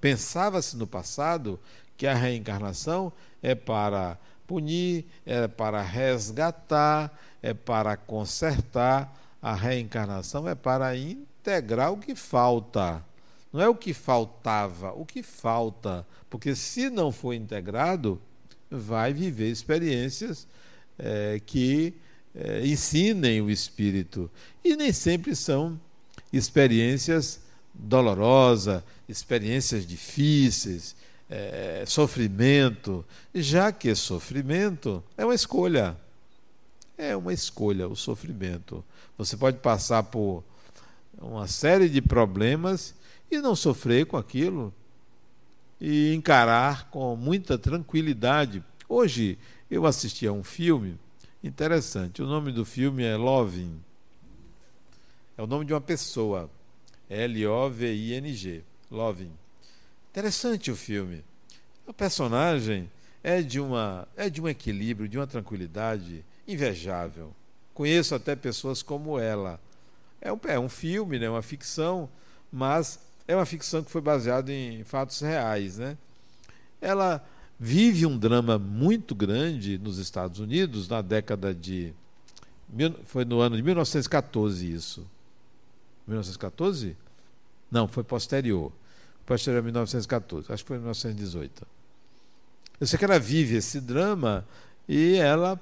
Pensava-se 0.00 0.76
no 0.76 0.86
passado 0.86 1.58
que 1.96 2.06
a 2.06 2.14
reencarnação 2.14 3.12
é 3.42 3.54
para 3.54 4.18
punir, 4.46 5.04
é 5.26 5.46
para 5.48 5.82
resgatar, 5.82 7.12
é 7.42 7.52
para 7.52 7.96
consertar. 7.96 9.14
A 9.40 9.54
reencarnação 9.54 10.48
é 10.48 10.54
para 10.54 10.96
integrar 10.96 11.92
o 11.92 11.98
que 11.98 12.14
falta. 12.14 13.04
Não 13.52 13.60
é 13.60 13.68
o 13.68 13.74
que 13.74 13.94
faltava, 13.94 14.92
o 14.92 15.06
que 15.06 15.22
falta. 15.22 16.06
Porque 16.28 16.54
se 16.54 16.90
não 16.90 17.12
for 17.12 17.32
integrado, 17.34 18.20
vai 18.70 19.12
viver 19.12 19.50
experiências 19.50 20.46
é, 20.98 21.40
que 21.44 21.94
é, 22.34 22.66
ensinem 22.66 23.40
o 23.40 23.50
espírito. 23.50 24.30
E 24.64 24.76
nem 24.76 24.92
sempre 24.92 25.34
são 25.34 25.78
experiências 26.32 27.40
dolorosas, 27.72 28.82
experiências 29.08 29.86
difíceis, 29.86 30.96
é, 31.30 31.84
sofrimento, 31.86 33.04
já 33.34 33.70
que 33.70 33.94
sofrimento 33.94 35.02
é 35.16 35.24
uma 35.24 35.34
escolha. 35.34 35.96
É 36.96 37.16
uma 37.16 37.32
escolha 37.32 37.86
o 37.86 37.94
sofrimento. 37.94 38.84
Você 39.16 39.36
pode 39.36 39.58
passar 39.58 40.02
por 40.04 40.42
uma 41.20 41.46
série 41.46 41.88
de 41.88 42.00
problemas 42.00 42.94
e 43.30 43.38
não 43.40 43.54
sofrer 43.54 44.06
com 44.06 44.16
aquilo 44.16 44.72
e 45.80 46.12
encarar 46.14 46.90
com 46.90 47.14
muita 47.14 47.56
tranquilidade. 47.56 48.64
Hoje 48.88 49.38
eu 49.70 49.86
assisti 49.86 50.26
a 50.26 50.32
um 50.32 50.42
filme 50.42 50.98
Interessante. 51.42 52.20
O 52.22 52.26
nome 52.26 52.50
do 52.50 52.64
filme 52.64 53.04
é 53.04 53.16
Loving. 53.16 53.80
É 55.36 55.42
o 55.42 55.46
nome 55.46 55.64
de 55.64 55.72
uma 55.72 55.80
pessoa. 55.80 56.50
L-O-V-I-N-G. 57.08 58.62
Loving. 58.90 59.32
Interessante 60.10 60.70
o 60.70 60.76
filme. 60.76 61.24
O 61.86 61.92
personagem 61.92 62.90
é 63.22 63.40
de 63.40 63.60
uma 63.60 64.08
é 64.16 64.28
de 64.28 64.40
um 64.40 64.48
equilíbrio, 64.48 65.08
de 65.08 65.16
uma 65.16 65.26
tranquilidade 65.26 66.24
invejável. 66.46 67.34
Conheço 67.72 68.14
até 68.14 68.34
pessoas 68.34 68.82
como 68.82 69.18
ela. 69.18 69.60
É 70.20 70.32
um, 70.32 70.40
é 70.48 70.58
um 70.58 70.68
filme, 70.68 71.18
né, 71.18 71.30
uma 71.30 71.42
ficção, 71.42 72.08
mas 72.50 72.98
é 73.28 73.36
uma 73.36 73.46
ficção 73.46 73.84
que 73.84 73.90
foi 73.90 74.00
baseada 74.00 74.52
em 74.52 74.82
fatos 74.82 75.20
reais, 75.20 75.78
né? 75.78 75.96
Ela 76.80 77.24
vive 77.58 78.06
um 78.06 78.16
drama 78.16 78.58
muito 78.58 79.14
grande 79.14 79.78
nos 79.78 79.98
Estados 79.98 80.38
Unidos 80.38 80.88
na 80.88 81.02
década 81.02 81.54
de 81.54 81.92
foi 83.06 83.24
no 83.24 83.40
ano 83.40 83.56
de 83.56 83.62
1914 83.62 84.70
isso. 84.70 85.06
1914? 86.06 86.96
Não, 87.70 87.88
foi 87.88 88.04
posterior. 88.04 88.72
Posterior 89.24 89.60
a 89.60 89.62
1914, 89.62 90.52
acho 90.52 90.62
que 90.62 90.68
foi 90.68 90.78
1918. 90.78 91.66
Eu 92.80 92.86
sei 92.86 92.98
que 92.98 93.04
ela 93.04 93.18
vive 93.18 93.56
esse 93.56 93.80
drama 93.80 94.46
e 94.88 95.16
ela, 95.16 95.60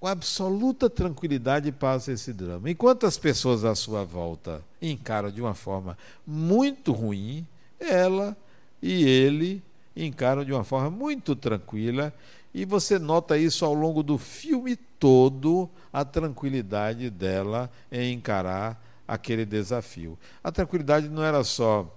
com 0.00 0.06
absoluta 0.06 0.88
tranquilidade, 0.90 1.70
passa 1.70 2.12
esse 2.12 2.32
drama. 2.32 2.70
Enquanto 2.70 3.06
as 3.06 3.18
pessoas 3.18 3.64
à 3.64 3.74
sua 3.74 4.04
volta 4.04 4.62
encaram 4.80 5.30
de 5.30 5.40
uma 5.40 5.54
forma 5.54 5.96
muito 6.26 6.90
ruim, 6.92 7.46
ela 7.78 8.36
e 8.82 9.04
ele 9.04 9.62
encaram 9.96 10.44
de 10.44 10.52
uma 10.52 10.64
forma 10.64 10.90
muito 10.90 11.36
tranquila. 11.36 12.12
E 12.52 12.64
você 12.64 12.98
nota 12.98 13.36
isso 13.36 13.64
ao 13.64 13.74
longo 13.74 14.02
do 14.02 14.16
filme 14.16 14.76
todo, 14.76 15.68
a 15.92 16.04
tranquilidade 16.04 17.10
dela 17.10 17.70
em 17.90 18.12
encarar 18.12 18.80
aquele 19.06 19.44
desafio. 19.44 20.18
A 20.42 20.50
tranquilidade 20.52 21.08
não 21.08 21.22
era 21.22 21.42
só 21.44 21.92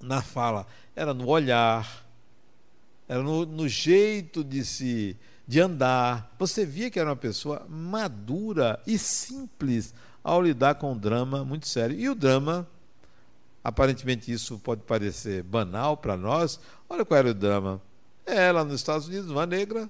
na 0.00 0.22
fala, 0.22 0.66
era 0.94 1.12
no 1.12 1.28
olhar, 1.28 2.06
era 3.08 3.22
no, 3.22 3.44
no 3.44 3.68
jeito 3.68 4.44
de 4.44 4.64
se 4.64 5.16
de 5.48 5.60
andar. 5.60 6.34
Você 6.38 6.66
via 6.66 6.90
que 6.90 7.00
era 7.00 7.08
uma 7.08 7.16
pessoa 7.16 7.66
madura 7.68 8.78
e 8.86 8.98
simples 8.98 9.94
ao 10.22 10.42
lidar 10.42 10.74
com 10.74 10.92
um 10.92 10.96
drama 10.96 11.42
muito 11.42 11.66
sério. 11.66 11.98
E 11.98 12.06
o 12.06 12.14
drama, 12.14 12.68
aparentemente 13.64 14.30
isso 14.30 14.58
pode 14.58 14.82
parecer 14.82 15.42
banal 15.42 15.96
para 15.96 16.18
nós. 16.18 16.60
Olha 16.88 17.04
qual 17.04 17.18
era 17.18 17.30
o 17.30 17.34
drama. 17.34 17.80
Ela 18.24 18.64
nos 18.64 18.74
Estados 18.74 19.08
Unidos, 19.08 19.30
uma 19.30 19.46
negra, 19.46 19.88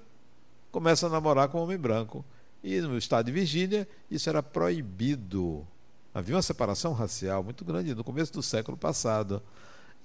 começa 0.70 1.06
a 1.06 1.10
namorar 1.10 1.48
com 1.48 1.58
um 1.58 1.62
homem 1.62 1.78
branco. 1.78 2.24
E 2.62 2.80
no 2.80 2.98
estado 2.98 3.26
de 3.26 3.32
Virgínia, 3.32 3.88
isso 4.10 4.28
era 4.28 4.42
proibido. 4.42 5.66
Havia 6.12 6.34
uma 6.34 6.42
separação 6.42 6.92
racial 6.92 7.42
muito 7.42 7.64
grande 7.64 7.94
no 7.94 8.02
começo 8.02 8.32
do 8.32 8.42
século 8.42 8.76
passado. 8.76 9.42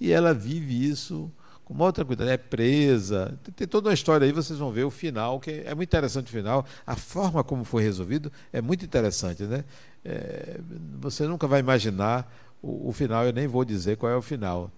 E 0.00 0.12
ela 0.12 0.32
vive 0.32 0.88
isso 0.88 1.30
com 1.64 1.76
outra 1.82 2.04
coisa, 2.04 2.24
é 2.30 2.36
presa. 2.36 3.38
Tem, 3.56 3.66
toda 3.66 3.88
uma 3.88 3.94
história 3.94 4.26
aí, 4.26 4.32
vocês 4.32 4.58
vão 4.58 4.70
ver 4.70 4.84
o 4.84 4.90
final, 4.90 5.40
que 5.40 5.62
é 5.64 5.74
muito 5.74 5.88
interessante 5.88 6.26
o 6.26 6.30
final. 6.30 6.66
A 6.86 6.94
forma 6.94 7.42
como 7.42 7.64
foi 7.64 7.82
resolvido 7.82 8.30
é 8.52 8.60
muito 8.60 8.84
interessante, 8.84 9.44
né? 9.44 9.64
É, 10.04 10.60
você 11.00 11.26
nunca 11.26 11.46
vai 11.46 11.60
imaginar 11.60 12.30
o, 12.62 12.88
o, 12.90 12.92
final, 12.92 13.24
eu 13.24 13.32
nem 13.32 13.46
vou 13.46 13.64
dizer 13.64 13.96
qual 13.96 14.12
é 14.12 14.16
o 14.16 14.22
final. 14.22 14.70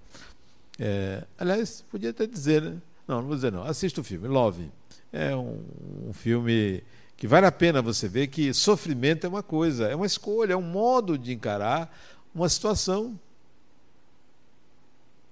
É, 0.79 1.25
aliás, 1.39 1.85
podia 1.91 2.11
até 2.11 2.27
dizer, 2.27 2.63
né? 2.63 2.77
Não, 3.07 3.17
não 3.17 3.27
vou 3.27 3.35
dizer 3.35 3.53
não. 3.53 3.63
Assista 3.63 4.01
o 4.01 4.05
filme, 4.05 4.29
Love. 4.29 4.71
É 5.13 5.35
um, 5.35 5.63
um 6.09 6.13
filme 6.13 6.83
que 7.17 7.27
vale 7.27 7.47
a 7.47 7.53
pena 7.53 7.81
você 7.81 8.09
ver 8.09 8.27
que 8.27 8.53
sofrimento 8.53 9.25
é 9.25 9.29
uma 9.29 9.43
coisa, 9.43 9.87
é 9.87 9.97
uma 9.97 10.07
escolha, 10.07 10.53
é 10.53 10.57
um 10.57 10.63
modo 10.63 11.17
de 11.17 11.33
encarar 11.33 11.95
uma 12.35 12.49
situação. 12.49 13.19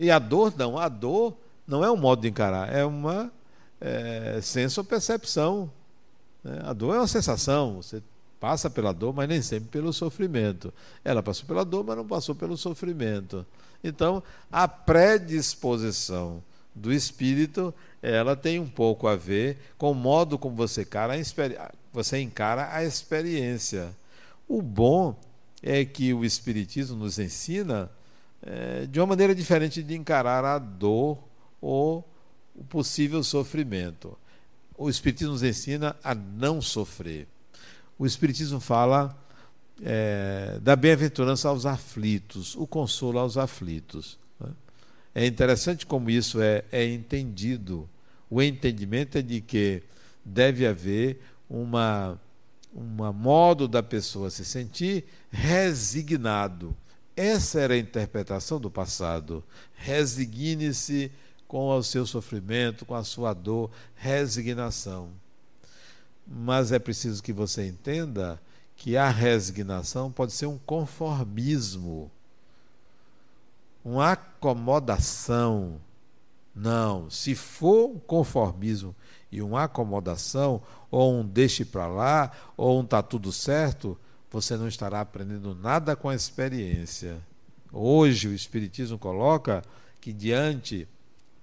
E 0.01 0.11
a 0.11 0.19
dor, 0.19 0.55
não, 0.57 0.79
a 0.79 0.89
dor 0.89 1.37
não 1.67 1.85
é 1.85 1.91
um 1.91 1.97
modo 1.97 2.23
de 2.23 2.29
encarar, 2.29 2.73
é 2.73 2.85
uma 2.85 3.31
é, 3.81 4.41
senso 4.43 4.81
ou 4.81 4.85
percepção. 4.85 5.71
Né? 6.43 6.61
A 6.65 6.73
dor 6.73 6.95
é 6.95 6.99
uma 6.99 7.07
sensação, 7.07 7.77
você 7.77 8.03
passa 8.41 8.71
pela 8.71 8.93
dor, 8.93 9.15
mas 9.15 9.29
nem 9.29 9.43
sempre 9.43 9.69
pelo 9.69 9.93
sofrimento. 9.93 10.73
Ela 11.05 11.23
passou 11.23 11.47
pela 11.47 11.65
dor, 11.65 11.85
mas 11.85 11.97
não 11.97 12.07
passou 12.07 12.35
pelo 12.35 12.57
sofrimento. 12.57 13.47
Então, 13.85 14.23
a 14.51 14.67
predisposição 14.67 16.43
do 16.75 16.91
espírito, 16.91 17.73
ela 18.03 18.35
tem 18.35 18.59
um 18.59 18.67
pouco 18.67 19.07
a 19.07 19.15
ver 19.15 19.59
com 19.77 19.91
o 19.93 19.95
modo 19.95 20.39
como 20.39 20.57
você 20.57 20.83
encara 20.83 21.15
a, 21.15 21.73
você 21.93 22.19
encara 22.19 22.75
a 22.75 22.83
experiência. 22.83 23.95
O 24.49 24.63
bom 24.63 25.15
é 25.63 25.85
que 25.85 26.13
o 26.13 26.25
Espiritismo 26.25 26.97
nos 26.97 27.19
ensina 27.19 27.91
é, 28.43 28.87
de 28.87 28.99
uma 28.99 29.07
maneira 29.07 29.35
diferente 29.35 29.83
de 29.83 29.95
encarar 29.95 30.45
a 30.45 30.59
dor 30.59 31.19
ou 31.61 32.07
o 32.55 32.65
possível 32.65 33.23
sofrimento. 33.23 34.19
O 34.77 34.91
Espiritismo 34.91 35.33
nos 35.33 35.43
ensina 35.43 35.95
a 36.03 36.15
não 36.15 36.61
sofrer. 36.61 37.29
O 37.99 38.05
Espiritismo 38.05 38.61
fala 38.61 39.17
é, 39.83 40.59
da 40.61 40.77
bem-aventurança 40.77 41.49
aos 41.49 41.67
aflitos, 41.67 42.55
o 42.57 42.67
consolo 42.67 43.19
aos 43.19 43.37
aflitos. 43.37 44.19
Né? 44.41 44.51
É 45.15 45.27
interessante 45.27 45.87
como 45.87 46.11
isso 46.11 46.41
é, 46.41 46.65
é 46.71 46.87
entendido. 46.87 47.89
O 48.31 48.43
entendimento 48.43 49.19
é 49.19 49.23
de 49.23 49.41
que 49.41 49.83
deve 50.25 50.67
haver 50.67 51.21
uma, 51.49 52.19
uma 52.73 53.13
modo 53.13 53.69
da 53.69 53.83
pessoa 53.83 54.31
se 54.31 54.45
sentir 54.45 55.05
resignado. 55.31 56.77
Essa 57.17 57.61
era 57.61 57.75
a 57.75 57.79
interpretação 57.79 58.61
do 58.61 58.71
passado. 58.71 59.45
Resigne-se 59.75 61.13
com 61.47 61.69
o 61.69 61.83
seu 61.83 62.07
sofrimento, 62.07 62.85
com 62.85 62.95
a 62.95 63.05
sua 63.05 63.33
dor, 63.33 63.71
resignação. 63.95 65.11
Mas 66.27 66.73
é 66.73 66.79
preciso 66.79 67.23
que 67.23 67.33
você 67.33 67.67
entenda 67.67 68.41
que 68.77 68.97
a 68.97 69.09
resignação 69.09 70.11
pode 70.11 70.33
ser 70.33 70.47
um 70.47 70.59
conformismo, 70.59 72.11
uma 73.85 74.13
acomodação. 74.13 75.81
Não, 76.55 77.11
se 77.11 77.35
for 77.35 77.91
um 77.91 77.99
conformismo 77.99 78.95
e 79.31 79.43
uma 79.43 79.65
acomodação, 79.65 80.63
ou 80.91 81.15
um 81.15 81.27
deixe 81.27 81.65
para 81.65 81.87
lá, 81.87 82.31
ou 82.57 82.81
um 82.81 82.85
tá 82.85 83.03
tudo 83.03 83.33
certo, 83.33 83.99
você 84.31 84.57
não 84.57 84.69
estará 84.69 85.01
aprendendo 85.01 85.55
nada 85.55 85.97
com 85.97 86.09
a 86.09 86.15
experiência. 86.15 87.21
Hoje 87.73 88.29
o 88.29 88.35
Espiritismo 88.35 88.99
coloca 88.99 89.63
que 90.01 90.13
diante 90.13 90.89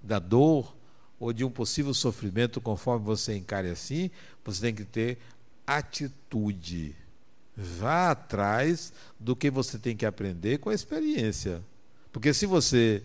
da 0.02 0.20
dor 0.20 0.74
ou 1.20 1.34
de 1.34 1.44
um 1.44 1.52
possível 1.52 1.94
sofrimento, 1.94 2.60
conforme 2.62 3.06
você 3.06 3.36
encare 3.36 3.70
assim, 3.70 4.10
você 4.44 4.62
tem 4.62 4.74
que 4.74 4.86
ter 4.86 5.20
atitude. 5.68 6.96
Vá 7.62 8.12
atrás 8.12 8.92
do 9.20 9.36
que 9.36 9.52
você 9.52 9.78
tem 9.78 9.96
que 9.96 10.06
aprender 10.06 10.58
com 10.58 10.70
a 10.70 10.74
experiência. 10.74 11.62
Porque 12.12 12.34
se 12.34 12.46
você 12.46 13.04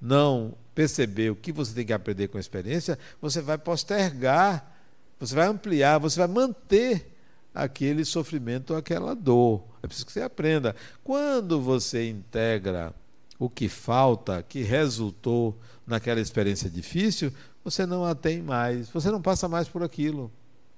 não 0.00 0.54
perceber 0.74 1.30
o 1.30 1.36
que 1.36 1.52
você 1.52 1.74
tem 1.74 1.84
que 1.84 1.92
aprender 1.92 2.28
com 2.28 2.38
a 2.38 2.40
experiência, 2.40 2.98
você 3.20 3.40
vai 3.40 3.58
postergar, 3.58 4.76
você 5.18 5.34
vai 5.34 5.46
ampliar, 5.46 5.98
você 5.98 6.18
vai 6.18 6.28
manter 6.28 7.14
aquele 7.54 8.04
sofrimento, 8.04 8.74
aquela 8.74 9.14
dor. 9.14 9.62
É 9.82 9.86
preciso 9.86 10.06
que 10.06 10.12
você 10.12 10.22
aprenda. 10.22 10.74
Quando 11.04 11.60
você 11.60 12.08
integra 12.08 12.94
o 13.38 13.50
que 13.50 13.68
falta, 13.68 14.42
que 14.42 14.62
resultou 14.62 15.58
naquela 15.86 16.20
experiência 16.20 16.70
difícil, 16.70 17.32
você 17.64 17.84
não 17.84 18.04
a 18.04 18.14
tem 18.14 18.42
mais, 18.42 18.88
você 18.88 19.10
não 19.10 19.20
passa 19.20 19.48
mais 19.48 19.68
por 19.68 19.82
aquilo. 19.82 20.30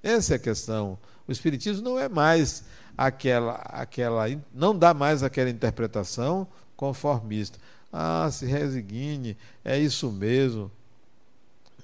Essa 0.03 0.35
é 0.35 0.37
a 0.37 0.41
questão. 0.41 0.99
O 1.29 1.33
Espiritismo 1.33 1.83
não 1.83 1.99
é 1.99 2.09
mais 2.09 2.65
aquela, 2.97 3.55
aquela 3.65 4.25
não 4.53 4.77
dá 4.77 4.93
mais 4.95 5.23
aquela 5.23 5.51
interpretação 5.51 6.47
conformista. 6.77 7.59
Ah, 7.93 8.29
se 8.31 8.47
resigne, 8.47 9.37
é 9.65 9.79
isso 9.79 10.11
mesmo. 10.11 10.71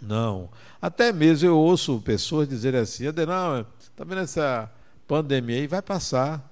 Não. 0.00 0.48
Até 0.80 1.12
mesmo 1.12 1.48
eu 1.48 1.58
ouço 1.58 2.00
pessoas 2.00 2.48
dizerem 2.48 2.80
assim, 2.80 3.06
Adenal, 3.06 3.66
está 3.80 4.04
vendo 4.04 4.20
essa 4.20 4.70
pandemia 5.06 5.56
aí? 5.56 5.66
Vai 5.66 5.82
passar. 5.82 6.48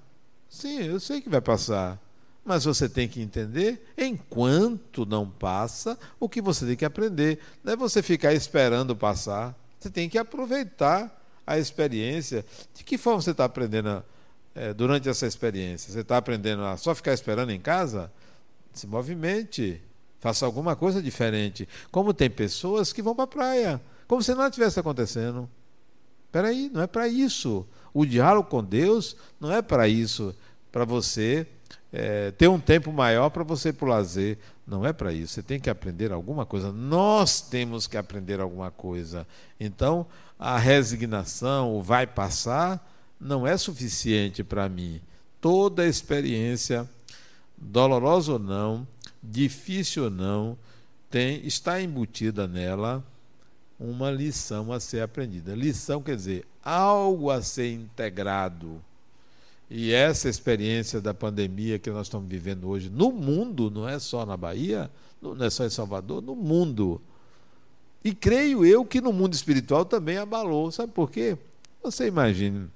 Sim, 0.49 0.83
eu 0.83 0.99
sei 0.99 1.21
que 1.21 1.29
vai 1.29 1.41
passar. 1.41 1.99
Mas 2.43 2.63
você 2.63 2.87
tem 2.87 3.07
que 3.09 3.21
entender, 3.21 3.85
enquanto 3.97 5.05
não 5.05 5.29
passa, 5.29 5.99
o 6.17 6.29
que 6.29 6.41
você 6.41 6.65
tem 6.65 6.77
que 6.77 6.85
aprender. 6.85 7.39
Não 7.63 7.73
é 7.73 7.75
você 7.75 8.01
ficar 8.01 8.33
esperando 8.33 8.95
passar. 8.95 9.53
Você 9.77 9.89
tem 9.89 10.07
que 10.07 10.17
aproveitar 10.17 11.13
a 11.45 11.57
experiência. 11.57 12.45
De 12.73 12.83
que 12.83 12.97
forma 12.97 13.21
você 13.21 13.31
está 13.31 13.45
aprendendo 13.45 14.03
é, 14.57 14.73
durante 14.73 15.07
essa 15.07 15.25
experiência? 15.25 15.91
Você 15.91 16.01
está 16.01 16.17
aprendendo 16.17 16.63
a 16.63 16.75
só 16.77 16.93
ficar 16.95 17.13
esperando 17.13 17.51
em 17.51 17.59
casa? 17.59 18.11
Se 18.73 18.87
movimente, 18.87 19.81
faça 20.19 20.45
alguma 20.45 20.75
coisa 20.75 21.01
diferente. 21.01 21.67
Como 21.91 22.13
tem 22.13 22.29
pessoas 22.29 22.91
que 22.91 23.01
vão 23.01 23.15
para 23.15 23.23
a 23.23 23.27
praia, 23.27 23.81
como 24.07 24.21
se 24.21 24.33
nada 24.33 24.49
tivesse 24.49 24.79
acontecendo. 24.79 25.49
Espera 26.25 26.49
aí, 26.49 26.69
não 26.73 26.81
é 26.81 26.87
para 26.87 27.07
isso. 27.07 27.65
O 27.93 28.05
diálogo 28.05 28.49
com 28.49 28.63
Deus 28.63 29.15
não 29.39 29.51
é 29.51 29.61
para 29.61 29.87
isso, 29.87 30.35
para 30.71 30.85
você 30.85 31.47
é, 31.91 32.31
ter 32.31 32.47
um 32.47 32.59
tempo 32.59 32.91
maior 32.91 33.29
para 33.29 33.43
você 33.43 33.69
ir 33.69 33.73
para 33.73 33.85
o 33.85 33.89
lazer. 33.89 34.37
Não 34.65 34.85
é 34.85 34.91
para 34.91 35.13
isso. 35.13 35.33
Você 35.33 35.43
tem 35.43 35.59
que 35.59 35.69
aprender 35.69 36.11
alguma 36.11 36.45
coisa. 36.45 36.71
Nós 36.71 37.41
temos 37.41 37.87
que 37.87 37.95
aprender 37.95 38.41
alguma 38.41 38.69
coisa. 38.69 39.25
Então, 39.59 40.05
a 40.37 40.57
resignação, 40.57 41.73
o 41.75 41.81
vai 41.81 42.05
passar, 42.05 42.85
não 43.19 43.45
é 43.45 43.57
suficiente 43.57 44.43
para 44.43 44.67
mim. 44.69 45.01
Toda 45.41 45.87
experiência, 45.87 46.89
dolorosa 47.57 48.33
ou 48.33 48.39
não, 48.39 48.87
difícil 49.21 50.05
ou 50.05 50.09
não, 50.09 50.57
tem, 51.09 51.45
está 51.45 51.81
embutida 51.81 52.47
nela 52.47 53.03
uma 53.79 54.09
lição 54.09 54.71
a 54.71 54.79
ser 54.79 55.01
aprendida. 55.01 55.55
Lição 55.55 56.01
quer 56.01 56.15
dizer 56.15 56.45
algo 56.63 57.29
a 57.29 57.41
ser 57.41 57.71
integrado. 57.71 58.81
E 59.69 59.91
essa 59.91 60.29
experiência 60.29 61.01
da 61.01 61.13
pandemia 61.13 61.77
que 61.77 61.89
nós 61.89 62.07
estamos 62.07 62.29
vivendo 62.29 62.67
hoje 62.67 62.89
no 62.89 63.11
mundo, 63.11 63.69
não 63.69 63.87
é 63.87 63.99
só 63.99 64.25
na 64.25 64.37
Bahia, 64.37 64.89
não 65.21 65.43
é 65.43 65.49
só 65.49 65.65
em 65.65 65.69
Salvador, 65.69 66.21
no 66.21 66.35
mundo. 66.35 67.01
E 68.03 68.13
creio 68.13 68.65
eu 68.65 68.85
que 68.85 69.01
no 69.01 69.11
mundo 69.11 69.33
espiritual 69.33 69.83
também 69.83 70.17
abalou. 70.17 70.71
Sabe 70.71 70.93
por 70.93 71.11
quê? 71.11 71.37
Você 71.83 72.07
imagine. 72.07 72.69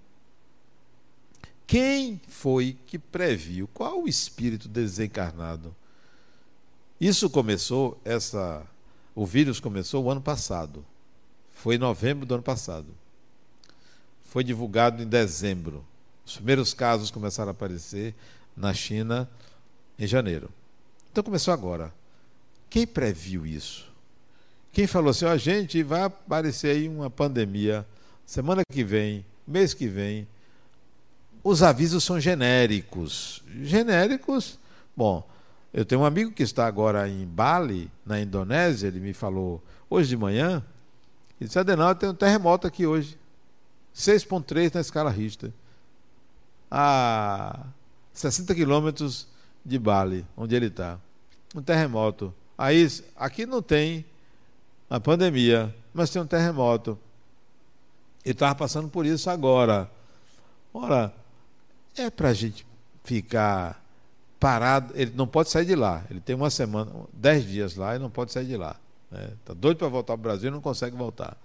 Quem 1.72 2.20
foi 2.28 2.78
que 2.86 3.00
previu? 3.00 3.66
Qual 3.66 4.04
o 4.04 4.08
espírito 4.10 4.68
desencarnado? 4.68 5.74
Isso 7.00 7.30
começou, 7.30 7.98
essa, 8.04 8.68
o 9.16 9.26
vírus 9.26 9.62
começou 9.62 10.04
o 10.04 10.12
ano 10.12 10.20
passado. 10.20 10.86
Foi 11.54 11.76
em 11.76 11.78
novembro 11.78 12.26
do 12.26 12.34
ano 12.34 12.44
passado. 12.44 12.88
Foi 14.22 14.44
divulgado 14.44 15.02
em 15.02 15.08
dezembro. 15.08 15.86
Os 16.26 16.36
primeiros 16.36 16.74
casos 16.74 17.10
começaram 17.10 17.52
a 17.52 17.54
aparecer 17.54 18.14
na 18.54 18.74
China 18.74 19.30
em 19.98 20.06
janeiro. 20.06 20.50
Então 21.10 21.24
começou 21.24 21.54
agora. 21.54 21.94
Quem 22.70 22.86
previu 22.86 23.46
isso? 23.46 23.90
Quem 24.74 24.88
falou 24.88 25.12
assim, 25.12 25.24
ó, 25.24 25.34
oh, 25.34 25.38
gente, 25.38 25.82
vai 25.84 26.02
aparecer 26.02 26.76
aí 26.76 26.90
uma 26.90 27.10
pandemia 27.10 27.88
semana 28.26 28.62
que 28.70 28.84
vem, 28.84 29.26
mês 29.48 29.74
que 29.74 29.88
vem. 29.88 30.28
Os 31.44 31.64
avisos 31.64 32.04
são 32.04 32.20
genéricos. 32.20 33.44
Genéricos, 33.62 34.60
bom, 34.96 35.28
eu 35.74 35.86
tenho 35.86 36.02
um 36.02 36.06
amigo 36.06 36.32
que 36.32 36.44
está 36.44 36.68
agora 36.68 37.08
em 37.08 37.26
Bali, 37.26 37.90
na 38.06 38.20
Indonésia, 38.20 38.88
ele 38.88 39.00
me 39.00 39.14
falou 39.14 39.64
hoje 39.90 40.10
de 40.10 40.18
manhã, 40.18 40.64
ele 41.40 41.48
disse, 41.48 41.58
Adenal, 41.58 41.96
tem 41.96 42.10
um 42.10 42.14
terremoto 42.14 42.68
aqui 42.68 42.86
hoje. 42.86 43.18
6.3 43.96 44.74
na 44.76 44.82
escala 44.82 45.10
Richter 45.10 45.52
a 46.72 47.66
60 48.14 48.56
quilômetros 48.56 49.28
de 49.66 49.78
Bali, 49.78 50.26
onde 50.38 50.56
ele 50.56 50.68
está. 50.68 50.98
Um 51.54 51.62
terremoto. 51.62 52.34
Aí, 52.58 52.88
aqui 53.18 53.46
não 53.46 53.62
tem 53.62 54.06
a 54.90 55.00
pandemia, 55.00 55.76
mas 55.94 56.10
tem 56.10 56.22
um 56.22 56.26
terremoto. 56.26 56.98
Ele 58.24 58.32
estava 58.32 58.56
passando 58.56 58.88
por 58.88 59.06
isso 59.06 59.30
agora. 59.30 59.92
Ora, 60.74 61.14
é 61.98 62.10
para 62.10 62.30
a 62.30 62.34
gente 62.34 62.66
ficar 63.04 63.84
parado. 64.40 64.94
Ele 64.96 65.12
não 65.16 65.28
pode 65.28 65.50
sair 65.50 65.66
de 65.66 65.76
lá. 65.76 66.04
Ele 66.10 66.20
tem 66.20 66.36
uma 66.36 66.50
semana, 66.50 66.92
dez 67.14 67.46
dias 67.46 67.76
lá 67.76 67.96
e 67.96 68.00
não 68.00 68.10
pode 68.10 68.32
sair 68.32 68.46
de 68.46 68.58
lá. 68.58 68.76
Está 69.12 69.18
né? 69.18 69.34
Tá 69.46 69.54
doido 69.54 69.78
para 69.78 69.88
voltar 69.88 70.14
para 70.14 70.20
o 70.20 70.24
Brasil 70.24 70.50
e 70.50 70.52
não 70.52 70.62
consegue 70.62 70.96
voltar. 70.96 71.38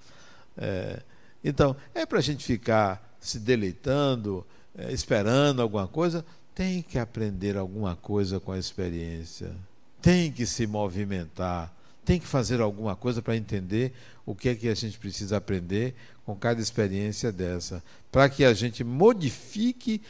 É, 0.56 1.02
então, 1.44 1.76
é 1.94 2.06
para 2.06 2.18
a 2.18 2.22
gente 2.22 2.44
ficar 2.44 3.16
se 3.20 3.38
deleitando, 3.38 4.46
é, 4.76 4.92
esperando 4.92 5.60
alguma 5.60 5.86
coisa, 5.86 6.24
tem 6.54 6.80
que 6.80 6.98
aprender 6.98 7.56
alguma 7.56 7.94
coisa 7.96 8.40
com 8.40 8.52
a 8.52 8.58
experiência. 8.58 9.52
Tem 10.00 10.32
que 10.32 10.46
se 10.46 10.66
movimentar. 10.66 11.72
Tem 12.04 12.20
que 12.20 12.26
fazer 12.26 12.60
alguma 12.60 12.94
coisa 12.94 13.20
para 13.20 13.36
entender 13.36 13.92
o 14.24 14.34
que 14.34 14.48
é 14.48 14.54
que 14.54 14.68
a 14.68 14.74
gente 14.74 14.98
precisa 14.98 15.36
aprender 15.36 15.94
com 16.24 16.34
cada 16.36 16.60
experiência 16.60 17.32
dessa. 17.32 17.82
Para 18.10 18.28
que 18.28 18.44
a 18.44 18.54
gente 18.54 18.82
modifique 18.84 20.00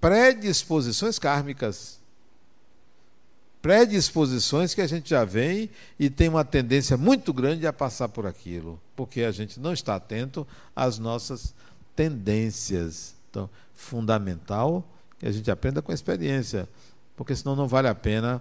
predisposições 0.00 1.18
kármicas. 1.18 1.98
Predisposições 3.60 4.74
que 4.74 4.80
a 4.80 4.86
gente 4.86 5.10
já 5.10 5.24
vem 5.24 5.68
e 5.98 6.08
tem 6.08 6.28
uma 6.28 6.44
tendência 6.44 6.96
muito 6.96 7.32
grande 7.32 7.66
a 7.66 7.72
passar 7.72 8.08
por 8.08 8.26
aquilo, 8.26 8.80
porque 8.94 9.22
a 9.22 9.32
gente 9.32 9.58
não 9.58 9.72
está 9.72 9.96
atento 9.96 10.46
às 10.74 10.98
nossas 10.98 11.52
tendências. 11.96 13.14
Então, 13.30 13.50
fundamental 13.74 14.86
que 15.18 15.26
a 15.26 15.32
gente 15.32 15.50
aprenda 15.50 15.82
com 15.82 15.90
a 15.90 15.94
experiência, 15.94 16.68
porque 17.16 17.34
senão 17.34 17.56
não 17.56 17.66
vale 17.66 17.88
a 17.88 17.94
pena. 17.94 18.40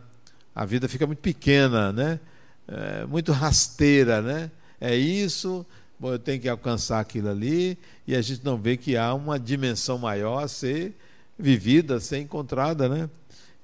A 0.53 0.65
vida 0.65 0.87
fica 0.87 1.07
muito 1.07 1.19
pequena, 1.19 1.91
né? 1.91 2.19
É, 2.67 3.05
muito 3.05 3.31
rasteira, 3.31 4.21
né? 4.21 4.51
É 4.79 4.95
isso, 4.95 5.65
bom, 5.99 6.11
eu 6.11 6.19
tenho 6.19 6.39
que 6.39 6.49
alcançar 6.49 6.99
aquilo 6.99 7.29
ali, 7.29 7.77
e 8.05 8.15
a 8.15 8.21
gente 8.21 8.43
não 8.43 8.57
vê 8.57 8.77
que 8.77 8.95
há 8.95 9.13
uma 9.13 9.39
dimensão 9.39 9.97
maior 9.97 10.43
a 10.43 10.47
ser 10.47 10.93
vivida, 11.37 11.99
ser 11.99 12.19
encontrada, 12.19 12.87
né? 12.87 13.09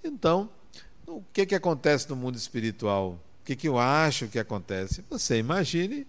Então, 0.04 0.50
o 1.08 1.24
que, 1.34 1.46
que 1.46 1.56
acontece 1.56 2.10
no 2.10 2.16
mundo 2.16 2.36
espiritual? 2.36 3.20
O 3.42 3.46
que, 3.46 3.56
que 3.56 3.68
eu 3.68 3.78
acho 3.78 4.28
que 4.28 4.40
acontece? 4.40 5.04
Você 5.10 5.38
imagine, 5.38 6.06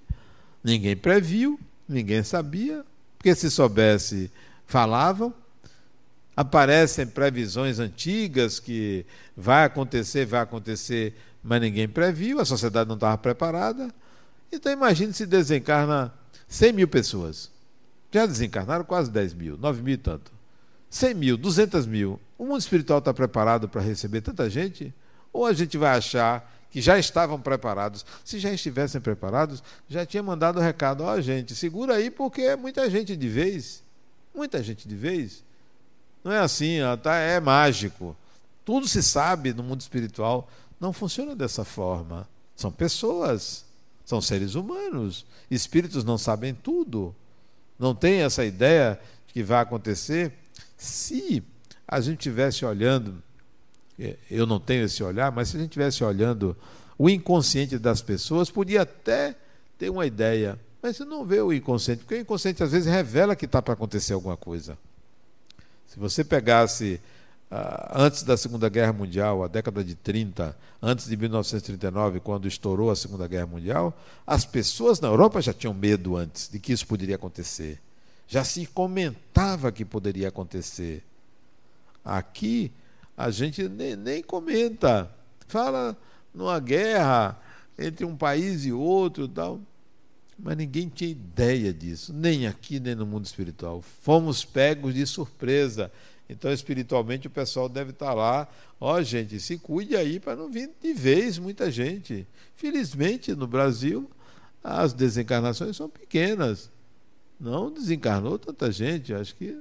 ninguém 0.63 0.97
previu, 0.97 1.59
ninguém 1.89 2.23
sabia, 2.23 2.85
porque 3.17 3.35
se 3.35 3.51
soubesse 3.51 4.31
falavam. 4.67 5.35
Aparecem 6.35 7.07
previsões 7.07 7.79
antigas 7.79 8.59
que 8.59 9.05
vai 9.37 9.65
acontecer, 9.65 10.25
vai 10.25 10.41
acontecer, 10.41 11.15
mas 11.43 11.61
ninguém 11.61 11.87
previu, 11.87 12.41
a 12.41 12.45
sociedade 12.45 12.89
não 12.89 12.95
estava 12.95 13.19
preparada. 13.19 13.93
Então 14.51 14.73
imagine 14.73 15.13
se 15.13 15.27
desencarna 15.27 16.13
100 16.49 16.73
mil 16.73 16.89
pessoas. 16.89 17.51
Já 18.11 18.25
desencarnaram 18.25 18.85
quase 18.85 19.11
10 19.11 19.35
mil, 19.35 19.59
9 19.59 19.83
mil 19.83 19.95
e 19.95 19.99
tanto. 19.99 20.33
100 20.93 21.15
mil, 21.15 21.37
200 21.39 21.87
mil. 21.87 22.21
O 22.37 22.45
mundo 22.45 22.61
espiritual 22.61 22.99
está 22.99 23.15
preparado 23.15 23.67
para 23.67 23.81
receber 23.81 24.21
tanta 24.21 24.51
gente? 24.51 24.93
Ou 25.33 25.47
a 25.47 25.53
gente 25.55 25.79
vai 25.79 25.97
achar 25.97 26.55
que 26.71 26.83
já 26.83 26.99
estavam 26.99 27.41
preparados? 27.41 28.05
Se 28.23 28.39
já 28.39 28.53
estivessem 28.53 29.01
preparados, 29.01 29.63
já 29.89 30.05
tinha 30.05 30.23
mandado 30.23 30.59
o 30.59 30.63
recado: 30.63 31.03
ó, 31.03 31.15
oh, 31.15 31.21
gente, 31.23 31.55
segura 31.55 31.95
aí 31.95 32.11
porque 32.11 32.43
é 32.43 32.57
muita 32.57 32.91
gente 32.91 33.17
de 33.17 33.27
vez. 33.27 33.83
Muita 34.35 34.63
gente 34.63 34.87
de 34.87 34.95
vez. 34.95 35.43
Não 36.23 36.31
é 36.31 36.41
assim, 36.41 36.81
tá, 37.03 37.17
é 37.17 37.41
mágico. 37.41 38.15
Tudo 38.63 38.87
se 38.87 39.03
sabe 39.03 39.55
no 39.55 39.63
mundo 39.63 39.81
espiritual. 39.81 40.47
Não 40.79 40.93
funciona 40.93 41.35
dessa 41.35 41.65
forma. 41.65 42.29
São 42.55 42.71
pessoas, 42.71 43.65
são 44.05 44.21
seres 44.21 44.55
humanos. 44.55 45.25
Espíritos 45.51 46.05
não 46.05 46.19
sabem 46.19 46.53
tudo. 46.53 47.15
Não 47.79 47.95
tem 47.95 48.21
essa 48.21 48.45
ideia 48.45 49.01
de 49.27 49.33
que 49.33 49.43
vai 49.43 49.63
acontecer. 49.63 50.42
Se 50.83 51.43
a 51.87 52.01
gente 52.01 52.19
tivesse 52.19 52.65
olhando, 52.65 53.23
é, 53.99 54.17
eu 54.31 54.47
não 54.47 54.59
tenho 54.59 54.85
esse 54.85 55.03
olhar, 55.03 55.31
mas 55.31 55.49
se 55.49 55.57
a 55.57 55.61
gente 55.61 55.71
tivesse 55.71 56.03
olhando 56.03 56.57
o 56.99 57.09
inconsciente 57.09 57.79
das 57.79 58.03
pessoas, 58.03 58.51
podia 58.51 58.83
até 58.83 59.37
ter 59.79 59.91
uma 59.91 60.07
ideia 60.07 60.59
mas 60.83 60.97
você 60.97 61.05
não 61.05 61.25
vê 61.25 61.41
o 61.41 61.53
inconsciente, 61.53 62.01
porque 62.01 62.17
o 62.17 62.21
inconsciente 62.21 62.61
às 62.61 62.73
vezes 62.73 62.93
revela 62.93 63.37
que 63.37 63.45
está 63.45 63.63
para 63.63 63.75
acontecer 63.75 64.15
alguma 64.15 64.37
coisa. 64.37 64.77
Se 65.87 65.97
você 65.97 66.25
pegasse 66.25 67.01
uh, 67.53 67.89
antes 67.95 68.25
da 68.25 68.37
Segunda 68.37 68.69
Guerra 68.69 68.93
Mundial, 68.93 69.45
a 69.45 69.49
década 69.49 69.85
de 69.85 69.95
30, 69.95 70.57
antes 70.83 71.07
de 71.07 71.17
1939, 71.17 72.19
quando 72.19 72.49
estourou 72.49 72.91
a 72.91 72.97
Segunda 72.97 73.29
Guerra 73.29 73.47
Mundial, 73.47 73.97
as 74.27 74.45
pessoas 74.45 74.99
na 74.99 75.07
Europa 75.07 75.41
já 75.41 75.53
tinham 75.53 75.73
medo 75.73 76.17
antes 76.17 76.49
de 76.49 76.59
que 76.59 76.73
isso 76.73 76.85
poderia 76.85 77.15
acontecer. 77.15 77.81
Já 78.33 78.45
se 78.45 78.65
comentava 78.65 79.71
que 79.71 79.85
poderia 79.85 80.29
acontecer. 80.29 81.05
Aqui, 82.03 82.73
a 83.15 83.31
gente 83.31 83.69
nem, 83.69 83.95
nem 83.95 84.23
comenta. 84.23 85.15
Fala 85.47 85.95
numa 86.33 86.59
guerra 86.59 87.39
entre 87.79 88.07
um 88.07 88.17
país 88.17 88.65
e 88.65 88.73
outro, 88.73 89.29
tal. 89.29 89.61
Mas 90.39 90.57
ninguém 90.57 90.89
tinha 90.89 91.11
ideia 91.11 91.75
disso, 91.75 92.11
nem 92.15 92.47
aqui, 92.47 92.81
nem 92.81 92.95
no 92.95 93.05
mundo 93.05 93.27
espiritual. 93.27 93.83
Fomos 93.83 94.47
pegos 94.47 94.95
de 94.95 95.07
surpresa. 95.07 95.93
Então, 96.27 96.51
espiritualmente, 96.51 97.27
o 97.27 97.31
pessoal 97.31 97.69
deve 97.69 97.91
estar 97.91 98.15
lá. 98.15 98.49
Ó, 98.81 98.95
oh, 98.95 99.03
gente, 99.03 99.39
se 99.41 99.59
cuide 99.59 99.95
aí 99.95 100.19
para 100.19 100.35
não 100.35 100.51
vir 100.51 100.71
de 100.81 100.95
vez 100.95 101.37
muita 101.37 101.71
gente. 101.71 102.27
Felizmente, 102.57 103.35
no 103.35 103.47
Brasil, 103.47 104.11
as 104.65 104.95
desencarnações 104.95 105.77
são 105.77 105.91
pequenas. 105.91 106.72
Não 107.43 107.73
desencarnou 107.73 108.39
tanta 108.39 108.71
gente. 108.71 109.13
Acho 109.13 109.35
que 109.35 109.59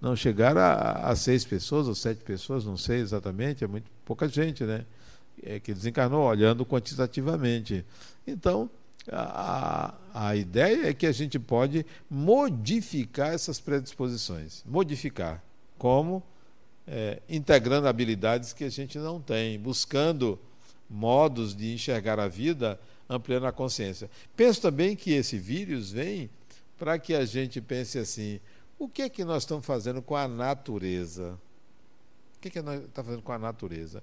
não 0.00 0.16
chegaram 0.16 0.62
a, 0.62 1.10
a 1.10 1.14
seis 1.14 1.44
pessoas 1.44 1.86
ou 1.86 1.94
sete 1.94 2.24
pessoas, 2.24 2.64
não 2.64 2.78
sei 2.78 3.00
exatamente. 3.00 3.62
É 3.62 3.66
muito 3.66 3.90
pouca 4.02 4.26
gente, 4.26 4.64
né? 4.64 4.86
É 5.42 5.60
que 5.60 5.74
desencarnou 5.74 6.26
olhando 6.26 6.64
quantitativamente. 6.64 7.84
Então, 8.26 8.70
a, 9.12 9.94
a 10.14 10.36
ideia 10.36 10.88
é 10.88 10.94
que 10.94 11.06
a 11.06 11.12
gente 11.12 11.38
pode 11.38 11.84
modificar 12.10 13.34
essas 13.34 13.60
predisposições. 13.60 14.64
Modificar. 14.64 15.44
Como? 15.76 16.22
É, 16.86 17.20
integrando 17.28 17.86
habilidades 17.88 18.54
que 18.54 18.64
a 18.64 18.70
gente 18.70 18.96
não 18.96 19.20
tem, 19.20 19.58
buscando 19.58 20.38
modos 20.88 21.54
de 21.54 21.74
enxergar 21.74 22.18
a 22.18 22.26
vida, 22.26 22.80
ampliando 23.06 23.44
a 23.44 23.52
consciência. 23.52 24.10
Penso 24.34 24.62
também 24.62 24.96
que 24.96 25.12
esse 25.12 25.36
vírus 25.38 25.90
vem 25.90 26.30
para 26.78 26.98
que 26.98 27.14
a 27.14 27.24
gente 27.24 27.60
pense 27.60 27.98
assim: 27.98 28.40
o 28.78 28.88
que 28.88 29.02
é 29.02 29.08
que 29.08 29.24
nós 29.24 29.42
estamos 29.42 29.66
fazendo 29.66 30.00
com 30.00 30.16
a 30.16 30.28
natureza? 30.28 31.38
O 32.36 32.40
que 32.40 32.48
é 32.48 32.50
que 32.50 32.62
nós 32.62 32.80
estamos 32.82 33.06
fazendo 33.08 33.22
com 33.22 33.32
a 33.32 33.38
natureza? 33.38 34.02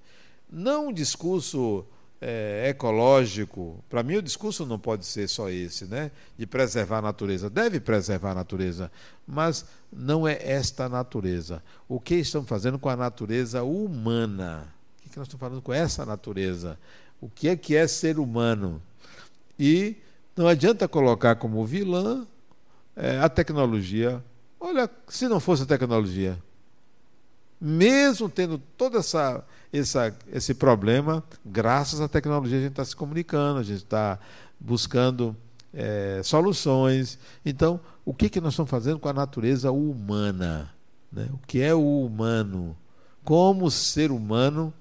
Não 0.51 0.89
um 0.89 0.93
discurso 0.93 1.85
é, 2.21 2.69
ecológico. 2.69 3.83
Para 3.89 4.03
mim, 4.03 4.17
o 4.17 4.21
discurso 4.21 4.65
não 4.65 4.77
pode 4.77 5.05
ser 5.05 5.27
só 5.27 5.49
esse, 5.49 5.85
né? 5.85 6.11
De 6.37 6.45
preservar 6.45 6.97
a 6.97 7.01
natureza. 7.01 7.49
Deve 7.49 7.79
preservar 7.79 8.31
a 8.31 8.35
natureza, 8.35 8.91
mas 9.25 9.65
não 9.91 10.27
é 10.27 10.37
esta 10.41 10.89
natureza. 10.89 11.63
O 11.87 11.99
que 11.99 12.15
estamos 12.15 12.49
fazendo 12.49 12.77
com 12.77 12.89
a 12.89 12.95
natureza 12.95 13.63
humana? 13.63 14.73
O 14.99 15.09
que 15.09 15.17
nós 15.17 15.27
estamos 15.27 15.39
falando 15.39 15.61
com 15.61 15.73
essa 15.73 16.05
natureza? 16.05 16.77
O 17.21 17.29
que 17.29 17.47
é 17.47 17.55
que 17.55 17.75
é 17.75 17.87
ser 17.87 18.19
humano? 18.19 18.81
E 19.57 19.95
não 20.35 20.47
adianta 20.47 20.87
colocar 20.87 21.35
como 21.37 21.65
vilã 21.65 22.27
é, 22.95 23.19
a 23.19 23.29
tecnologia. 23.29 24.23
Olha, 24.59 24.89
se 25.07 25.27
não 25.27 25.39
fosse 25.39 25.63
a 25.63 25.65
tecnologia, 25.65 26.37
mesmo 27.59 28.29
tendo 28.29 28.57
toda 28.57 28.99
essa, 28.99 29.43
essa 29.71 30.15
esse 30.31 30.53
problema, 30.53 31.23
graças 31.45 32.01
à 32.01 32.07
tecnologia 32.07 32.57
a 32.57 32.61
gente 32.61 32.71
está 32.71 32.85
se 32.85 32.95
comunicando, 32.95 33.59
a 33.59 33.63
gente 33.63 33.83
está 33.83 34.19
buscando 34.59 35.35
é, 35.73 36.21
soluções. 36.23 37.19
Então, 37.45 37.79
o 38.03 38.13
que, 38.13 38.29
que 38.29 38.41
nós 38.41 38.53
estamos 38.53 38.69
fazendo 38.69 38.99
com 38.99 39.09
a 39.09 39.13
natureza 39.13 39.71
humana? 39.71 40.73
Né? 41.11 41.27
O 41.33 41.39
que 41.45 41.61
é 41.61 41.73
o 41.73 42.05
humano? 42.05 42.75
Como 43.23 43.69
ser 43.69 44.11
humano 44.11 44.73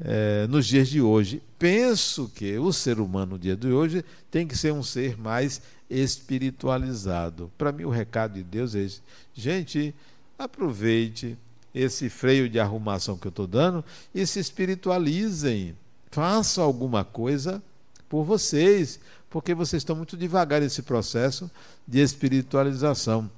é, 0.00 0.46
nos 0.46 0.66
dias 0.66 0.88
de 0.88 1.00
hoje? 1.00 1.42
Penso 1.58 2.30
que 2.34 2.58
o 2.58 2.72
ser 2.72 3.00
humano 3.00 3.32
no 3.32 3.38
dia 3.38 3.56
de 3.56 3.68
hoje 3.68 4.04
tem 4.30 4.46
que 4.46 4.56
ser 4.56 4.72
um 4.72 4.82
ser 4.82 5.18
mais 5.18 5.60
espiritualizado. 5.90 7.50
Para 7.58 7.72
mim, 7.72 7.84
o 7.84 7.90
recado 7.90 8.34
de 8.34 8.42
Deus 8.42 8.74
é 8.74 8.80
esse. 8.80 9.00
Gente, 9.34 9.94
aproveite 10.38 11.36
esse 11.74 12.08
freio 12.08 12.48
de 12.48 12.58
arrumação 12.58 13.16
que 13.16 13.26
eu 13.26 13.30
estou 13.30 13.46
dando 13.46 13.84
e 14.14 14.26
se 14.26 14.38
espiritualizem. 14.38 15.74
Façam 16.10 16.64
alguma 16.64 17.04
coisa 17.04 17.62
por 18.08 18.24
vocês, 18.24 18.98
porque 19.28 19.54
vocês 19.54 19.82
estão 19.82 19.94
muito 19.94 20.16
devagar 20.16 20.60
nesse 20.60 20.82
processo 20.82 21.50
de 21.86 22.00
espiritualização. 22.00 23.30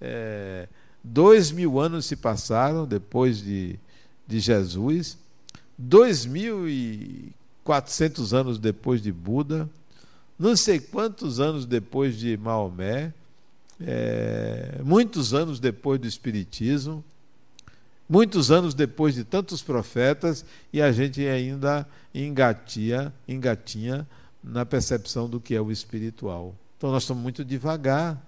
É, 0.00 0.68
dois 1.02 1.50
mil 1.50 1.80
anos 1.80 2.06
se 2.06 2.16
passaram 2.16 2.86
depois 2.86 3.38
de, 3.38 3.78
de 4.26 4.38
Jesus, 4.38 5.16
dois 5.78 6.26
mil 6.26 6.68
e 6.68 7.32
quatrocentos 7.64 8.34
anos 8.34 8.58
depois 8.58 9.00
de 9.00 9.12
Buda, 9.12 9.70
não 10.38 10.56
sei 10.56 10.80
quantos 10.80 11.38
anos 11.38 11.64
depois 11.64 12.18
de 12.18 12.36
Maomé, 12.36 13.12
é, 13.80 14.80
muitos 14.84 15.32
anos 15.32 15.60
depois 15.60 16.00
do 16.00 16.06
Espiritismo, 16.06 17.04
muitos 18.08 18.50
anos 18.50 18.74
depois 18.74 19.14
de 19.14 19.22
tantos 19.22 19.62
profetas, 19.62 20.44
e 20.72 20.80
a 20.82 20.90
gente 20.90 21.24
ainda 21.26 21.86
engatia, 22.14 23.12
engatinha 23.28 24.06
na 24.42 24.64
percepção 24.64 25.28
do 25.28 25.40
que 25.40 25.54
é 25.54 25.60
o 25.60 25.70
espiritual. 25.70 26.54
Então 26.76 26.90
nós 26.90 27.02
estamos 27.02 27.22
muito 27.22 27.44
devagar. 27.44 28.20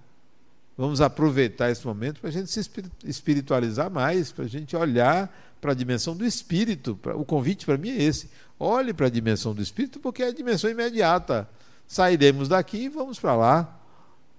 Vamos 0.76 1.01
aproveitar 1.01 1.70
esse 1.70 1.86
momento 1.86 2.20
para 2.20 2.30
a 2.30 2.32
gente 2.32 2.51
se 2.51 2.61
espiritualizar 3.05 3.90
mais, 3.90 4.32
para 4.32 4.44
a 4.44 4.48
gente 4.48 4.74
olhar 4.74 5.30
para 5.61 5.72
a 5.72 5.74
dimensão 5.74 6.16
do 6.16 6.24
espírito. 6.24 6.98
O 7.14 7.24
convite 7.24 7.66
para 7.66 7.76
mim 7.76 7.90
é 7.90 8.02
esse. 8.02 8.30
Olhe 8.58 8.92
para 8.92 9.06
a 9.06 9.11
dimensão 9.11 9.54
do 9.54 9.62
espírito, 9.62 10.00
porque 10.00 10.22
é 10.22 10.28
a 10.28 10.32
dimensão 10.32 10.70
imediata. 10.70 11.48
Sairemos 11.86 12.48
daqui 12.48 12.84
e 12.84 12.88
vamos 12.88 13.18
para 13.18 13.34
lá. 13.34 13.80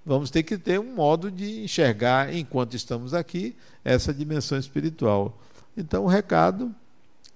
Vamos 0.05 0.31
ter 0.31 0.43
que 0.43 0.57
ter 0.57 0.79
um 0.79 0.95
modo 0.95 1.29
de 1.29 1.63
enxergar, 1.63 2.33
enquanto 2.33 2.75
estamos 2.75 3.13
aqui, 3.13 3.55
essa 3.85 4.13
dimensão 4.13 4.57
espiritual. 4.57 5.37
Então, 5.77 6.05
o 6.05 6.07
recado 6.07 6.73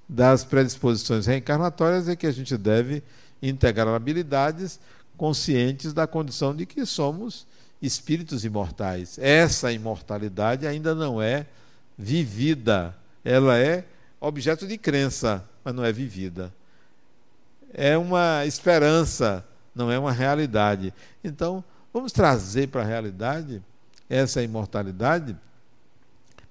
das 0.09 0.43
predisposições 0.43 1.25
reencarnatórias 1.25 2.07
é 2.07 2.15
que 2.15 2.27
a 2.27 2.31
gente 2.31 2.57
deve 2.57 3.03
integrar 3.41 3.87
habilidades 3.89 4.79
conscientes 5.17 5.93
da 5.93 6.07
condição 6.07 6.55
de 6.55 6.65
que 6.65 6.85
somos 6.85 7.45
espíritos 7.81 8.43
imortais. 8.43 9.17
Essa 9.19 9.71
imortalidade 9.71 10.65
ainda 10.65 10.95
não 10.95 11.21
é 11.21 11.45
vivida, 11.97 12.95
ela 13.25 13.57
é 13.57 13.83
objeto 14.21 14.67
de 14.67 14.77
crença, 14.77 15.43
mas 15.63 15.73
não 15.73 15.83
é 15.83 15.91
vivida. 15.91 16.53
É 17.73 17.97
uma 17.97 18.45
esperança, 18.45 19.43
não 19.73 19.91
é 19.91 19.97
uma 19.97 20.11
realidade. 20.11 20.93
Então, 21.23 21.63
vamos 21.91 22.11
trazer 22.11 22.67
para 22.67 22.81
a 22.81 22.85
realidade 22.85 23.61
essa 24.07 24.43
imortalidade, 24.43 25.35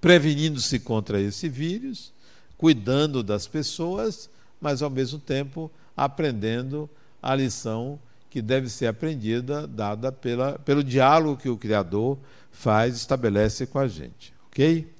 prevenindo-se 0.01 0.81
contra 0.81 1.21
esse 1.21 1.49
vírus, 1.49 2.13
cuidando 2.59 3.23
das 3.23 3.47
pessoas, 3.47 4.29
mas 4.61 4.83
ao 4.83 4.91
mesmo 4.91 5.19
tempo 5.19 5.71
aprendendo 5.97 6.91
a 7.23 7.35
lição 7.35 7.99
que 8.29 8.43
deve 8.43 8.69
ser 8.69 8.89
aprendida, 8.89 9.67
dada 9.67 10.11
pela, 10.11 10.59
pelo 10.59 10.83
diálogo 10.83 11.41
que 11.41 11.49
o 11.49 11.57
Criador 11.57 12.19
faz, 12.51 12.97
estabelece 12.97 13.65
com 13.65 13.79
a 13.79 13.87
gente. 13.87 14.35
Ok? 14.49 14.93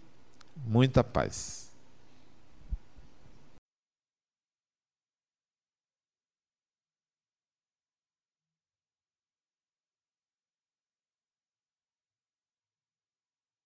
Muita 0.67 1.03
paz. 1.03 1.64